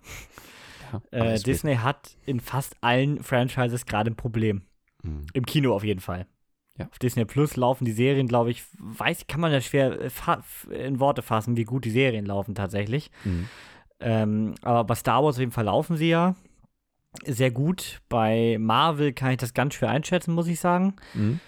[0.92, 1.40] Ja, Äh.
[1.40, 4.64] Disney hat in fast allen Franchises gerade ein Problem.
[5.04, 5.28] Mhm.
[5.34, 6.26] Im Kino auf jeden Fall.
[6.80, 6.88] Ja.
[6.90, 11.00] Auf Disney Plus laufen die Serien, glaube ich, weiß, kann man ja schwer äh, in
[11.00, 13.12] Worte fassen, wie gut die Serien laufen tatsächlich.
[13.24, 13.50] Mhm.
[14.00, 16.36] Ähm, aber bei Star Wars auf jeden Fall laufen sie ja
[17.26, 18.02] sehr gut.
[18.10, 20.96] Bei Marvel kann ich das ganz schwer einschätzen, muss ich sagen.
[21.14, 21.40] Mhm.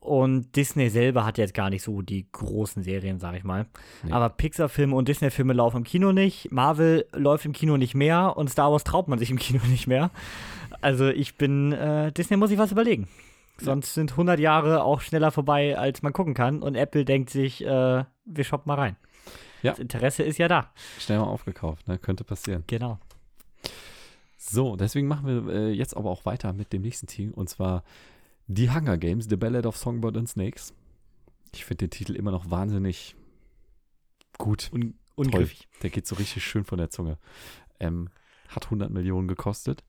[0.00, 3.66] Und Disney selber hat jetzt gar nicht so die großen Serien, sag ich mal.
[4.02, 4.12] Nee.
[4.12, 6.50] Aber Pixar-Filme und Disney-Filme laufen im Kino nicht.
[6.50, 9.86] Marvel läuft im Kino nicht mehr und Star Wars traut man sich im Kino nicht
[9.86, 10.10] mehr.
[10.80, 13.08] Also ich bin, äh, Disney muss sich was überlegen.
[13.60, 16.62] Sonst sind 100 Jahre auch schneller vorbei, als man gucken kann.
[16.62, 18.96] Und Apple denkt sich, äh, wir shoppen mal rein.
[19.62, 19.72] Ja.
[19.72, 20.70] Das Interesse ist ja da.
[21.00, 21.98] Schnell mal aufgekauft, ne?
[21.98, 22.62] Könnte passieren.
[22.68, 22.98] Genau.
[24.48, 27.84] So, deswegen machen wir äh, jetzt aber auch weiter mit dem nächsten Team und zwar
[28.46, 30.72] die Hunger Games, The Ballad of Songbird and Snakes.
[31.54, 33.14] Ich finde den Titel immer noch wahnsinnig
[34.38, 34.70] gut.
[34.72, 35.68] Un ungriffig.
[35.82, 37.18] Der geht so richtig schön von der Zunge.
[37.78, 38.08] Ähm,
[38.48, 39.84] hat 100 Millionen gekostet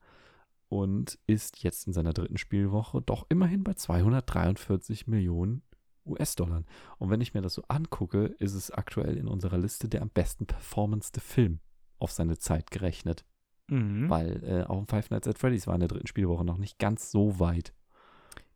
[0.68, 5.61] und ist jetzt in seiner dritten Spielwoche doch immerhin bei 243 Millionen
[6.06, 6.64] US-Dollar.
[6.98, 10.10] Und wenn ich mir das so angucke, ist es aktuell in unserer Liste der am
[10.10, 11.60] besten performance Film
[11.98, 13.23] auf seine Zeit gerechnet.
[13.70, 14.10] Mhm.
[14.10, 17.12] Weil äh, auch Five Nights at Freddy's war in der dritten Spielwoche noch nicht ganz
[17.12, 17.74] so weit.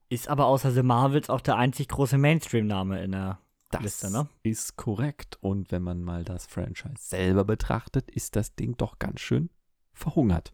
[0.09, 3.39] Ist aber außer The Marvels auch der einzig große Mainstream-Name in der
[3.71, 4.27] Das Liste, ne?
[4.43, 5.37] ist korrekt.
[5.41, 9.49] Und wenn man mal das Franchise selber betrachtet, ist das Ding doch ganz schön
[9.93, 10.53] verhungert.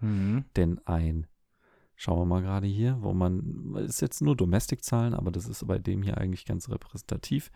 [0.00, 0.44] Mhm.
[0.56, 1.26] Denn ein,
[1.96, 5.78] schauen wir mal gerade hier, wo man, ist jetzt nur Domestic-Zahlen, aber das ist bei
[5.78, 7.50] dem hier eigentlich ganz repräsentativ.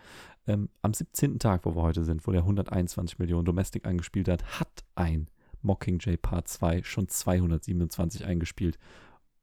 [0.47, 1.39] Ähm, am 17.
[1.39, 5.29] Tag, wo wir heute sind, wo der 121 Millionen Domestic eingespielt hat, hat ein
[5.67, 8.79] Mockingjay Part 2 schon 227 eingespielt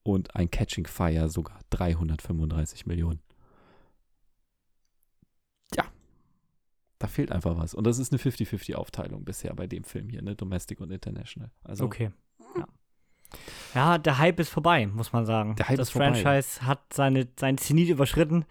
[0.03, 3.19] und ein Catching Fire sogar 335 Millionen.
[5.75, 5.85] Ja,
[6.99, 7.73] da fehlt einfach was.
[7.73, 10.35] Und das ist eine 50-50-Aufteilung bisher bei dem Film hier, ne?
[10.35, 11.51] Domestic und International.
[11.63, 12.11] Also Okay.
[12.55, 12.67] Ja.
[13.73, 15.55] ja, der Hype ist vorbei, muss man sagen.
[15.55, 16.13] Der Hype das ist vorbei.
[16.13, 18.45] Franchise hat seine, seinen Zenit überschritten.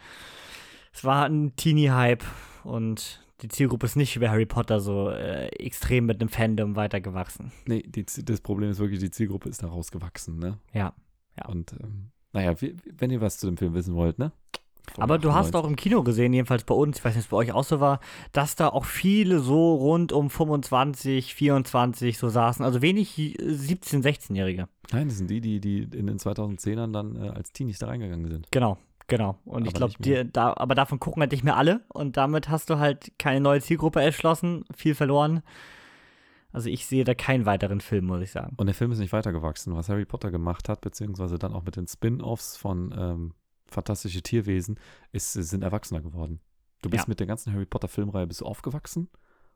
[0.92, 2.24] Es war ein Teenie-Hype
[2.64, 6.76] und die Zielgruppe ist nicht wie bei Harry Potter so äh, extrem mit einem Fandom
[6.76, 7.52] weitergewachsen.
[7.66, 10.58] Nee, die, das Problem ist wirklich, die Zielgruppe ist da rausgewachsen, ne?
[10.72, 10.94] Ja.
[11.38, 11.48] Ja.
[11.48, 14.32] Und ähm, naja, wie, wenn ihr was zu dem Film wissen wollt, ne?
[14.98, 17.30] Aber du hast auch im Kino gesehen, jedenfalls bei uns, ich weiß nicht, ob es
[17.30, 18.00] bei euch auch so war,
[18.32, 22.64] dass da auch viele so rund um 25, 24 so saßen.
[22.64, 24.68] Also wenig äh, 17-, 16-Jährige.
[24.92, 28.28] Nein, das sind die, die, die in den 2010ern dann äh, als Teenies da reingegangen
[28.28, 28.48] sind.
[28.50, 28.76] Genau,
[29.16, 29.38] genau.
[29.44, 30.24] Und ich Aber glaube, mehr.
[30.24, 33.40] dir da, aber davon gucken halt nicht mehr alle und damit hast du halt keine
[33.40, 35.42] neue Zielgruppe erschlossen, viel verloren.
[36.50, 38.54] Also ich sehe da keinen weiteren Film, muss ich sagen.
[38.58, 39.74] Und der Film ist nicht weitergewachsen.
[39.74, 43.34] Was Harry Potter gemacht hat, beziehungsweise dann auch mit den Spin-Offs von ähm,
[43.66, 44.78] Fantastische Tierwesen,
[45.12, 46.40] ist, sind erwachsener geworden.
[46.82, 47.08] Du bist Ja.
[47.08, 49.08] mit der ganzen Harry Potter Filmreihe bist aufgewachsen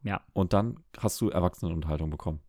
[0.02, 0.22] Ja.
[0.32, 2.40] und dann hast du Erwachsenenunterhaltung bekommen.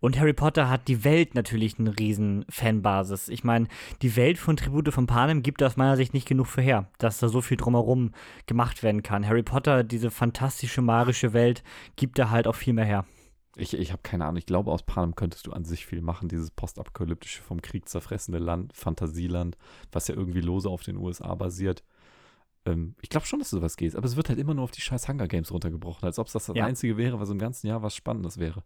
[0.00, 3.28] Und Harry Potter hat die Welt natürlich eine riesen Fanbasis.
[3.28, 3.68] Ich meine,
[4.02, 7.18] die Welt von Tribute von Panem gibt aus meiner Sicht nicht genug für her, dass
[7.18, 8.12] da so viel drumherum
[8.46, 9.26] gemacht werden kann.
[9.26, 11.62] Harry Potter, diese fantastische, magische Welt,
[11.96, 13.04] gibt da halt auch viel mehr her.
[13.56, 14.36] Ich, ich habe keine Ahnung.
[14.36, 16.28] Ich glaube, aus Panem könntest du an sich viel machen.
[16.28, 19.56] Dieses postapokalyptische, vom Krieg zerfressene Land, Fantasieland,
[19.90, 21.82] was ja irgendwie lose auf den USA basiert.
[22.66, 23.96] Ähm, ich glaube schon, dass sowas geht.
[23.96, 26.34] Aber es wird halt immer nur auf die scheiß Hunger Games runtergebrochen, als ob es
[26.34, 26.66] das das Ja.
[26.66, 28.62] Einzige wäre, was im ganzen Jahr was Spannendes wäre.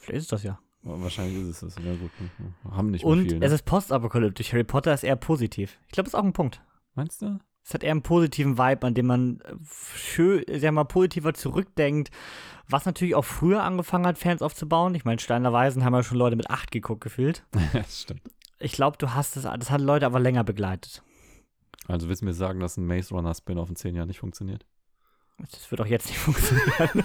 [0.00, 0.58] Vielleicht ist das ja.
[0.82, 1.84] Wahrscheinlich ist es das.
[1.84, 2.10] Ja, gut.
[2.18, 3.38] hm, Haben nicht Und viel.
[3.38, 3.46] Ne?
[3.46, 4.52] es ist postapokalyptisch.
[4.52, 5.78] Harry Potter ist eher positiv.
[5.86, 6.62] Ich glaube, das ist auch ein Punkt.
[6.94, 7.38] Meinst du?
[7.62, 9.52] Es hat eher einen positiven Vibe, an dem man äh,
[9.94, 12.10] schön, sehr mal positiver zurückdenkt,
[12.66, 14.94] was natürlich auch früher angefangen hat, Fans aufzubauen.
[14.94, 17.44] Ich meine, Steiner Weisen haben ja schon Leute mit acht geguckt gefühlt.
[17.74, 18.22] das stimmt.
[18.58, 21.02] Ich glaube, du hast das, das hat Leute aber länger begleitet.
[21.86, 24.64] Also willst du mir sagen, dass ein Maze Runner Spin-off in zehn Jahren nicht funktioniert?
[25.38, 27.04] Das wird auch jetzt nicht funktionieren.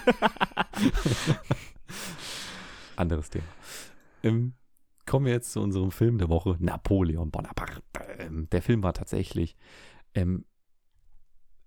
[2.96, 3.44] Anderes Thema.
[4.22, 4.54] Ähm,
[5.06, 7.82] kommen wir jetzt zu unserem Film der Woche, Napoleon Bonaparte.
[8.18, 9.56] Ähm, der Film war tatsächlich,
[10.14, 10.44] ähm,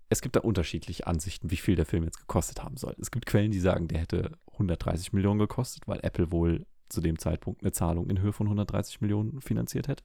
[0.08, 2.94] es gibt da unterschiedliche Ansichten, wie viel der Film jetzt gekostet haben soll.
[3.00, 7.18] Es gibt Quellen, die sagen, der hätte 130 Millionen gekostet, weil Apple wohl zu dem
[7.18, 10.04] Zeitpunkt eine Zahlung in Höhe von 130 Millionen finanziert hätte.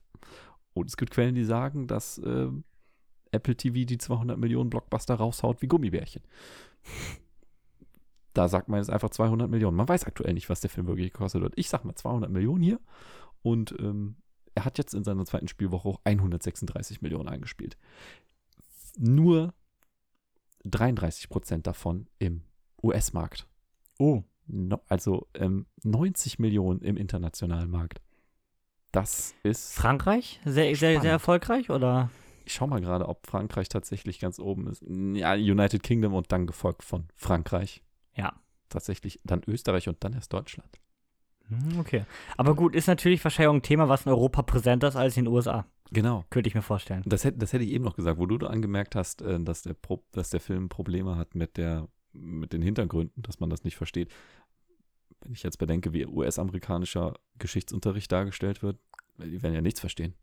[0.72, 2.64] Und es gibt Quellen, die sagen, dass ähm,
[3.32, 6.22] Apple TV die 200 Millionen Blockbuster raushaut wie Gummibärchen.
[8.36, 9.78] Da sagt man jetzt einfach 200 Millionen.
[9.78, 11.54] Man weiß aktuell nicht, was der Film wirklich gekostet hat.
[11.56, 12.78] Ich sag mal 200 Millionen hier.
[13.40, 14.16] Und ähm,
[14.54, 17.78] er hat jetzt in seiner zweiten Spielwoche auch 136 Millionen eingespielt.
[18.98, 19.54] Nur
[20.64, 22.42] 33 Prozent davon im
[22.82, 23.46] US-Markt.
[23.98, 24.22] Oh.
[24.48, 28.02] No, also ähm, 90 Millionen im internationalen Markt.
[28.92, 29.72] Das ist.
[29.72, 30.40] Frankreich?
[30.44, 32.10] Sehr, sehr, sehr erfolgreich oder?
[32.44, 34.84] Ich schau mal gerade, ob Frankreich tatsächlich ganz oben ist.
[34.86, 37.82] Ja, United Kingdom und dann gefolgt von Frankreich.
[38.16, 38.32] Ja.
[38.68, 40.80] Tatsächlich dann Österreich und dann erst Deutschland.
[41.48, 42.04] Hm, Okay.
[42.36, 45.24] Aber gut, ist natürlich wahrscheinlich auch ein Thema, was in Europa präsenter ist als in
[45.26, 45.66] den USA.
[45.92, 46.24] Genau.
[46.30, 47.02] Könnte ich mir vorstellen.
[47.06, 49.62] Das hätte, das hätte ich eben noch gesagt, wo du da angemerkt hast, äh, dass,
[49.62, 53.62] der Pro, dass der Film Probleme hat mit, der, mit den Hintergründen, dass man das
[53.62, 54.12] nicht versteht.
[55.20, 58.78] Wenn ich jetzt bedenke, wie US-amerikanischer Geschichtsunterricht dargestellt wird,
[59.18, 60.14] die werden ja nichts verstehen.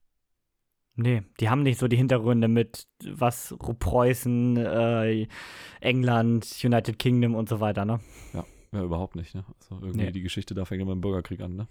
[0.96, 5.28] Nee, die haben nicht so die Hintergründe mit was Preußen, äh,
[5.82, 8.00] England, United Kingdom und so weiter, ne?
[8.34, 8.46] Ja,
[8.84, 9.44] überhaupt nicht, ne?
[9.60, 10.12] Also irgendwie Nee.
[10.12, 11.68] die Geschichte da fängt immer im Bürgerkrieg an, ne?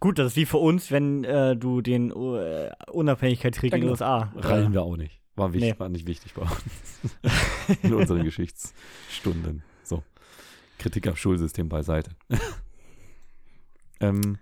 [0.00, 3.86] Gut, das ist wie für uns, wenn äh, du den äh, Unabhängigkeitskrieg Ja, in den
[3.86, 3.92] genau.
[3.92, 4.32] USA.
[4.36, 5.20] Rallen wir auch nicht.
[5.36, 5.78] War, wichtig, Nee.
[5.78, 7.00] war nicht wichtig bei uns.
[7.84, 9.62] In unseren Geschichtsstunden.
[9.84, 10.02] So.
[10.78, 12.10] Kritik am Schulsystem beiseite.
[14.00, 14.38] ähm,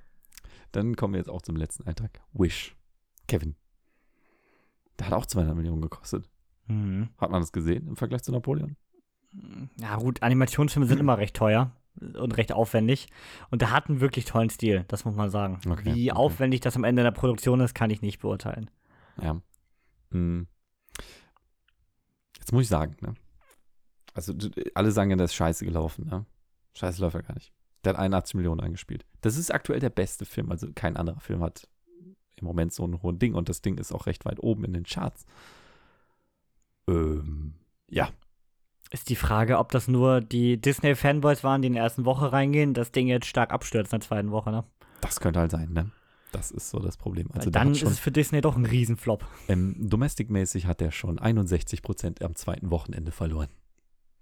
[0.73, 2.21] dann kommen wir jetzt auch zum letzten Eintrag.
[2.33, 2.75] Wish.
[3.29, 3.57] Kevin.
[4.99, 6.29] Der hat auch 200 Millionen gekostet.
[6.67, 7.09] Mhm.
[7.19, 8.77] Hat man das gesehen im Vergleich zu Napoleon?
[9.79, 13.09] Ja, gut, Animationsfilme sind immer recht teuer und recht aufwendig.
[13.51, 15.61] Und der hat einen wirklich tollen Stil, das muss man sagen.
[15.69, 16.19] Okay, Wie okay.
[16.19, 18.71] aufwendig das am Ende in der Produktion ist, kann ich nicht beurteilen.
[19.21, 19.41] Ja.
[20.11, 20.47] Hm.
[22.39, 23.15] Jetzt muss ich sagen, ne?
[24.15, 24.33] Also,
[24.75, 26.25] alle sagen ja, das ist scheiße gelaufen, ne?
[26.75, 27.53] Scheiße läuft ja gar nicht.
[27.85, 29.05] Der hat 81 Millionen eingespielt.
[29.21, 30.51] Das ist aktuell der beste Film.
[30.51, 31.69] Also, kein anderer Film hat
[32.37, 34.73] im Moment so ein hohen Ding und das Ding ist auch recht weit oben in
[34.73, 35.25] den Charts.
[36.89, 37.55] Ähm,
[37.91, 38.11] ja.
[38.91, 42.73] Ist die Frage, ob das nur die Disney-Fanboys waren, die in der ersten Woche reingehen,
[42.73, 44.65] das Ding jetzt stark abstürzt in der zweiten Woche, ne?
[45.01, 45.91] Das könnte halt sein, ne?
[46.33, 47.29] Das ist so das Problem.
[47.29, 49.25] Also, Weil der dann hat ist schon, es für Disney doch ein Riesenflop.
[49.49, 53.49] ähm, domestic-mäßig hat er schon 61 Prozent am zweiten Wochenende verloren.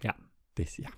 [0.03, 0.15] Ja.
[0.55, 0.89] Das, ja.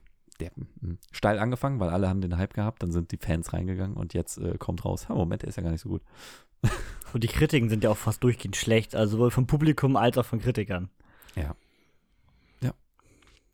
[0.40, 3.96] Der, mm, steil angefangen, weil alle haben den Hype gehabt, dann sind die Fans reingegangen
[3.96, 6.02] und jetzt äh, kommt raus, ha, Moment, der ist ja gar nicht so gut.
[7.12, 10.26] Und die Kritiken sind ja auch fast durchgehend schlecht, also sowohl vom Publikum als auch
[10.26, 10.90] von Kritikern.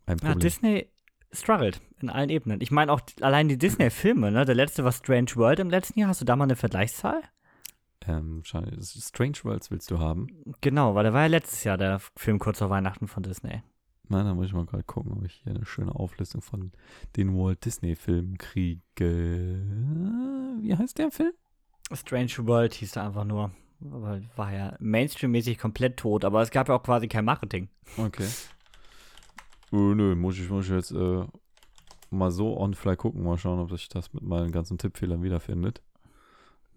[0.05, 0.39] Ein Ja, Problem.
[0.39, 0.87] Disney
[1.31, 2.59] struggelt in allen Ebenen.
[2.61, 4.43] Ich meine auch allein die Disney-Filme, ne?
[4.45, 6.09] Der letzte war Strange World im letzten Jahr.
[6.09, 7.21] Hast du da mal eine Vergleichszahl?
[8.05, 10.27] ähm, Strange Worlds willst du haben?
[10.59, 13.63] Genau, weil der war ja letztes Jahr der Film kurz vor Weihnachten von Disney.
[14.09, 16.73] Nein, da muss ich mal gerade gucken, ob ich hier eine schöne Auflistung von
[17.15, 19.63] den Walt Disney-Filmen kriege.
[20.59, 21.31] Wie heißt der Film?
[21.91, 23.51] Strange World hieß er einfach nur.
[23.91, 27.67] Aber war ja Mainstream-mäßig komplett tot, aber es gab ja auch quasi kein Marketing.
[27.97, 28.27] Okay.
[29.71, 31.25] Oh, nö, muss ich, muss ich jetzt äh,
[32.09, 35.81] mal so on fly gucken, mal schauen, ob sich das mit meinen ganzen Tippfehlern wiederfindet.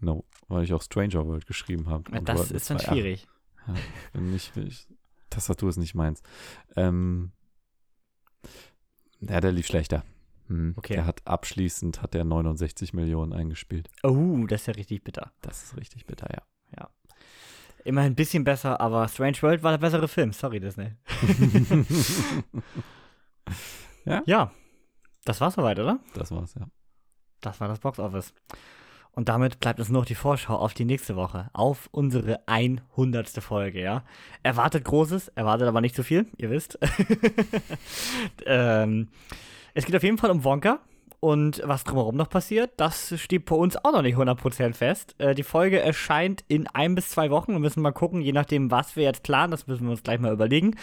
[0.01, 2.11] No, weil ich auch Stranger World geschrieben habe.
[2.13, 3.29] Ja, das ist dann schwierig.
[4.15, 4.87] Ja, nicht, ich,
[5.31, 6.23] Tastatur ist nicht meins.
[6.77, 7.33] Ähm,
[9.21, 10.05] ja, der lief schlechter.
[10.49, 10.75] Hm.
[10.77, 10.95] Okay.
[10.95, 13.89] Der hat abschließend hat der 69 Millionen eingespielt.
[14.03, 15.33] Oh, das ist ja richtig bitter.
[15.41, 16.43] Das ist richtig bitter, ja.
[17.87, 20.33] Immerhin ein bisschen besser, aber Strange World war der bessere Film.
[20.33, 20.91] Sorry, Disney.
[24.05, 24.23] Ja?
[24.25, 24.53] Ja,
[25.25, 25.99] das war's soweit, oder?
[26.15, 26.69] Das war's, ja.
[27.41, 28.33] Das war das Boxoffice.
[29.11, 33.29] Und damit bleibt uns noch die Vorschau auf die nächste Woche, auf unsere 100.
[33.43, 34.05] Folge, ja.
[34.45, 36.79] Erwartet Großes, erwartet aber nicht zu viel, ihr wisst.
[38.47, 39.09] ähm,
[39.77, 40.81] es geht auf jeden Fall um Wonka.
[41.21, 45.15] Und was drumherum noch passiert, das steht bei uns auch noch nicht 100% fest.
[45.19, 47.53] Äh, die Folge erscheint in ein bis zwei Wochen.
[47.53, 50.21] Wir müssen mal gucken, je nachdem, was wir jetzt planen, das müssen wir uns gleich
[50.21, 50.77] mal überlegen,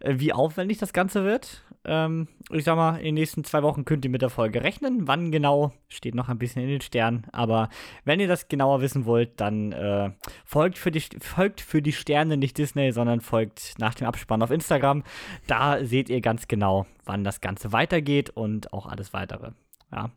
[0.00, 1.62] äh, wie aufwendig das Ganze wird.
[1.84, 5.06] Ähm, ich sag mal, in den nächsten zwei Wochen könnt ihr mit der Folge rechnen.
[5.08, 7.26] Wann genau, steht noch ein bisschen in den Sternen.
[7.32, 7.68] Aber
[8.04, 10.10] wenn ihr das genauer wissen wollt, dann äh,
[10.44, 14.50] folgt, für die, folgt für die Sterne nicht Disney, sondern folgt nach dem Abspann auf
[14.50, 15.02] Instagram.
[15.46, 19.52] Da seht ihr ganz genau, wann das Ganze weitergeht und auch alles weitere.
[19.92, 20.10] Ja.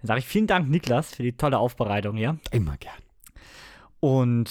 [0.00, 2.38] Dann sage ich vielen Dank, Niklas, für die tolle Aufbereitung hier.
[2.50, 2.94] Immer gern.
[4.00, 4.50] Und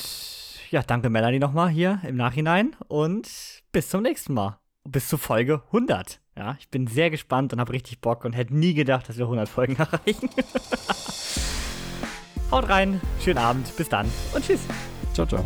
[0.69, 4.59] ja, danke Melanie nochmal hier im Nachhinein und bis zum nächsten Mal.
[4.83, 6.19] Bis zur Folge 100.
[6.37, 9.25] Ja, ich bin sehr gespannt und habe richtig Bock und hätte nie gedacht, dass wir
[9.25, 10.29] 100 Folgen erreichen.
[12.51, 14.61] Haut rein, schönen Abend, bis dann und tschüss.
[15.13, 15.43] Ciao, ciao.